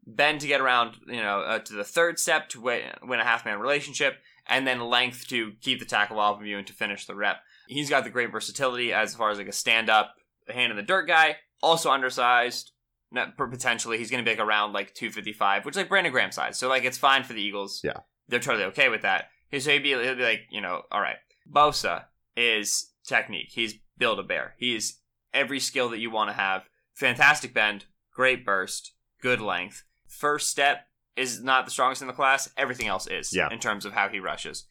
bend 0.06 0.40
to 0.42 0.48
get 0.48 0.62
around, 0.62 0.96
you 1.08 1.22
know, 1.22 1.42
uh, 1.42 1.60
to 1.60 1.74
the 1.74 1.84
third 1.84 2.20
step 2.20 2.48
to 2.50 2.62
win, 2.62 2.84
win 3.04 3.20
a 3.20 3.26
half 3.26 3.46
man 3.46 3.60
relationship, 3.60 4.20
and 4.46 4.66
then 4.66 4.80
length 4.80 5.28
to 5.28 5.54
keep 5.62 5.80
the 5.80 5.86
tackle 5.86 6.20
off 6.20 6.40
of 6.40 6.46
you 6.46 6.58
and 6.58 6.68
to 6.68 6.74
finish 6.74 7.06
the 7.06 7.16
rep. 7.16 7.38
He's 7.68 7.90
got 7.90 8.04
the 8.04 8.10
great 8.10 8.32
versatility 8.32 8.94
as 8.94 9.16
far 9.16 9.30
as 9.32 9.38
like 9.38 9.48
a 9.48 9.52
stand 9.54 9.90
up, 9.90 10.16
hand 10.48 10.72
in 10.72 10.78
the 10.78 10.84
dirt 10.84 11.08
guy. 11.08 11.38
Also 11.62 11.90
undersized. 11.92 12.72
Not, 13.10 13.38
potentially, 13.38 13.98
he's 13.98 14.12
going 14.12 14.24
to 14.24 14.30
be 14.30 14.36
like 14.38 14.46
around 14.46 14.74
like 14.74 14.94
255, 14.94 15.66
which 15.66 15.74
is 15.74 15.78
like 15.78 15.88
Brandon 15.90 16.12
Graham 16.12 16.32
size. 16.32 16.58
So 16.60 16.68
like 16.68 16.84
it's 16.84 16.98
fine 16.98 17.24
for 17.24 17.34
the 17.34 17.42
Eagles. 17.42 17.82
Yeah. 17.84 18.00
they're 18.28 18.40
totally 18.42 18.66
okay 18.66 18.90
with 18.90 19.04
that. 19.04 19.30
So 19.58 19.72
he'd 19.72 19.80
be, 19.84 19.90
he'll 19.92 20.16
be 20.16 20.24
like, 20.24 20.42
you 20.50 20.60
know, 20.60 20.82
all 20.92 21.00
right. 21.00 21.16
Bosa 21.50 22.04
is 22.36 22.92
technique. 23.08 23.48
He's 23.52 23.76
Build 23.98 24.20
a 24.20 24.24
Bear. 24.24 24.56
He 24.58 24.76
is 24.76 24.98
every 25.34 25.60
skill 25.62 25.88
that 25.90 26.00
you 26.00 26.12
want 26.12 26.30
to 26.30 26.34
have. 26.36 26.64
Fantastic 26.94 27.54
bend, 27.54 27.86
great 28.14 28.46
burst, 28.46 28.92
good 29.22 29.40
length. 29.40 29.84
First 30.08 30.50
step 30.50 30.88
is 31.16 31.42
not 31.42 31.64
the 31.66 31.72
strongest 31.72 32.02
in 32.02 32.08
the 32.10 32.14
class. 32.14 32.50
Everything 32.58 32.88
else 32.88 33.08
is 33.08 33.34
Yeah. 33.34 33.48
in 33.52 33.60
terms 33.60 33.86
of 33.86 33.94
how 33.94 34.10
he 34.10 34.20
rushes. 34.20 34.66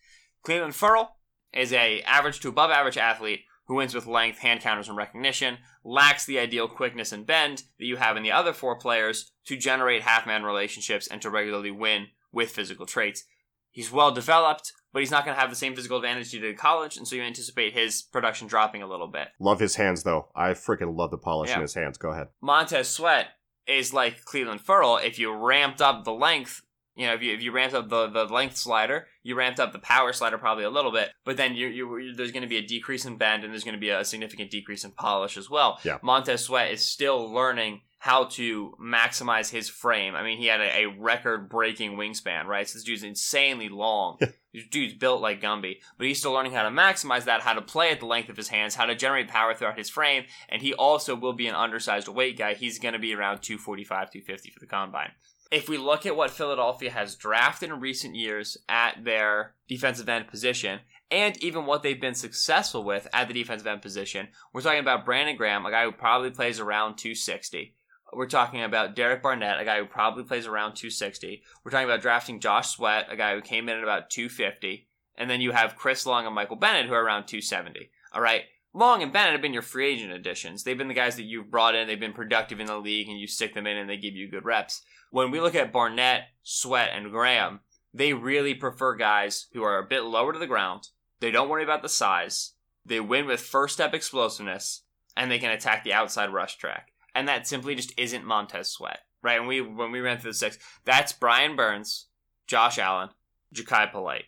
Clelin 0.45 0.75
Ferrell 0.75 1.16
is 1.57 1.73
a 1.73 2.03
average 2.03 2.41
to 2.41 2.49
above 2.49 2.71
average 2.71 2.99
athlete 2.99 3.41
who 3.67 3.75
wins 3.75 3.95
with 3.95 4.07
length, 4.07 4.39
hand 4.39 4.61
counters, 4.61 4.89
and 4.89 4.97
recognition, 4.97 5.59
lacks 5.85 6.25
the 6.25 6.39
ideal 6.39 6.69
quickness 6.69 7.11
and 7.11 7.27
bend 7.27 7.65
that 7.79 7.87
you 7.87 7.97
have 7.97 8.17
in 8.17 8.23
the 8.23 8.31
other 8.31 8.53
four 8.53 8.79
players 8.79 9.33
to 9.45 9.57
generate 9.57 10.03
half-man 10.03 10.45
relationships 10.45 11.09
and 11.09 11.21
to 11.21 11.31
regularly 11.31 11.71
win 11.71 12.07
with 12.31 12.51
physical 12.51 12.87
traits. 12.87 13.25
He's 13.71 13.91
well 13.91 14.13
developed, 14.13 14.73
but 14.93 15.01
he's 15.01 15.11
not 15.11 15.25
going 15.25 15.35
to 15.35 15.41
have 15.41 15.51
the 15.51 15.57
same 15.57 15.75
physical 15.75 15.97
advantage 15.99 16.31
he 16.31 16.39
did 16.39 16.51
in 16.51 16.57
college, 16.57 16.97
and 16.97 17.07
so 17.07 17.17
you 17.17 17.23
anticipate 17.23 17.73
his 17.73 18.03
production 18.03 18.47
dropping 18.47 18.83
a 18.83 18.87
little 18.87 19.09
bit. 19.09 19.29
Love 19.41 19.61
his 19.61 19.77
hands 19.77 20.05
though. 20.05 20.29
I 20.35 20.51
freaking 20.51 20.97
love 20.97 21.11
the 21.11 21.19
polish 21.19 21.53
in 21.53 21.61
his 21.61 21.75
hands. 21.75 21.99
Go 21.99 22.13
ahead. 22.13 22.29
Montez 22.41 22.89
Sweat 22.89 23.27
is 23.67 23.93
like 23.93 24.25
Clelin 24.25 24.61
Ferrell. 24.61 24.97
If 24.97 25.19
you 25.19 25.35
ramped 25.35 25.83
up 25.83 26.05
the 26.05 26.13
length, 26.13 26.63
you 26.97 27.07
know, 27.07 27.15
if 27.15 27.23
you 27.23 27.35
if 27.35 27.43
you 27.43 27.53
ramped 27.53 27.75
up 27.75 27.89
the, 27.89 28.09
the 28.09 28.25
length 28.25 28.57
slider, 28.57 29.07
you 29.23 29.35
ramped 29.35 29.61
up 29.61 29.73
the 29.73 29.79
power 29.79 30.13
slider 30.13 30.39
probably 30.39 30.65
a 30.65 30.71
little 30.71 30.93
bit, 30.93 31.11
but 31.25 31.37
then 31.37 31.55
you 31.55 31.69
you 31.69 32.15
there's 32.15 32.33
going 32.33 32.43
to 32.43 32.49
be 32.49 32.57
a 32.57 32.67
decrease 32.67 33.05
in 33.05 33.17
bend 33.17 33.45
and 33.45 33.53
there's 33.53 33.65
going 33.65 33.75
to 33.75 33.81
be 33.81 33.91
a 33.91 34.05
significant 34.05 34.51
decrease 34.51 34.85
in 34.85 34.93
polish 34.93 35.37
as 35.37 35.51
well. 35.51 35.79
Yeah. 35.85 35.99
Montez 36.03 36.45
Sweat 36.45 36.73
is 36.73 36.83
still 36.83 37.31
learning 37.31 37.83
how 37.99 38.25
to 38.25 38.73
maximize 38.81 39.51
his 39.51 39.69
frame. 39.69 40.15
I 40.15 40.23
mean, 40.23 40.39
he 40.39 40.47
had 40.47 40.61
a, 40.61 40.85
a 40.85 40.87
record 40.87 41.49
breaking 41.49 41.97
wingspan, 41.97 42.45
right? 42.45 42.69
So 42.69 42.79
this 42.79 42.85
dude's 42.85 43.03
insanely 43.03 43.69
long. 43.69 44.19
this 44.55 44.67
dude's 44.71 44.95
built 44.95 45.21
like 45.21 45.43
Gumby, 45.43 45.79
but 45.99 46.07
he's 46.07 46.19
still 46.19 46.33
learning 46.33 46.53
how 46.53 46.63
to 46.63 46.71
maximize 46.71 47.25
that, 47.25 47.41
how 47.41 47.55
to 47.55 47.63
play 47.63 47.91
at 47.91 48.01
the 48.01 48.07
length 48.07 48.29
of 48.29 48.37
his 48.37 48.49
hands, 48.49 48.75
how 48.75 48.87
to 48.87 48.95
generate 48.95 49.29
power 49.29 49.55
throughout 49.55 49.79
his 49.79 49.91
frame, 49.91 50.25
and 50.49 50.63
he 50.63 50.73
also 50.75 51.15
will 51.17 51.33
be 51.33 51.47
an 51.47 51.55
undersized 51.55 52.09
weight 52.09 52.39
guy. 52.39 52.55
He's 52.55 52.79
going 52.79 52.95
to 52.95 53.01
be 53.01 53.15
around 53.15 53.43
245, 53.43 54.13
250 54.13 54.51
for 54.51 54.61
the 54.61 54.67
combine. 54.67 55.11
If 55.51 55.69
we 55.69 55.79
look 55.79 56.05
at 56.07 56.17
what 56.17 56.31
Philadelphia 56.31 56.91
has 56.91 57.15
drafted 57.15 57.71
in 57.71 57.81
recent 57.81 58.17
years 58.17 58.57
at 58.69 59.05
their 59.05 59.55
defensive 59.69 60.09
end 60.09 60.27
position, 60.27 60.81
and 61.11 61.37
even 61.43 61.67
what 61.67 61.83
they've 61.83 62.01
been 62.01 62.15
successful 62.15 62.83
with 62.83 63.07
at 63.13 63.29
the 63.29 63.35
defensive 63.35 63.67
end 63.67 63.81
position, 63.81 64.29
we're 64.53 64.63
talking 64.63 64.81
about 64.81 65.05
Brandon 65.05 65.37
Graham, 65.37 65.65
a 65.65 65.71
guy 65.71 65.85
who 65.85 65.93
probably 65.93 66.31
plays 66.31 66.59
around 66.59 66.97
260. 66.97 67.75
We're 68.13 68.27
talking 68.27 68.63
about 68.63 68.97
Derek 68.97 69.23
Barnett, 69.23 69.61
a 69.61 69.65
guy 69.65 69.79
who 69.79 69.87
probably 69.87 70.25
plays 70.25 70.47
around 70.47 70.75
260. 70.75 71.43
We're 71.65 71.71
talking 71.71 71.89
about 71.89 72.03
drafting 72.03 72.41
Josh 72.41 72.71
Sweat, 72.71 73.07
a 73.11 73.17
guy 73.17 73.35
who 73.35 73.41
came 73.41 73.69
in 73.69 73.77
at 73.77 73.83
about 73.83 74.11
250. 74.11 74.89
And 75.19 75.31
then 75.31 75.41
you 75.41 75.53
have 75.53 75.77
Chris 75.77 76.07
Long 76.07 76.27
and 76.27 76.35
Michael 76.35 76.57
Bennett, 76.57 76.87
who 76.87 76.95
are 76.95 77.05
around 77.05 77.27
270. 77.27 77.91
All 78.13 78.21
right. 78.21 78.43
Long 78.73 79.03
and 79.03 79.13
Bennett 79.13 79.33
have 79.33 79.43
been 79.43 79.55
your 79.55 79.63
free 79.63 79.89
agent 79.89 80.13
additions. 80.13 80.63
They've 80.63 80.77
been 80.77 80.89
the 80.89 80.95
guys 80.95 81.17
that 81.17 81.25
you've 81.25 81.51
brought 81.51 81.75
in. 81.75 81.87
They've 81.87 81.99
been 81.99 82.13
productive 82.13 82.61
in 82.61 82.67
the 82.67 82.77
league, 82.77 83.09
and 83.09 83.19
you 83.19 83.27
stick 83.27 83.55
them 83.55 83.67
in, 83.67 83.77
and 83.77 83.89
they 83.89 83.97
give 83.97 84.15
you 84.15 84.31
good 84.31 84.45
reps. 84.45 84.83
When 85.11 85.31
we 85.31 85.41
look 85.41 85.55
at 85.55 85.73
Barnett, 85.73 86.29
Sweat, 86.43 86.91
and 86.93 87.11
Graham, 87.11 87.61
they 87.95 88.13
really 88.13 88.55
prefer 88.55 88.95
guys 88.95 89.47
who 89.53 89.63
are 89.63 89.79
a 89.79 89.87
bit 89.87 90.05
lower 90.05 90.33
to 90.33 90.39
the 90.39 90.47
ground. 90.47 90.89
They 91.21 91.31
don't 91.31 91.49
worry 91.49 91.65
about 91.65 91.83
the 91.83 91.89
size. 91.89 92.53
They 92.85 93.01
win 93.01 93.27
with 93.27 93.41
first 93.41 93.75
step 93.75 93.95
explosiveness, 93.95 94.83
and 95.17 95.31
they 95.31 95.39
can 95.39 95.51
attack 95.51 95.83
the 95.83 95.93
outside 95.93 96.33
rush 96.33 96.57
track. 96.57 96.93
And 97.15 97.27
that 97.29 97.47
simply 97.47 97.75
just 97.75 97.99
isn't 97.99 98.27
Montez 98.27 98.69
Sweat, 98.69 99.01
right? 99.23 99.39
And 99.39 99.49
we 99.49 99.61
when 99.61 99.91
we 99.91 100.01
ran 100.01 100.19
through 100.19 100.33
the 100.33 100.37
six, 100.37 100.59
that's 100.85 101.13
Brian 101.13 101.57
Burns, 101.57 102.09
Josh 102.47 102.79
Allen, 102.79 103.09
Jachai 103.55 103.91
Polite, 103.91 104.27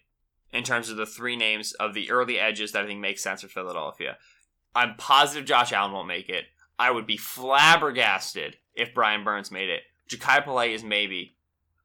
in 0.52 0.64
terms 0.64 0.88
of 0.88 0.96
the 0.96 1.06
three 1.06 1.36
names 1.36 1.72
of 1.74 1.92
the 1.92 2.10
early 2.10 2.38
edges 2.38 2.72
that 2.72 2.84
I 2.84 2.86
think 2.86 3.00
make 3.00 3.18
sense 3.18 3.42
for 3.42 3.48
Philadelphia. 3.48 4.16
I'm 4.74 4.94
positive 4.96 5.44
Josh 5.44 5.72
Allen 5.72 5.92
won't 5.92 6.08
make 6.08 6.28
it. 6.28 6.46
I 6.78 6.90
would 6.90 7.06
be 7.06 7.16
flabbergasted 7.16 8.56
if 8.74 8.94
Brian 8.94 9.24
Burns 9.24 9.50
made 9.50 9.68
it. 9.68 9.82
Jachai 10.08 10.44
Polite 10.44 10.70
is 10.72 10.82
maybe, 10.82 11.34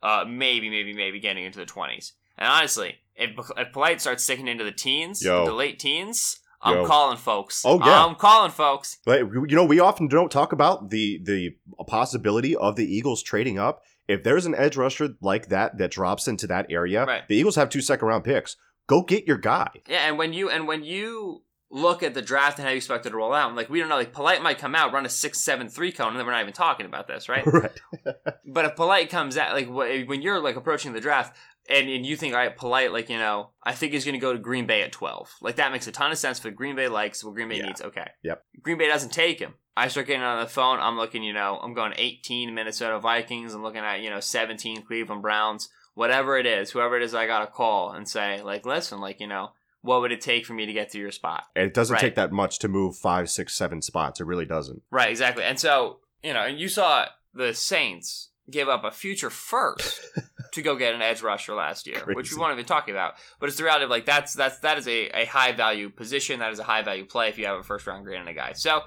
uh, 0.01 0.25
maybe, 0.27 0.69
maybe, 0.69 0.93
maybe 0.93 1.19
getting 1.19 1.43
into 1.45 1.59
the 1.59 1.65
20s. 1.65 2.13
And 2.37 2.47
honestly, 2.47 2.95
if, 3.15 3.31
if 3.57 3.71
Polite 3.71 4.01
starts 4.01 4.23
sticking 4.23 4.47
into 4.47 4.63
the 4.63 4.71
teens, 4.71 5.23
Yo. 5.23 5.45
the 5.45 5.53
late 5.53 5.79
teens, 5.79 6.39
I'm 6.61 6.77
Yo. 6.77 6.85
calling 6.85 7.17
folks. 7.17 7.63
Oh, 7.65 7.77
yeah. 7.85 8.05
I'm 8.05 8.15
calling 8.15 8.51
folks. 8.51 8.97
But 9.05 9.19
you 9.19 9.47
know, 9.55 9.65
we 9.65 9.79
often 9.79 10.07
don't 10.07 10.31
talk 10.31 10.53
about 10.53 10.89
the 10.91 11.19
the 11.21 11.57
possibility 11.87 12.55
of 12.55 12.75
the 12.77 12.85
Eagles 12.85 13.21
trading 13.21 13.59
up. 13.59 13.83
If 14.07 14.23
there's 14.23 14.45
an 14.45 14.55
edge 14.55 14.77
rusher 14.77 15.09
like 15.21 15.49
that 15.49 15.77
that 15.77 15.91
drops 15.91 16.27
into 16.27 16.47
that 16.47 16.67
area, 16.69 17.05
Right. 17.05 17.27
the 17.27 17.35
Eagles 17.35 17.55
have 17.57 17.69
two 17.69 17.81
second 17.81 18.07
round 18.07 18.23
picks. 18.23 18.55
Go 18.87 19.01
get 19.01 19.27
your 19.27 19.37
guy. 19.37 19.69
Yeah, 19.87 20.07
and 20.07 20.17
when 20.17 20.33
you 20.33 20.49
and 20.49 20.67
when 20.67 20.83
you 20.83 21.43
look 21.73 22.03
at 22.03 22.13
the 22.13 22.21
draft 22.21 22.59
and 22.59 22.65
how 22.65 22.69
you 22.71 22.77
expect 22.77 23.03
it 23.05 23.09
to 23.09 23.15
roll 23.15 23.33
out, 23.33 23.55
like 23.55 23.67
we 23.69 23.79
don't 23.79 23.89
know, 23.89 23.95
like 23.95 24.13
Polite 24.13 24.43
might 24.43 24.59
come 24.59 24.75
out, 24.75 24.93
run 24.93 25.07
a 25.07 25.09
six 25.09 25.39
seven 25.43 25.67
three 25.67 25.91
cone, 25.91 26.09
and 26.09 26.19
then 26.19 26.25
we're 26.25 26.31
not 26.31 26.41
even 26.41 26.53
talking 26.53 26.85
about 26.85 27.07
this, 27.07 27.27
right? 27.27 27.43
right. 27.47 27.71
but 28.45 28.65
if 28.65 28.75
Polite 28.75 29.09
comes 29.09 29.37
out, 29.37 29.53
like 29.53 29.67
when 29.69 30.21
you're 30.21 30.39
like 30.39 30.55
approaching 30.55 30.93
the 30.93 31.01
draft. 31.01 31.35
And, 31.69 31.87
and 31.89 32.05
you 32.05 32.17
think, 32.17 32.33
all 32.33 32.41
right, 32.41 32.57
polite, 32.57 32.91
like, 32.91 33.09
you 33.09 33.17
know, 33.17 33.51
I 33.63 33.71
think 33.71 33.93
he's 33.93 34.03
going 34.03 34.15
to 34.15 34.19
go 34.19 34.33
to 34.33 34.37
Green 34.37 34.65
Bay 34.67 34.81
at 34.81 34.91
12. 34.91 35.35
Like, 35.39 35.55
that 35.55 35.71
makes 35.71 35.87
a 35.87 35.93
ton 35.93 36.11
of 36.11 36.17
sense 36.17 36.37
for 36.37 36.51
Green 36.51 36.75
Bay 36.75 36.89
likes, 36.89 37.23
what 37.23 37.35
Green 37.35 37.47
Bay 37.47 37.59
Yeah. 37.59 37.67
needs. 37.67 37.81
Okay. 37.81 38.05
Yep. 38.21 38.43
Green 38.61 38.77
Bay 38.77 38.87
doesn't 38.87 39.13
take 39.13 39.39
him. 39.39 39.53
I 39.77 39.87
start 39.87 40.07
getting 40.07 40.23
on 40.23 40.41
the 40.41 40.49
phone. 40.49 40.79
I'm 40.81 40.97
looking, 40.97 41.23
you 41.23 41.31
know, 41.31 41.57
I'm 41.63 41.73
going 41.73 41.93
18 41.95 42.53
Minnesota 42.53 42.99
Vikings. 42.99 43.53
I'm 43.53 43.63
looking 43.63 43.79
at, 43.79 44.01
you 44.01 44.09
know, 44.09 44.19
17 44.19 44.83
Cleveland 44.85 45.21
Browns. 45.21 45.69
Whatever 45.93 46.37
it 46.37 46.45
is, 46.45 46.71
whoever 46.71 46.97
it 46.97 47.03
is, 47.03 47.15
I 47.15 47.27
got 47.27 47.39
to 47.45 47.47
call 47.47 47.91
and 47.93 48.09
say, 48.09 48.41
like, 48.41 48.65
listen, 48.65 48.99
like, 48.99 49.21
you 49.21 49.27
know, 49.27 49.51
what 49.83 50.01
would 50.01 50.11
it 50.11 50.21
take 50.21 50.45
for 50.45 50.53
me 50.53 50.65
to 50.65 50.73
get 50.73 50.89
to 50.93 50.97
your 50.97 51.11
spot? 51.11 51.43
And 51.55 51.65
it 51.67 51.73
doesn't 51.73 51.93
Right. 51.93 52.01
take 52.01 52.15
that 52.15 52.31
much 52.31 52.57
to 52.59 52.67
move 52.67 52.95
five, 52.97 53.29
six, 53.29 53.53
seven 53.53 53.81
spots. 53.81 54.19
It 54.19 54.25
really 54.25 54.45
doesn't. 54.45 54.81
Right, 54.89 55.09
exactly. 55.09 55.43
And 55.43 55.59
so, 55.59 55.99
you 56.23 56.33
know, 56.33 56.39
and 56.41 56.57
you 56.57 56.69
saw 56.69 57.05
the 57.33 57.53
Saints 57.53 58.29
give 58.49 58.67
up 58.69 58.83
a 58.83 58.91
future 58.91 59.29
first 59.29 60.01
to 60.53 60.61
go 60.61 60.75
get 60.75 60.93
an 60.95 61.01
edge 61.01 61.21
rusher 61.21 61.53
last 61.53 61.85
year, 61.87 62.01
which 62.13 62.31
we 62.31 62.37
won't 62.39 62.53
even 62.53 62.65
talk 62.65 62.89
about. 62.89 63.13
But 63.39 63.49
it's 63.49 63.57
the 63.57 63.63
reality 63.63 63.83
of 63.85 63.89
like 63.89 64.05
that's 64.05 64.33
that's 64.33 64.59
that 64.59 64.77
is 64.77 64.87
a, 64.87 65.09
a 65.21 65.25
high 65.25 65.51
value 65.51 65.89
position. 65.89 66.39
That 66.39 66.51
is 66.51 66.59
a 66.59 66.63
high 66.63 66.81
value 66.81 67.05
play 67.05 67.29
if 67.29 67.37
you 67.37 67.45
have 67.45 67.59
a 67.59 67.63
first 67.63 67.85
round 67.87 68.05
grade 68.05 68.19
on 68.19 68.27
a 68.27 68.33
guy. 68.33 68.53
So 68.53 68.81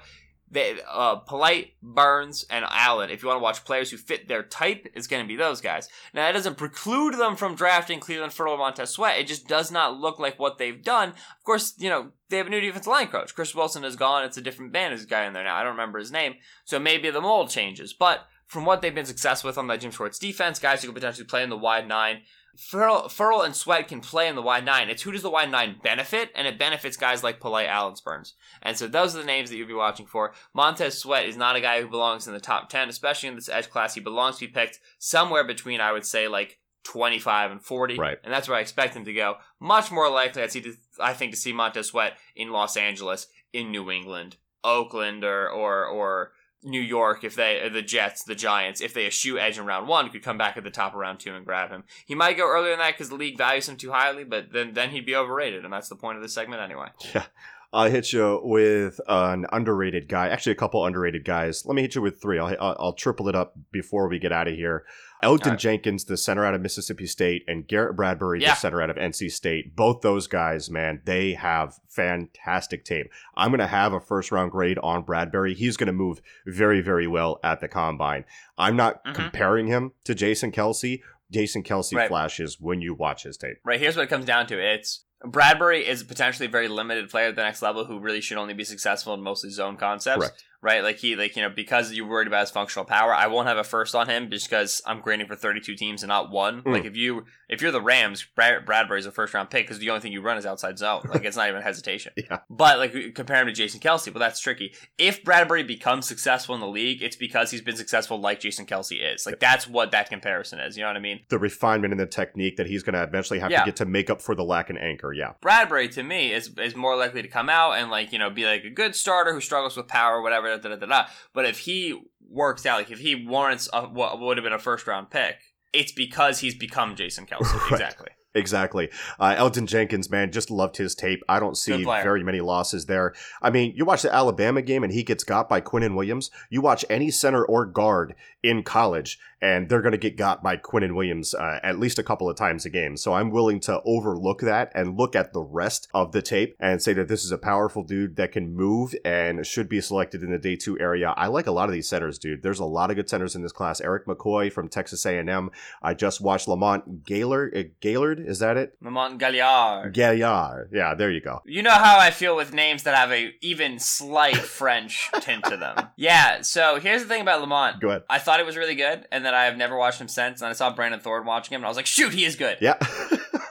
they, 0.49 0.79
uh, 0.89 1.15
Polite, 1.15 1.73
Burns, 1.81 2.45
and 2.49 2.65
Allen. 2.69 3.09
If 3.09 3.21
you 3.21 3.27
want 3.27 3.39
to 3.39 3.43
watch 3.43 3.65
players 3.65 3.91
who 3.91 3.97
fit 3.97 4.27
their 4.27 4.43
type, 4.43 4.87
it's 4.93 5.07
going 5.07 5.23
to 5.23 5.27
be 5.27 5.35
those 5.35 5.59
guys. 5.59 5.89
Now 6.13 6.25
that 6.25 6.31
doesn't 6.31 6.57
preclude 6.57 7.15
them 7.15 7.35
from 7.35 7.55
drafting 7.55 7.99
Cleveland 7.99 8.33
or 8.39 8.57
Montez 8.57 8.91
Sweat. 8.91 9.19
It 9.19 9.27
just 9.27 9.47
does 9.47 9.71
not 9.71 9.99
look 9.99 10.19
like 10.19 10.39
what 10.39 10.57
they've 10.57 10.83
done. 10.83 11.09
Of 11.09 11.43
course, 11.43 11.73
you 11.77 11.89
know 11.89 12.11
they 12.29 12.37
have 12.37 12.47
a 12.47 12.49
new 12.49 12.61
defensive 12.61 12.91
line 12.91 13.07
coach. 13.07 13.35
Chris 13.35 13.55
Wilson 13.55 13.83
is 13.83 13.95
gone. 13.95 14.23
It's 14.23 14.37
a 14.37 14.41
different 14.41 14.71
band. 14.71 14.93
A 14.93 15.05
guy 15.05 15.25
in 15.25 15.33
there 15.33 15.43
now. 15.43 15.55
I 15.55 15.63
don't 15.63 15.73
remember 15.73 15.99
his 15.99 16.11
name. 16.11 16.35
So 16.65 16.79
maybe 16.79 17.09
the 17.09 17.21
mold 17.21 17.49
changes. 17.49 17.93
But 17.93 18.25
from 18.47 18.65
what 18.65 18.81
they've 18.81 18.95
been 18.95 19.05
successful 19.05 19.49
with 19.49 19.57
on 19.57 19.67
that 19.67 19.81
Jim 19.81 19.91
Schwartz 19.91 20.19
defense, 20.19 20.59
guys 20.59 20.81
who 20.81 20.87
could 20.87 20.95
potentially 20.95 21.25
play 21.25 21.43
in 21.43 21.49
the 21.49 21.57
wide 21.57 21.87
nine, 21.87 22.21
Ferrell, 22.57 23.07
Ferrell 23.07 23.43
and 23.43 23.55
Sweat 23.55 23.87
can 23.87 24.01
play 24.01 24.27
in 24.27 24.35
the 24.35 24.41
wide 24.41 24.65
nine. 24.65 24.89
It's 24.89 25.03
who 25.03 25.11
does 25.11 25.21
the 25.21 25.29
wide 25.29 25.51
nine 25.51 25.75
benefit, 25.83 26.31
and 26.35 26.47
it 26.47 26.57
benefits 26.57 26.97
guys 26.97 27.23
like 27.23 27.39
Polite 27.39 27.67
Allen 27.67 27.93
Burns. 28.03 28.33
And 28.63 28.75
so 28.75 28.87
those 28.87 29.15
are 29.15 29.19
the 29.19 29.25
names 29.25 29.49
that 29.49 29.57
you'll 29.57 29.67
be 29.67 29.73
watching 29.73 30.07
for. 30.07 30.33
Montez 30.55 30.97
Sweat 30.97 31.27
is 31.27 31.37
not 31.37 31.55
a 31.55 31.61
guy 31.61 31.81
who 31.81 31.87
belongs 31.87 32.25
in 32.25 32.33
the 32.33 32.39
top 32.39 32.69
10, 32.69 32.89
especially 32.89 33.29
in 33.29 33.35
this 33.35 33.49
edge 33.49 33.69
class. 33.69 33.93
He 33.93 34.01
belongs 34.01 34.37
to 34.37 34.47
be 34.47 34.51
picked 34.51 34.79
somewhere 34.97 35.43
between, 35.43 35.79
I 35.79 35.91
would 35.91 36.05
say, 36.05 36.27
like 36.27 36.59
25 36.83 37.51
and 37.51 37.61
40. 37.61 37.97
Right. 37.97 38.17
And 38.23 38.33
that's 38.33 38.47
where 38.47 38.57
I 38.57 38.61
expect 38.61 38.95
him 38.95 39.05
to 39.05 39.13
go. 39.13 39.35
Much 39.59 39.91
more 39.91 40.09
likely, 40.09 40.41
I 40.41 40.47
see, 40.47 40.61
to, 40.61 40.73
I 40.99 41.13
think, 41.13 41.33
to 41.33 41.37
see 41.37 41.53
Montez 41.53 41.87
Sweat 41.87 42.17
in 42.35 42.51
Los 42.51 42.75
Angeles, 42.75 43.27
in 43.53 43.71
New 43.71 43.91
England, 43.91 44.37
Oakland, 44.63 45.23
or 45.23 45.47
or 45.47 45.85
or 45.85 46.31
New 46.63 46.81
York 46.81 47.23
if 47.23 47.35
they 47.35 47.69
the 47.71 47.81
Jets, 47.81 48.23
the 48.23 48.35
Giants, 48.35 48.81
if 48.81 48.93
they 48.93 49.05
eschew 49.05 49.37
edge 49.37 49.57
in 49.57 49.65
round 49.65 49.87
one, 49.87 50.09
could 50.09 50.23
come 50.23 50.37
back 50.37 50.57
at 50.57 50.63
the 50.63 50.71
top 50.71 50.93
of 50.93 50.99
round 50.99 51.19
two 51.19 51.35
and 51.35 51.45
grab 51.45 51.69
him. 51.69 51.83
He 52.05 52.15
might 52.15 52.37
go 52.37 52.49
earlier 52.49 52.71
than 52.71 52.79
that 52.79 52.93
because 52.93 53.09
the 53.09 53.15
league 53.15 53.37
values 53.37 53.69
him 53.69 53.77
too 53.77 53.91
highly, 53.91 54.23
but 54.23 54.51
then 54.51 54.73
then 54.73 54.89
he'd 54.89 55.05
be 55.05 55.15
overrated, 55.15 55.63
and 55.63 55.73
that's 55.73 55.89
the 55.89 55.95
point 55.95 56.17
of 56.17 56.23
this 56.23 56.33
segment 56.33 56.61
anyway. 56.61 56.87
Yeah. 57.13 57.25
I'll 57.73 57.91
hit 57.91 58.13
you 58.13 58.39
with 58.43 58.99
an 59.07 59.45
underrated 59.51 60.07
guy. 60.07 60.29
Actually, 60.29 60.53
a 60.53 60.55
couple 60.55 60.85
underrated 60.85 61.25
guys. 61.25 61.65
Let 61.65 61.75
me 61.75 61.81
hit 61.81 61.95
you 61.95 62.01
with 62.01 62.21
three. 62.21 62.39
I'll, 62.39 62.55
I'll, 62.59 62.75
I'll 62.79 62.93
triple 62.93 63.27
it 63.27 63.35
up 63.35 63.55
before 63.71 64.07
we 64.07 64.19
get 64.19 64.31
out 64.31 64.47
of 64.47 64.53
here. 64.53 64.85
Elgton 65.23 65.51
right. 65.51 65.59
Jenkins, 65.59 66.05
the 66.05 66.15
center 66.17 66.45
out 66.45 66.53
of 66.53 66.61
Mississippi 66.61 67.05
State, 67.07 67.43
and 67.47 67.67
Garrett 67.67 67.95
Bradbury, 67.95 68.41
Yeah. 68.41 68.51
the 68.51 68.59
center 68.59 68.81
out 68.81 68.89
of 68.89 68.97
NC 68.97 69.29
State. 69.31 69.75
Both 69.75 70.01
those 70.01 70.27
guys, 70.27 70.69
man, 70.69 71.01
they 71.05 71.33
have 71.33 71.79
fantastic 71.89 72.85
tape. 72.85 73.11
I'm 73.35 73.49
going 73.49 73.59
to 73.59 73.67
have 73.67 73.93
a 73.93 73.99
first 73.99 74.31
round 74.31 74.51
grade 74.51 74.77
on 74.79 75.03
Bradbury. 75.03 75.53
He's 75.53 75.77
going 75.77 75.87
to 75.87 75.93
move 75.93 76.21
very, 76.45 76.81
very 76.81 77.07
well 77.07 77.39
at 77.43 77.59
the 77.59 77.67
combine. 77.67 78.25
I'm 78.57 78.75
not 78.75 79.03
Mhm. 79.05 79.15
comparing 79.15 79.67
him 79.67 79.93
to 80.05 80.13
Jason 80.15 80.51
Kelce. 80.51 81.01
Jason 81.31 81.61
Kelce 81.63 81.95
Right. 81.95 82.07
flashes 82.07 82.57
when 82.59 82.81
you 82.81 82.93
watch 82.93 83.23
his 83.23 83.37
tape. 83.37 83.57
Right, 83.65 83.79
here's 83.79 83.95
what 83.97 84.03
it 84.03 84.09
comes 84.09 84.25
down 84.25 84.47
to. 84.47 84.59
It's 84.59 85.03
Bradbury 85.25 85.85
is 85.85 86.03
potentially 86.03 86.45
a 86.45 86.49
very 86.49 86.67
limited 86.67 87.09
player 87.09 87.29
at 87.29 87.35
the 87.35 87.41
next 87.41 87.63
level 87.63 87.85
who 87.85 87.99
really 87.99 88.21
should 88.21 88.37
only 88.37 88.53
be 88.53 88.63
successful 88.63 89.15
in 89.15 89.21
mostly 89.21 89.49
zone 89.49 89.75
concepts. 89.75 90.17
Correct. 90.19 90.43
Right? 90.61 90.83
Like 90.83 90.97
he, 90.97 91.15
like 91.15 91.35
you 91.35 91.43
know, 91.43 91.49
because 91.49 91.93
you're 91.93 92.07
worried 92.07 92.27
about 92.27 92.41
his 92.41 92.51
functional 92.51 92.85
power, 92.85 93.13
I 93.13 93.27
won't 93.27 93.47
have 93.47 93.57
a 93.57 93.63
first 93.63 93.93
on 93.93 94.09
him 94.09 94.29
just 94.31 94.49
because 94.49 94.81
I'm 94.85 95.01
grading 95.01 95.27
for 95.27 95.35
32 95.35 95.75
teams 95.75 96.01
and 96.03 96.07
not 96.09 96.31
one. 96.31 96.63
Mm. 96.63 96.73
Like 96.73 96.85
if 96.85 96.95
you 96.95 97.25
if 97.47 97.61
you're 97.61 97.71
the 97.71 97.81
Rams, 97.81 98.25
Brad, 98.35 98.65
Bradbury's 98.65 99.05
a 99.05 99.11
first 99.11 99.33
round 99.33 99.49
pick 99.49 99.65
because 99.65 99.79
the 99.79 99.89
only 99.91 100.01
thing 100.01 100.11
you 100.11 100.21
run 100.21 100.37
is 100.37 100.45
outside 100.45 100.77
zone. 100.79 101.03
Like 101.07 101.23
it's 101.23 101.37
not 101.37 101.47
even 101.49 101.61
hesitation. 101.61 102.11
Yeah. 102.29 102.39
But 102.49 102.79
like 102.79 103.13
compare 103.13 103.39
him 103.39 103.47
to 103.47 103.53
Jason 103.53 103.79
Kelce, 103.79 104.11
well 104.13 104.19
that's 104.19 104.39
tricky. 104.39 104.73
If 104.97 105.23
Bradbury 105.23 105.63
becomes 105.63 106.07
successful 106.07 106.55
in 106.55 106.61
the 106.61 106.67
league, 106.67 107.01
it's 107.03 107.15
because 107.15 107.51
he's 107.51 107.61
been 107.61 107.77
successful 107.77 108.19
like 108.19 108.39
Jason 108.39 108.65
Kelce 108.65 108.97
is. 109.13 109.25
Like 109.25 109.39
that's 109.39 109.67
what 109.67 109.91
that 109.91 110.09
comparison 110.09 110.59
is. 110.59 110.75
You 110.75 110.83
know 110.83 110.89
what 110.89 110.97
I 110.97 111.01
mean? 111.01 111.21
The 111.29 111.37
refinement 111.39 111.91
in 111.93 111.99
the 111.99 112.05
technique 112.07 112.57
that 112.57 112.67
he's 112.67 112.83
going 112.83 112.95
to 112.95 113.03
eventually 113.03 113.39
have 113.39 113.51
Yeah. 113.51 113.59
to 113.59 113.65
get 113.65 113.75
to 113.77 113.85
make 113.85 114.09
up 114.09 114.21
for 114.21 114.33
the 114.35 114.43
lack 114.43 114.69
in 114.69 114.77
anchor. 114.77 115.13
Yeah. 115.13 115.33
Bradbury 115.39 115.87
to 115.89 116.03
me 116.03 116.33
is 116.33 116.49
is 116.57 116.75
more 116.75 116.97
likely 116.97 117.21
to 117.21 117.27
come 117.27 117.47
out 117.49 117.73
and 117.73 117.89
like 117.91 118.11
you 118.11 118.19
know 118.19 118.29
be 118.31 118.45
like 118.45 118.63
a 118.63 118.69
good 118.71 118.95
starter 118.95 119.31
who 119.33 119.39
struggles 119.39 119.77
with 119.77 119.87
power, 119.87 120.21
whatever. 120.21 120.46
Da, 120.55 120.69
da, 120.69 120.75
da, 120.75 120.85
da. 120.85 121.05
But 121.33 121.45
if 121.45 121.59
he 121.59 121.99
works 122.29 122.65
out, 122.65 122.79
like 122.79 122.91
if 122.91 122.99
he 122.99 123.15
warrants 123.27 123.69
a, 123.73 123.83
what 123.83 124.19
would 124.19 124.37
have 124.37 124.43
been 124.43 124.53
a 124.53 124.59
first 124.59 124.87
round 124.87 125.09
pick, 125.09 125.37
it's 125.73 125.91
because 125.91 126.39
he's 126.39 126.55
become 126.55 126.95
Jason 126.95 127.25
Kelce. 127.25 127.53
Right. 127.71 127.81
Exactly. 127.81 128.09
Exactly. 128.37 128.89
Uh, 129.19 129.35
Elgton 129.35 129.65
Jenkins, 129.65 130.09
man, 130.09 130.31
just 130.31 130.51
loved 130.51 130.77
his 130.77 130.95
tape. 130.95 131.23
I 131.27 131.39
don't 131.39 131.57
see 131.57 131.83
very 131.83 132.23
many 132.23 132.39
losses 132.39 132.85
there. 132.85 133.13
I 133.41 133.49
mean, 133.49 133.73
you 133.75 133.83
watch 133.83 134.03
the 134.03 134.13
Alabama 134.13 134.61
game 134.61 134.83
and 134.83 134.93
he 134.93 135.03
gets 135.03 135.23
got 135.23 135.49
by 135.49 135.61
Quinnen 135.61 135.95
Williams. 135.95 136.29
You 136.49 136.61
watch 136.61 136.85
any 136.89 137.09
center 137.09 137.43
or 137.43 137.65
guard 137.65 138.15
in 138.43 138.63
college 138.63 139.19
and 139.41 139.69
they're 139.69 139.81
going 139.81 139.91
to 139.91 139.97
get 139.97 140.17
got 140.17 140.41
by 140.41 140.57
Quinnen 140.57 140.95
Williams 140.95 141.33
uh, 141.35 141.59
at 141.63 141.79
least 141.79 141.99
a 141.99 142.03
couple 142.03 142.29
of 142.29 142.35
times 142.35 142.65
a 142.65 142.69
game. 142.69 142.97
So 142.97 143.13
I'm 143.13 143.29
willing 143.29 143.59
to 143.61 143.81
overlook 143.85 144.41
that 144.41 144.71
and 144.73 144.97
look 144.97 145.15
at 145.15 145.33
the 145.33 145.41
rest 145.41 145.87
of 145.93 146.11
the 146.11 146.21
tape 146.21 146.55
and 146.59 146.81
say 146.81 146.93
that 146.93 147.07
this 147.07 147.23
is 147.23 147.31
a 147.31 147.37
powerful 147.37 147.83
dude 147.83 148.15
that 148.15 148.31
can 148.31 148.55
move 148.55 148.95
and 149.05 149.45
should 149.45 149.69
be 149.69 149.81
selected 149.81 150.23
in 150.23 150.31
the 150.31 150.39
day 150.39 150.55
two 150.55 150.79
area. 150.79 151.13
I 151.15 151.27
like 151.27 151.47
a 151.47 151.51
lot 151.51 151.69
of 151.69 151.73
these 151.73 151.87
centers, 151.87 152.17
dude. 152.17 152.41
There's 152.41 152.59
a 152.59 152.65
lot 152.65 152.89
of 152.89 152.95
good 152.95 153.09
centers 153.09 153.35
in 153.35 153.43
this 153.43 153.51
class. 153.51 153.81
Erik 153.81 154.05
McCoy 154.05 154.51
from 154.51 154.69
Texas 154.69 155.05
A&M. 155.05 155.51
I 155.81 155.93
just 155.93 156.21
watched 156.21 156.47
Lamont 156.47 157.03
Gaylord. 157.03 157.55
Uh, 157.55 157.63
Gaylord, 157.79 158.19
is 158.27 158.39
that 158.39 158.57
it? 158.57 158.73
Lamont 158.81 159.17
Gaillard. 159.19 159.93
Gaillard. 159.93 160.69
Yeah, 160.73 160.93
there 160.95 161.09
you 161.11 161.21
go. 161.21 161.41
You 161.45 161.63
know 161.63 161.71
how 161.71 161.97
I 161.99 162.11
feel 162.11 162.35
with 162.35 162.53
names 162.53 162.83
that 162.83 162.95
have 162.95 163.11
a 163.11 163.31
even 163.41 163.79
slight 163.79 164.37
French 164.57 165.09
tint 165.21 165.43
to 165.45 165.57
them. 165.57 165.87
Yeah. 165.95 166.41
So 166.41 166.79
here's 166.79 167.01
the 167.01 167.07
thing 167.07 167.21
about 167.21 167.41
Lamont. 167.41 167.79
Go 167.79 167.89
ahead. 167.89 168.03
I 168.09 168.19
thought 168.19 168.39
it 168.39 168.45
was 168.45 168.57
really 168.57 168.75
good, 168.75 169.05
and 169.11 169.25
then 169.25 169.33
I 169.33 169.45
have 169.45 169.57
never 169.57 169.77
watched 169.77 170.01
him 170.01 170.07
since. 170.07 170.41
And 170.41 170.49
I 170.49 170.53
saw 170.53 170.73
Brandon 170.73 170.99
Thorne 170.99 171.25
watching 171.25 171.55
him, 171.55 171.59
and 171.61 171.65
I 171.65 171.69
was 171.69 171.77
like, 171.77 171.85
"Shoot, 171.85 172.13
he 172.13 172.25
is 172.25 172.35
good." 172.35 172.57
Yeah. 172.61 172.77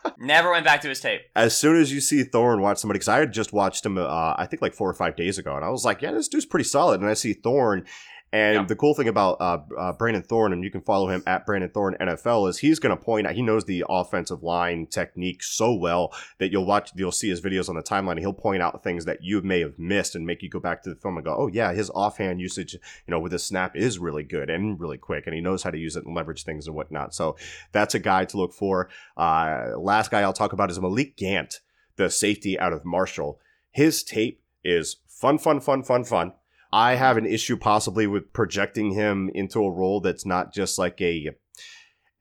Never 0.19 0.51
went 0.51 0.65
back 0.65 0.81
to 0.83 0.89
his 0.89 1.01
tape. 1.01 1.23
as 1.35 1.57
soon 1.57 1.77
as 1.81 1.93
you 1.93 2.01
see 2.01 2.23
Thorne 2.23 2.61
watch 2.63 2.79
somebody, 2.79 2.99
because 2.99 3.09
I 3.09 3.19
had 3.19 3.33
just 3.33 3.53
watched 3.53 3.85
him, 3.85 3.99
uh, 3.99 4.35
I 4.37 4.47
think 4.47 4.63
like 4.63 4.73
four 4.75 4.89
or 4.89 4.95
five 4.95 5.15
days 5.17 5.37
ago, 5.39 5.55
and 5.55 5.65
I 5.65 5.69
was 5.69 5.85
like, 5.85 6.01
yeah, 6.01 6.13
this 6.13 6.29
dude's 6.29 6.47
pretty 6.47 6.65
solid. 6.65 7.01
And 7.01 7.11
I 7.11 7.15
see 7.15 7.33
Thorne. 7.35 7.85
And 8.33 8.55
Yeah. 8.55 8.65
the 8.65 8.75
cool 8.77 8.93
thing 8.93 9.07
about 9.09 9.41
uh, 9.41 9.59
uh, 9.79 9.93
Brandon 9.93 10.23
Thorne, 10.23 10.53
and 10.53 10.65
you 10.65 10.71
can 10.71 10.81
follow 10.81 11.09
him 11.09 11.23
at 11.27 11.47
Brandon 11.47 11.71
Thorne 11.71 11.97
NFL, 12.01 12.49
is 12.49 12.59
he's 12.59 12.79
going 12.81 12.95
to 12.97 13.03
point 13.03 13.27
out, 13.27 13.35
he 13.35 13.41
knows 13.41 13.65
the 13.65 13.85
offensive 13.89 14.43
line 14.43 14.87
technique 14.87 15.43
so 15.45 15.73
well 15.73 16.13
that 16.39 16.51
you'll 16.51 16.67
watch, 16.67 16.91
you'll 16.97 17.13
see 17.13 17.29
his 17.29 17.41
videos 17.41 17.69
on 17.69 17.77
the 17.77 17.83
timeline, 17.83 18.13
and 18.13 18.21
he'll 18.21 18.33
point 18.33 18.63
out 18.63 18.83
things 18.83 19.05
that 19.05 19.23
you 19.23 19.41
may 19.43 19.61
have 19.61 19.79
missed 19.79 20.17
and 20.17 20.27
make 20.27 20.43
you 20.43 20.51
go 20.51 20.59
back 20.59 20.83
to 20.83 20.91
the 20.91 20.97
film 20.97 21.17
and 21.17 21.25
go, 21.25 21.35
oh, 21.39 21.47
yeah, 21.47 21.73
his 21.73 21.89
offhand 21.91 22.41
usage, 22.41 22.75
you 22.75 22.81
know, 23.09 23.21
with 23.21 23.31
his 23.33 23.45
snap 23.45 23.77
is 23.77 23.99
really 23.99 24.25
good 24.25 24.51
and 24.51 24.81
really 24.81 24.99
quick, 24.99 25.27
and 25.27 25.35
he 25.35 25.41
knows 25.41 25.63
how 25.63 25.71
to 25.71 25.79
use 25.79 25.95
it 25.97 26.05
and 26.05 26.15
leverage 26.15 26.43
things 26.43 26.67
and 26.67 26.75
whatnot. 26.75 27.15
So 27.15 27.37
that's 27.73 27.95
a 27.95 28.01
guy 28.01 28.25
to 28.27 28.37
look 28.37 28.53
for. 28.53 28.89
Uh, 29.17 29.79
last 29.79 30.11
guy 30.11 30.23
I'll 30.23 30.33
talk 30.33 30.53
about 30.53 30.71
is 30.71 30.81
Malik 30.81 31.17
Gant, 31.17 31.61
the 31.95 32.11
safety 32.11 32.59
out 32.59 32.73
of 32.73 32.85
Marshall. 32.85 33.39
His 33.71 34.03
tape 34.03 34.43
is 34.65 34.97
fun, 35.07 35.39
fun, 35.39 35.61
fun, 35.61 35.85
fun, 35.85 36.03
fun. 36.05 36.33
I 36.77 36.97
have 36.97 37.17
an 37.17 37.25
issue 37.25 37.57
possibly 37.57 38.07
with 38.07 38.35
projecting 38.35 38.91
him 38.91 39.31
into 39.33 39.65
a 39.65 39.71
role 39.71 40.03
that's 40.03 40.27
not 40.27 40.53
just 40.53 40.79
like 40.79 41.01
a. 41.01 41.31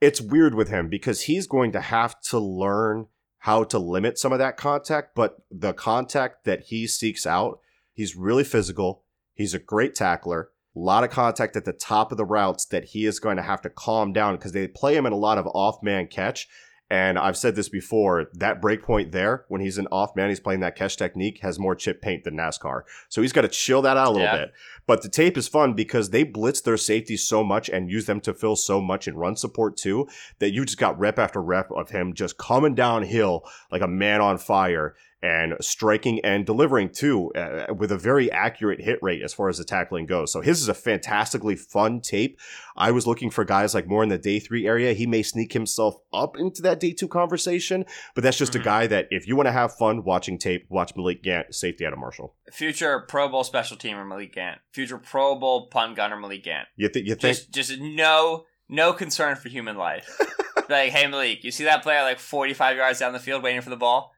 It's 0.00 0.18
weird 0.18 0.54
with 0.54 0.70
him 0.70 0.88
because 0.88 1.20
he's 1.20 1.46
going 1.46 1.72
to 1.72 1.80
have 1.82 2.18
to 2.30 2.38
learn 2.38 3.08
how 3.40 3.64
to 3.64 3.78
limit 3.78 4.18
some 4.18 4.32
of 4.32 4.38
that 4.38 4.56
contact, 4.56 5.14
but 5.14 5.36
the 5.50 5.74
contact 5.74 6.46
that 6.46 6.60
he 6.68 6.86
seeks 6.86 7.26
out, 7.26 7.58
he's 7.92 8.16
really 8.16 8.44
physical. 8.44 9.04
He's 9.34 9.52
a 9.52 9.58
great 9.58 9.94
tackler. 9.94 10.48
A 10.74 10.78
lot 10.78 11.04
of 11.04 11.10
contact 11.10 11.54
at 11.56 11.66
the 11.66 11.74
top 11.74 12.10
of 12.10 12.16
the 12.16 12.24
routes 12.24 12.64
that 12.64 12.84
he 12.84 13.04
is 13.04 13.20
going 13.20 13.36
to 13.36 13.42
have 13.42 13.60
to 13.60 13.68
calm 13.68 14.14
down 14.14 14.36
because 14.36 14.52
they 14.52 14.68
play 14.68 14.96
him 14.96 15.04
in 15.04 15.12
a 15.12 15.16
lot 15.16 15.36
of 15.36 15.46
off 15.48 15.82
man 15.82 16.06
catch. 16.06 16.48
And 16.88 17.18
I've 17.18 17.36
said 17.36 17.56
this 17.56 17.68
before 17.68 18.26
that 18.34 18.62
break 18.62 18.82
point 18.82 19.10
there, 19.10 19.44
when 19.48 19.60
he's 19.60 19.76
an 19.76 19.88
off 19.90 20.14
man, 20.14 20.28
he's 20.28 20.38
playing 20.38 20.60
that 20.60 20.76
catch 20.76 20.96
technique, 20.96 21.40
has 21.40 21.58
more 21.58 21.74
chip 21.74 22.00
paint 22.00 22.22
than 22.22 22.36
NASCAR. 22.36 22.82
So 23.08 23.22
he's 23.22 23.32
got 23.32 23.42
to 23.42 23.48
chill 23.48 23.82
that 23.82 23.96
out 23.96 24.06
a 24.06 24.10
little 24.10 24.26
Yeah. 24.26 24.36
bit. 24.36 24.52
But 24.86 25.02
the 25.02 25.08
tape 25.08 25.36
is 25.36 25.48
fun 25.48 25.74
because 25.74 26.10
they 26.10 26.22
blitz 26.22 26.60
their 26.60 26.76
safeties 26.76 27.26
so 27.26 27.42
much 27.42 27.68
and 27.68 27.90
use 27.90 28.06
them 28.06 28.20
to 28.20 28.32
fill 28.32 28.54
so 28.54 28.80
much 28.80 29.08
in 29.08 29.16
run 29.16 29.34
support 29.34 29.76
too 29.76 30.06
that 30.38 30.52
you 30.52 30.64
just 30.64 30.78
got 30.78 30.96
rep 30.96 31.18
after 31.18 31.42
rep 31.42 31.72
of 31.72 31.90
him 31.90 32.14
just 32.14 32.38
coming 32.38 32.76
downhill 32.76 33.42
like 33.72 33.82
a 33.82 33.88
man 33.88 34.20
on 34.20 34.38
fire 34.38 34.94
and 35.22 35.54
striking 35.60 36.20
and 36.24 36.44
delivering 36.44 36.90
too 36.90 37.32
uh, 37.34 37.72
with 37.74 37.90
a 37.90 37.96
very 37.98 38.30
accurate 38.30 38.80
hit 38.82 38.98
rate 39.02 39.22
as 39.22 39.32
far 39.32 39.48
as 39.48 39.58
the 39.58 39.64
tackling 39.64 40.04
goes. 40.06 40.30
So 40.30 40.40
his 40.42 40.60
is 40.60 40.68
a 40.68 40.74
fantastically 40.74 41.56
fun 41.56 42.00
tape. 42.00 42.38
I 42.76 42.90
was 42.90 43.06
looking 43.06 43.30
for 43.30 43.44
guys 43.44 43.74
like 43.74 43.88
more 43.88 44.02
in 44.02 44.10
the 44.10 44.18
day 44.18 44.38
three 44.38 44.66
area. 44.66 44.92
He 44.92 45.06
may 45.06 45.22
sneak 45.22 45.52
himself 45.54 45.96
up 46.12 46.36
into 46.38 46.60
that 46.62 46.80
day 46.80 46.92
two 46.92 47.08
conversation, 47.08 47.84
but 48.14 48.22
that's 48.22 48.36
just 48.36 48.52
Mhm. 48.52 48.60
a 48.60 48.64
guy 48.64 48.86
that 48.88 49.08
if 49.10 49.26
you 49.26 49.36
want 49.36 49.46
to 49.46 49.52
have 49.52 49.74
fun 49.76 50.04
watching 50.04 50.38
tape, 50.38 50.66
watch 50.68 50.92
Malik 50.94 51.22
Gant, 51.22 51.54
safety 51.54 51.86
out 51.86 51.92
of 51.94 51.98
Marshall. 51.98 52.34
Future 52.52 53.00
Pro 53.08 53.28
Bowl 53.28 53.42
special 53.42 53.76
teamer 53.76 54.06
Malik 54.06 54.34
Gant. 54.34 54.60
Future 54.72 54.98
Pro 54.98 55.34
Bowl 55.34 55.68
punt 55.68 55.96
gunner 55.96 56.16
Malik 56.16 56.44
Gant. 56.44 56.68
You, 56.76 56.88
th- 56.90 57.06
you 57.06 57.14
think? 57.14 57.36
Just, 57.36 57.52
just 57.52 57.80
no, 57.80 58.44
no 58.68 58.92
concern 58.92 59.36
for 59.36 59.48
human 59.48 59.76
life. 59.76 60.08
like, 60.68 60.90
hey 60.90 61.06
Malik, 61.06 61.42
you 61.42 61.50
see 61.50 61.64
that 61.64 61.82
player 61.82 62.02
like 62.02 62.18
45 62.18 62.76
yards 62.76 62.98
down 62.98 63.12
the 63.14 63.18
field 63.18 63.42
waiting 63.42 63.62
for 63.62 63.70
the 63.70 63.76
ball? 63.76 64.12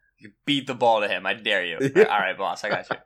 Beat 0.47 0.67
the 0.67 0.75
ball 0.75 1.01
to 1.01 1.09
him. 1.09 1.27
I 1.27 1.35
dare 1.35 1.65
you. 1.65 1.77
All 1.97 2.05
right, 2.05 2.37
boss, 2.37 2.65
I 2.65 2.69
got 2.71 2.87
you. 2.91 2.97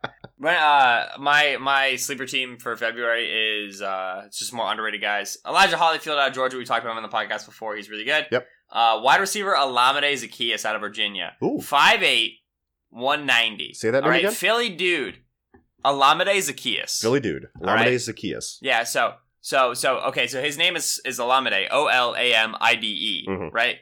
Uh, 0.49 1.07
my 1.19 1.57
my 1.61 1.97
sleeper 1.97 2.27
team 2.27 2.57
for 2.59 2.75
February 2.77 3.65
is 3.67 3.81
uh, 3.83 4.23
it's 4.27 4.39
just 4.39 4.53
more 4.53 4.71
underrated 4.71 5.01
guys. 5.01 5.39
Elijah 5.47 5.77
Holyfield 5.77 6.19
out 6.19 6.29
of 6.29 6.35
Georgia. 6.35 6.57
We 6.57 6.65
talked 6.65 6.85
about 6.85 6.93
him 6.97 7.05
on 7.05 7.09
the 7.11 7.15
podcast 7.17 7.47
before. 7.47 7.77
He's 7.77 7.91
really 7.91 8.05
good. 8.05 8.27
Yep. 8.33 8.47
Uh, 8.71 9.01
wide 9.03 9.21
receiver 9.21 9.55
Alameda 9.55 10.07
Zaccheaus 10.07 10.65
out 10.65 10.75
of 10.75 10.81
Virginia. 10.81 11.35
Ooh. 11.43 11.59
5'8", 11.61 12.31
190. 12.91 13.75
Say 13.75 13.91
that 13.91 14.03
All 14.03 14.09
right, 14.11 14.21
again? 14.21 14.33
Philly 14.33 14.71
dude. 14.71 15.19
Alameda 15.85 16.31
Zaccheaus. 16.33 17.01
Philly 17.01 17.21
dude, 17.21 17.47
All 17.61 17.67
Lamade 17.67 17.77
right. 17.77 17.89
Zaccheaus. 17.95 18.59
Yeah, 18.63 18.85
so 18.85 19.15
so 19.41 19.75
so 19.75 19.99
okay, 20.09 20.27
so 20.29 20.41
his 20.41 20.57
name 20.57 20.77
is 20.77 21.01
is 21.05 21.19
Olamide, 21.19 21.67
O 21.71 21.87
L 21.89 22.15
A 22.17 22.35
M 22.35 22.55
I 22.61 22.75
D 22.77 22.87
E, 22.87 23.27
Mhm. 23.29 23.53
right? 23.53 23.77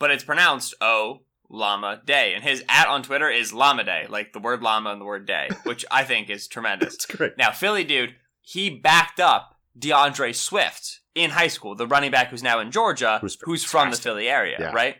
But 0.00 0.10
it's 0.10 0.24
pronounced 0.24 0.74
O 0.80 1.20
Llama 1.54 2.02
Day, 2.04 2.34
and 2.34 2.42
his 2.42 2.64
at 2.68 2.88
on 2.88 3.02
Twitter 3.02 3.28
is 3.30 3.52
Llama 3.52 3.84
Day, 3.84 4.06
like 4.08 4.32
the 4.32 4.38
word 4.40 4.62
llama 4.62 4.90
and 4.90 5.00
the 5.00 5.04
word 5.04 5.26
day, 5.26 5.48
which 5.64 5.84
I 5.90 6.04
think 6.04 6.28
is 6.28 6.48
tremendous. 6.48 6.94
That's 6.94 7.06
great. 7.06 7.38
Now, 7.38 7.50
Philly 7.52 7.84
dude, 7.84 8.14
he 8.42 8.70
backed 8.70 9.20
up 9.20 9.54
D'Andre 9.78 10.32
Swift 10.32 11.00
in 11.14 11.30
high 11.30 11.48
school, 11.48 11.74
the 11.74 11.86
running 11.86 12.10
back 12.10 12.28
who's 12.28 12.42
now 12.42 12.58
in 12.60 12.70
Georgia, 12.70 13.18
Who's 13.20 13.38
who's, 13.42 13.64
from 13.64 13.90
the. 13.90 13.96
Philly 13.96 14.28
area, 14.28 14.56
Yeah. 14.58 14.72
right? 14.72 14.96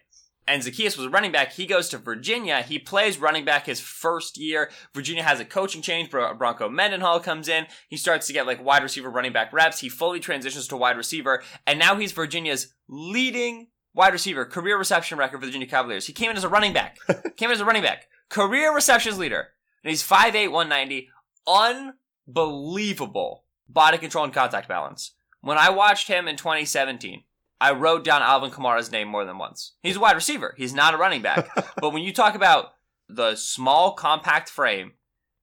And 0.46 0.62
Zaccheaus 0.62 0.98
was 0.98 1.06
a 1.06 1.10
running 1.10 1.32
back. 1.32 1.52
He 1.52 1.64
goes 1.64 1.88
to 1.88 1.96
Virginia. 1.98 2.60
He 2.60 2.78
plays 2.78 3.16
running 3.18 3.46
back 3.46 3.64
his 3.64 3.80
first 3.80 4.36
year. 4.36 4.70
Virginia 4.92 5.22
has 5.22 5.40
a 5.40 5.44
coaching 5.44 5.80
change. 5.80 6.10
Bro- 6.10 6.34
Bronco 6.34 6.68
Mendenhall 6.68 7.18
comes 7.20 7.48
in. 7.48 7.66
He 7.88 7.96
starts 7.96 8.26
to 8.26 8.34
get 8.34 8.46
like 8.46 8.62
wide 8.62 8.82
receiver 8.82 9.08
running 9.08 9.32
back 9.32 9.54
reps. 9.54 9.80
He 9.80 9.88
fully 9.88 10.20
transitions 10.20 10.68
to 10.68 10.76
wide 10.76 10.98
receiver. 10.98 11.42
And 11.66 11.78
now 11.78 11.96
he's 11.96 12.12
Virginia's 12.12 12.74
leading 12.88 13.68
wide 13.94 14.12
receiver, 14.12 14.44
career 14.44 14.76
reception 14.76 15.18
record 15.18 15.38
for 15.38 15.46
the 15.46 15.46
Virginia 15.46 15.66
Cavaliers. 15.68 16.06
He 16.06 16.12
came 16.12 16.30
in 16.30 16.36
as 16.36 16.44
a 16.44 16.48
running 16.48 16.72
back. 16.72 16.98
came 17.36 17.50
in 17.50 17.54
as 17.54 17.60
a 17.60 17.64
running 17.64 17.82
back. 17.82 18.08
Career 18.28 18.74
receptions 18.74 19.18
leader. 19.18 19.48
And 19.82 19.90
he's 19.90 20.02
5'8", 20.06 20.50
190. 20.50 21.10
Unbelievable 22.26 23.44
body 23.68 23.98
control 23.98 24.24
and 24.24 24.32
contact 24.32 24.68
balance. 24.68 25.14
When 25.40 25.58
I 25.58 25.70
watched 25.70 26.08
him 26.08 26.26
in 26.26 26.36
2017, 26.36 27.22
I 27.60 27.72
wrote 27.72 28.04
down 28.04 28.22
Alvin 28.22 28.50
Kamara's 28.50 28.90
name 28.90 29.08
more 29.08 29.24
than 29.24 29.38
once. 29.38 29.72
He's 29.82 29.96
a 29.96 30.00
wide 30.00 30.16
receiver. 30.16 30.54
He's 30.56 30.74
not 30.74 30.94
a 30.94 30.98
running 30.98 31.22
back. 31.22 31.48
but 31.80 31.92
when 31.92 32.02
you 32.02 32.12
talk 32.12 32.34
about 32.34 32.72
the 33.08 33.36
small, 33.36 33.92
compact 33.92 34.48
frame 34.48 34.92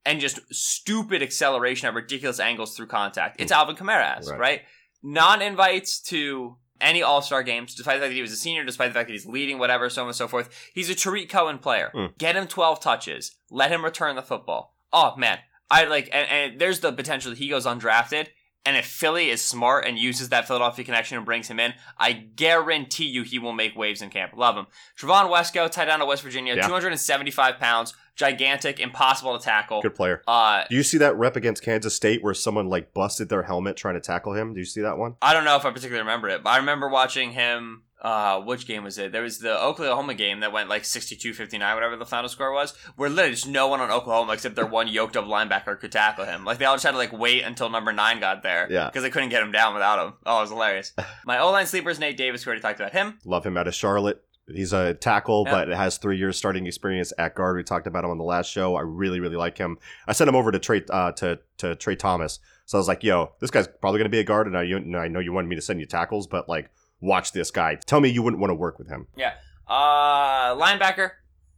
and 0.06 0.20
just 0.20 0.40
stupid 0.52 1.22
acceleration 1.22 1.88
at 1.88 1.94
ridiculous 1.94 2.40
angles 2.40 2.76
through 2.76 2.88
contact, 2.88 3.40
it's 3.40 3.52
mm. 3.52 3.56
Alvin 3.56 3.76
Kamara, 3.76 4.28
Right. 4.28 4.40
right? 4.40 4.62
Non-invites 5.04 6.00
to 6.04 6.58
any 6.82 7.02
All-Star 7.02 7.44
games, 7.44 7.76
despite 7.76 7.96
the 7.96 8.02
fact 8.02 8.10
that 8.10 8.16
he 8.16 8.22
was 8.22 8.32
a 8.32 8.36
senior, 8.36 8.64
despite 8.64 8.90
the 8.90 8.94
fact 8.94 9.08
that 9.08 9.14
he's 9.14 9.26
leading, 9.26 9.60
whatever, 9.60 9.90
so 9.90 10.02
on 10.02 10.08
and 10.08 10.16
so 10.16 10.28
forth. 10.28 10.50
He's 10.74 10.90
a 10.90 10.96
Tarik 10.96 11.30
Cohen 11.30 11.58
player. 11.60 11.92
Mm. 11.94 12.18
Get 12.18 12.36
him 12.36 12.48
12 12.48 12.80
touches. 12.80 13.36
Let 13.50 13.72
him 13.72 13.86
return 13.86 14.16
the 14.16 14.22
football. 14.22 14.76
Oh, 14.92 15.16
man. 15.16 15.40
I 15.70 15.86
like, 15.86 16.10
and, 16.12 16.30
and 16.30 16.60
there's 16.60 16.82
the 16.82 16.92
potential 16.92 17.32
that 17.32 17.38
he 17.38 17.48
goes 17.48 17.66
undrafted. 17.66 18.28
And 18.64 18.78
if 18.78 18.86
Philly 18.86 19.30
is 19.30 19.42
smart 19.42 19.86
and 19.88 19.98
uses 19.98 20.30
that 20.30 20.46
Philadelphia 20.46 20.86
connection 20.86 21.18
and 21.18 21.26
brings 21.26 21.48
him 21.48 21.60
in, 21.60 21.74
I 21.98 22.14
guarantee 22.14 23.06
you 23.06 23.24
he 23.24 23.40
will 23.40 23.54
make 23.54 23.76
waves 23.76 24.02
in 24.04 24.10
camp. 24.12 24.34
Love 24.36 24.56
him. 24.56 24.68
Trevon 25.00 25.32
Wesco, 25.32 25.70
tight 25.72 25.90
end 25.90 26.02
of 26.02 26.08
West 26.08 26.22
Virginia, 26.22 26.56
Yeah. 26.56 26.68
275 26.68 27.58
pounds, 27.58 27.96
gigantic, 28.16 28.80
impossible 28.80 29.38
to 29.38 29.44
tackle. 29.44 29.82
Good 29.82 29.96
player. 29.96 30.22
Uh, 30.28 30.64
Do 30.70 30.76
you 30.76 30.84
see 30.84 30.98
that 31.00 31.16
rep 31.16 31.36
against 31.36 31.64
Kansas 31.64 31.96
State 31.96 32.24
where 32.24 32.34
someone 32.34 32.68
like 32.70 32.94
busted 32.94 33.30
their 33.30 33.44
helmet 33.44 33.78
trying 33.78 33.96
to 33.96 34.02
tackle 34.02 34.34
him? 34.34 34.54
Do 34.54 34.60
you 34.60 34.66
see 34.66 34.82
that 34.82 34.98
one? 34.98 35.16
I 35.22 35.34
don't 35.34 35.44
know 35.46 35.56
if 35.56 35.66
I 35.66 35.70
particularly 35.72 36.02
remember 36.02 36.30
it, 36.30 36.44
but 36.44 36.50
I 36.52 36.58
remember 36.58 36.90
watching 36.90 37.32
him. 37.32 37.84
Uh, 38.04 38.42
which 38.42 38.66
game 38.66 38.84
was 38.84 38.98
it? 38.98 39.12
There 39.12 39.22
was 39.22 39.38
the 39.38 39.62
Oklahoma 39.62 40.16
game 40.16 40.40
that 40.40 40.52
went 40.52 40.70
like 40.70 40.82
62-59, 40.82 41.76
whatever 41.76 41.96
the 41.96 42.04
final 42.06 42.30
score 42.30 42.52
was, 42.52 42.76
where 42.96 43.12
literally 43.12 43.36
just 43.36 43.48
no 43.48 43.68
one 43.68 43.80
on 43.80 43.92
Oklahoma 43.92 44.34
except 44.34 44.56
their 44.56 44.66
one 44.66 44.88
yoked 44.88 45.16
up 45.16 45.26
linebacker 45.26 45.80
could 45.80 45.92
tackle 45.92 46.26
him. 46.26 46.44
Like 46.44 46.58
they 46.58 46.66
all 46.66 46.74
just 46.74 46.84
had 46.84 46.94
to 46.94 46.98
like 46.98 47.14
wait 47.14 47.44
until 47.44 47.70
number 47.70 47.94
nine 47.94 48.20
got 48.20 48.42
there, 48.42 48.68
Yeah. 48.72 48.88
because 48.88 49.04
they 49.04 49.12
couldn't 49.12 49.30
get 49.30 49.44
him 49.44 49.52
down 49.52 49.76
without 49.76 50.04
him. 50.04 50.14
Oh, 50.26 50.40
it 50.40 50.42
was 50.42 50.50
hilarious. 50.50 50.94
My 51.28 51.38
O 51.38 51.52
line 51.52 51.68
sleeper 51.68 51.92
is 51.92 52.00
Nate 52.00 52.18
Davis. 52.18 52.44
We 52.44 52.50
already 52.50 52.64
talked 52.64 52.80
about 52.80 52.94
him. 52.94 53.20
Love 53.24 53.46
him 53.46 53.56
out 53.56 53.68
of 53.68 53.76
Charlotte. 53.76 54.24
He's 54.48 54.74
a 54.74 54.94
tackle, 54.94 55.44
Yeah. 55.46 55.52
but 55.66 55.68
has 55.70 55.98
three 55.98 56.18
years 56.18 56.38
starting 56.38 56.66
experience 56.68 57.14
at 57.18 57.36
guard. 57.36 57.56
We 57.58 57.64
talked 57.64 57.88
about 57.88 58.04
him 58.04 58.10
on 58.12 58.18
the 58.18 58.24
last 58.24 58.50
show. 58.52 58.76
I 58.76 58.82
really, 58.82 59.20
really 59.20 59.36
like 59.36 59.58
him. 59.58 59.78
I 60.08 60.14
sent 60.14 60.28
him 60.28 60.36
over 60.36 60.52
to 60.52 60.60
Trey 60.60 60.84
uh, 60.90 61.12
to 61.14 61.40
to 61.58 61.76
Trey 61.76 61.96
Thomas. 61.96 62.40
So 62.66 62.78
I 62.78 62.80
was 62.80 62.88
like, 62.88 63.04
"Yo, 63.04 63.34
this 63.40 63.52
guy's 63.52 63.68
probably 63.68 64.00
going 64.00 64.10
to 64.10 64.16
be 64.16 64.20
a 64.20 64.24
guard." 64.24 64.48
And 64.48 64.58
I, 64.58 64.64
you, 64.64 64.78
I 64.98 65.08
know 65.08 65.20
you 65.20 65.32
wanted 65.32 65.48
me 65.48 65.56
to 65.56 65.62
send 65.62 65.80
you 65.80 65.86
tackles, 65.86 66.28
but 66.28 66.50
like, 66.50 66.70
watch 67.00 67.32
this 67.32 67.52
guy. 67.52 67.76
Tell 67.76 68.00
me 68.02 68.10
you 68.10 68.24
wouldn't 68.24 68.40
want 68.42 68.50
to 68.52 68.56
work 68.56 68.78
with 68.80 68.88
him. 68.90 69.08
Yeah, 69.16 69.34
uh, 69.68 70.56
linebacker 70.56 71.12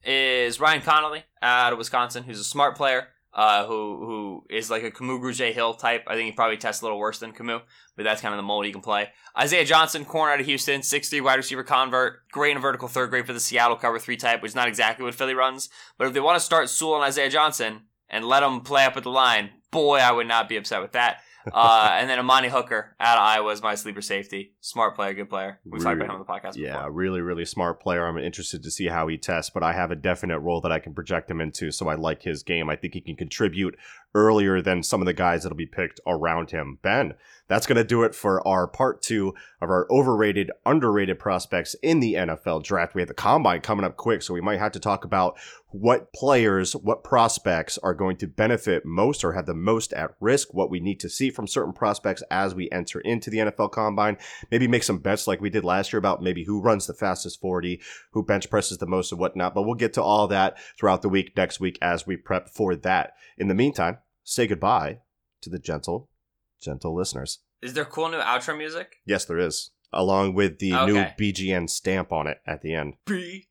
is 0.03 0.59
Ryan 0.59 0.81
Connelly 0.81 1.23
out 1.41 1.71
of 1.73 1.79
Wisconsin, 1.79 2.23
who's 2.23 2.39
a 2.39 2.43
smart 2.43 2.75
player. 2.75 3.07
Uh, 3.35 3.65
who 3.65 4.05
who 4.05 4.45
is 4.47 4.69
like 4.69 4.83
a 4.83 4.91
Kamu 4.91 5.19
Grugier-Hill 5.19 5.73
type. 5.73 6.03
I 6.07 6.13
think 6.13 6.27
he 6.27 6.31
probably 6.33 6.57
tests 6.57 6.83
a 6.83 6.85
little 6.85 6.99
worse 6.99 7.17
than 7.17 7.33
Kamu, 7.33 7.61
but 7.95 8.03
that's 8.03 8.21
kind 8.21 8.31
of 8.31 8.37
the 8.37 8.43
mold 8.43 8.65
he 8.65 8.71
can 8.71 8.81
play. 8.81 9.09
Isaiah 9.35 9.65
Johnson, 9.65 10.05
corner 10.05 10.33
out 10.33 10.39
of 10.39 10.45
Houston, 10.45 10.81
6'3 10.81 11.23
wide 11.23 11.35
receiver 11.37 11.63
convert, 11.63 12.29
great 12.29 12.51
in 12.51 12.57
a 12.57 12.59
vertical 12.59 12.87
third 12.87 13.09
grade 13.09 13.25
for 13.25 13.33
the 13.33 13.39
Seattle 13.39 13.75
cover 13.75 13.97
three 13.97 14.17
type, 14.17 14.43
which 14.43 14.51
is 14.51 14.55
not 14.55 14.67
exactly 14.67 15.03
what 15.03 15.15
Philly 15.15 15.33
runs. 15.33 15.69
But 15.97 16.05
if 16.05 16.13
they 16.13 16.19
want 16.19 16.35
to 16.35 16.45
start 16.45 16.69
Sewell 16.69 16.95
and 16.95 17.03
Isaiah 17.03 17.31
Johnson 17.31 17.81
and 18.07 18.23
let 18.23 18.41
them 18.41 18.61
play 18.61 18.85
up 18.85 18.97
at 18.97 19.03
the 19.03 19.09
line, 19.09 19.49
boy, 19.71 19.97
I 19.97 20.11
would 20.11 20.27
not 20.27 20.47
be 20.47 20.57
upset 20.57 20.83
with 20.83 20.91
that. 20.91 21.21
Uh, 21.51 21.95
and 21.99 22.09
then 22.09 22.19
Amani 22.19 22.49
Hooker 22.49 22.95
out 22.99 23.17
of 23.17 23.23
Iowa 23.23 23.51
is 23.51 23.61
my 23.61 23.75
sleeper 23.75 24.01
safety. 24.01 24.53
Smart 24.61 24.95
player, 24.95 25.13
good 25.13 25.29
player. 25.29 25.59
We've 25.65 25.81
talked 25.81 25.97
about 25.97 26.05
him 26.05 26.11
on 26.11 26.19
the 26.19 26.25
podcast 26.25 26.53
before. 26.53 26.67
Yeah, 26.67 26.87
really, 26.89 27.21
really 27.21 27.45
smart 27.45 27.81
player. 27.81 28.05
I'm 28.05 28.17
interested 28.17 28.63
to 28.63 28.71
see 28.71 28.87
how 28.87 29.07
he 29.07 29.17
tests, 29.17 29.51
but 29.53 29.63
I 29.63 29.73
have 29.73 29.91
a 29.91 29.95
definite 29.95 30.39
role 30.39 30.61
that 30.61 30.71
I 30.71 30.79
can 30.79 30.93
project 30.93 31.29
him 31.29 31.41
into, 31.41 31.71
so 31.71 31.87
I 31.87 31.95
like 31.95 32.23
his 32.23 32.43
game. 32.43 32.69
I 32.69 32.75
think 32.75 32.93
he 32.93 33.01
can 33.01 33.15
contribute 33.15 33.77
earlier 34.15 34.61
than 34.61 34.83
some 34.83 35.01
of 35.01 35.05
the 35.05 35.13
guys 35.13 35.43
that'll 35.43 35.57
be 35.57 35.65
picked 35.65 35.99
around 36.07 36.51
him. 36.51 36.79
Ben, 36.81 37.13
that's 37.47 37.67
going 37.67 37.77
to 37.77 37.83
do 37.83 38.03
it 38.03 38.15
for 38.15 38.45
our 38.47 38.67
part 38.67 39.01
two 39.01 39.33
of 39.61 39.69
our 39.69 39.85
overrated, 39.91 40.51
underrated 40.65 41.19
prospects 41.19 41.75
in 41.83 41.99
the 41.99 42.13
NFL 42.13 42.63
draft. 42.63 42.95
We 42.95 43.01
have 43.01 43.09
the 43.09 43.13
combine 43.13 43.61
coming 43.61 43.85
up 43.85 43.97
quick, 43.97 44.21
so 44.21 44.33
we 44.33 44.41
might 44.41 44.59
have 44.59 44.71
to 44.73 44.79
talk 44.79 45.03
about 45.03 45.37
what 45.69 46.13
players, 46.13 46.73
what 46.73 47.03
prospects 47.03 47.77
are 47.79 47.93
going 47.93 48.15
to 48.17 48.27
benefit 48.27 48.85
most 48.85 49.23
or 49.23 49.33
have 49.33 49.45
the 49.45 49.53
most 49.53 49.91
at 49.93 50.11
risk, 50.19 50.53
what 50.53 50.69
we 50.69 50.79
need 50.79 50.99
to 51.01 51.09
see 51.09 51.29
from 51.29 51.47
certain 51.47 51.73
prospects 51.73 52.23
as 52.31 52.55
we 52.55 52.69
enter 52.71 52.99
into 53.01 53.29
the 53.29 53.39
NFL 53.39 53.71
combine. 53.71 54.17
Maybe 54.49 54.67
make 54.67 54.83
some 54.83 54.99
bets 54.99 55.27
like 55.27 55.41
we 55.41 55.49
did 55.49 55.65
last 55.65 55.91
year 55.91 55.97
about 55.97 56.21
maybe 56.21 56.45
who 56.45 56.61
runs 56.61 56.87
the 56.87 56.93
fastest 56.93 57.41
40, 57.41 57.81
who 58.11 58.23
bench 58.23 58.49
presses 58.49 58.77
the 58.77 58.85
most, 58.85 59.11
and 59.11 59.19
whatnot. 59.19 59.53
But 59.53 59.63
we'll 59.63 59.75
get 59.75 59.93
to 59.93 60.03
all 60.03 60.27
that 60.27 60.57
throughout 60.79 61.01
the 61.01 61.09
week 61.09 61.35
next 61.35 61.59
week 61.59 61.77
as 61.81 62.07
we 62.07 62.15
prep 62.15 62.49
for 62.49 62.75
that. 62.75 63.13
In 63.37 63.47
the 63.47 63.55
meantime, 63.55 63.97
say 64.23 64.47
goodbye 64.47 64.99
to 65.41 65.49
the 65.49 65.59
gentle, 65.59 66.09
gentle 66.63 66.95
listeners. 66.95 67.39
Is 67.61 67.73
there 67.73 67.85
cool 67.85 68.09
new 68.09 68.17
outro 68.17 68.57
music? 68.57 68.95
Yes, 69.05 69.25
there 69.25 69.37
is, 69.39 69.71
along 69.91 70.33
with 70.33 70.59
the 70.59 70.71
new 70.71 70.97
Okay. 70.99 71.13
BGN 71.19 71.69
stamp 71.69 72.11
on 72.11 72.27
it 72.27 72.39
at 72.47 72.61
the 72.61 72.73
end. 72.73 72.95
B 73.05 73.47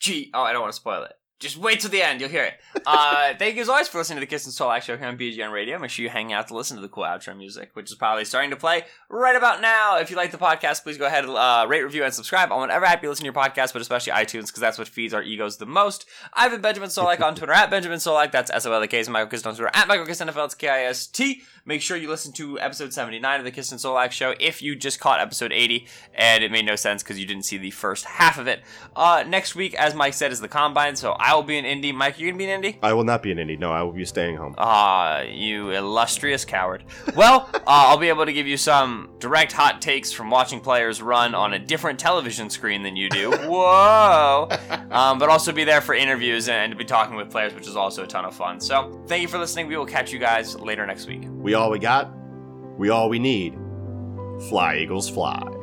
G. 0.00 0.30
Oh, 0.34 0.42
I 0.42 0.52
don't 0.52 0.62
want 0.62 0.72
to 0.72 0.76
spoil 0.76 1.02
it. 1.04 1.12
Just 1.44 1.58
wait 1.58 1.80
till 1.80 1.90
the 1.90 2.02
end. 2.02 2.20
You'll 2.20 2.30
hear 2.30 2.44
it. 2.44 2.54
Uh, 2.86 3.34
thank 3.38 3.56
you 3.56 3.62
as 3.62 3.68
always 3.68 3.86
for 3.86 3.98
listening 3.98 4.16
to 4.16 4.20
the 4.20 4.26
Kist 4.26 4.46
and 4.46 4.54
Solak 4.54 4.82
Show 4.82 4.96
here 4.96 5.06
on 5.06 5.18
BGN 5.18 5.52
Radio. 5.52 5.78
Make 5.78 5.90
sure 5.90 6.02
you 6.02 6.08
hang 6.08 6.32
out 6.32 6.48
to 6.48 6.56
listen 6.56 6.76
to 6.76 6.80
the 6.80 6.88
cool 6.88 7.04
outro 7.04 7.36
music, 7.36 7.70
which 7.74 7.90
is 7.90 7.96
probably 7.96 8.24
starting 8.24 8.50
to 8.50 8.56
play 8.56 8.84
right 9.08 9.36
about 9.36 9.60
now. 9.60 9.98
If 9.98 10.10
you 10.10 10.16
like 10.16 10.32
the 10.32 10.38
podcast, 10.38 10.82
please 10.82 10.98
go 10.98 11.06
ahead 11.06 11.24
and 11.24 11.34
uh, 11.34 11.66
rate, 11.68 11.82
review, 11.82 12.02
and 12.02 12.14
subscribe 12.14 12.50
on 12.50 12.60
whatever 12.60 12.84
app 12.84 13.02
you 13.02 13.08
listen 13.08 13.24
to 13.24 13.26
your 13.26 13.34
podcast, 13.34 13.72
but 13.72 13.82
especially 13.82 14.12
iTunes, 14.12 14.46
because 14.46 14.60
that's 14.60 14.78
what 14.78 14.88
feeds 14.88 15.14
our 15.14 15.22
egos 15.22 15.58
the 15.58 15.66
most. 15.66 16.06
I've 16.32 16.50
been 16.50 16.60
Benjamin 16.60 16.88
Solak 16.88 17.20
on 17.20 17.34
Twitter 17.34 17.52
at 17.52 17.70
Benjamin 17.70 17.98
Solak. 17.98 18.32
That's 18.32 18.50
S 18.50 18.66
O 18.66 18.72
L 18.72 18.82
A 18.82 18.88
K. 18.88 19.02
Michael 19.08 19.28
Kist 19.28 19.46
on 19.46 19.54
Twitter 19.54 19.70
at 19.74 19.86
Michael 19.86 20.06
Kist 20.06 20.22
NFL. 20.22 20.46
It's 20.46 20.54
K 20.54 20.68
I 20.68 20.84
S 20.84 21.06
T. 21.06 21.42
Make 21.66 21.80
sure 21.80 21.96
you 21.96 22.10
listen 22.10 22.32
to 22.34 22.60
episode 22.60 22.92
79 22.92 23.40
of 23.40 23.44
the 23.44 23.50
Kist 23.50 23.72
and 23.72 23.80
Soul 23.80 23.96
Solak 23.96 24.10
Show 24.10 24.34
if 24.38 24.60
you 24.60 24.76
just 24.76 25.00
caught 25.00 25.20
episode 25.20 25.50
80 25.50 25.86
and 26.14 26.44
it 26.44 26.50
made 26.50 26.66
no 26.66 26.76
sense 26.76 27.02
because 27.02 27.18
you 27.18 27.26
didn't 27.26 27.44
see 27.44 27.56
the 27.56 27.70
first 27.70 28.04
half 28.04 28.38
of 28.38 28.46
it. 28.46 28.62
Uh, 28.94 29.24
next 29.26 29.54
week, 29.54 29.74
as 29.74 29.94
Mike 29.94 30.14
said, 30.14 30.30
is 30.30 30.40
the 30.40 30.48
combine, 30.48 30.96
so 30.96 31.12
I 31.12 31.33
will 31.36 31.42
be 31.42 31.58
in 31.58 31.64
Indy. 31.64 31.92
Mike, 31.92 32.18
you're 32.18 32.30
gonna 32.30 32.38
be 32.38 32.44
in 32.44 32.50
Indy? 32.50 32.78
I 32.82 32.92
will 32.92 33.04
not 33.04 33.22
be 33.22 33.30
in 33.30 33.38
Indy. 33.38 33.56
No, 33.56 33.70
I 33.70 33.82
will 33.82 33.92
be 33.92 34.04
staying 34.04 34.36
home. 34.36 34.54
Ah, 34.58 35.22
you 35.22 35.70
illustrious 35.70 36.44
coward. 36.44 36.84
Well, 37.14 37.48
uh, 37.54 37.60
I'll 37.66 37.98
be 37.98 38.08
able 38.08 38.26
to 38.26 38.32
give 38.32 38.46
you 38.46 38.56
some 38.56 39.10
direct 39.18 39.52
hot 39.52 39.80
takes 39.82 40.12
from 40.12 40.30
watching 40.30 40.60
players 40.60 41.02
run 41.02 41.34
on 41.34 41.54
a 41.54 41.58
different 41.58 41.98
television 41.98 42.50
screen 42.50 42.82
than 42.82 42.96
you 42.96 43.08
do. 43.08 43.30
Whoa! 43.48 44.48
Um, 44.94 45.18
but 45.18 45.28
also 45.28 45.50
be 45.50 45.64
there 45.64 45.80
for 45.80 45.94
interviews 45.94 46.48
and 46.48 46.70
to 46.70 46.76
be 46.76 46.84
talking 46.84 47.16
with 47.16 47.28
players, 47.28 47.52
which 47.52 47.66
is 47.66 47.74
also 47.74 48.04
a 48.04 48.06
ton 48.06 48.24
of 48.24 48.34
fun. 48.34 48.60
So, 48.60 49.02
thank 49.08 49.22
you 49.22 49.28
for 49.28 49.38
listening. 49.38 49.66
We 49.66 49.76
will 49.76 49.86
catch 49.86 50.12
you 50.12 50.20
guys 50.20 50.54
later 50.54 50.86
next 50.86 51.08
week. 51.08 51.22
We 51.28 51.54
all 51.54 51.70
we 51.70 51.80
got. 51.80 52.12
We 52.78 52.90
all 52.90 53.08
we 53.08 53.18
need. 53.18 53.58
Fly, 54.48 54.76
Eagles, 54.76 55.08
fly. 55.08 55.53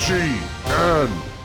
G 0.00 0.14
N 0.66 1.39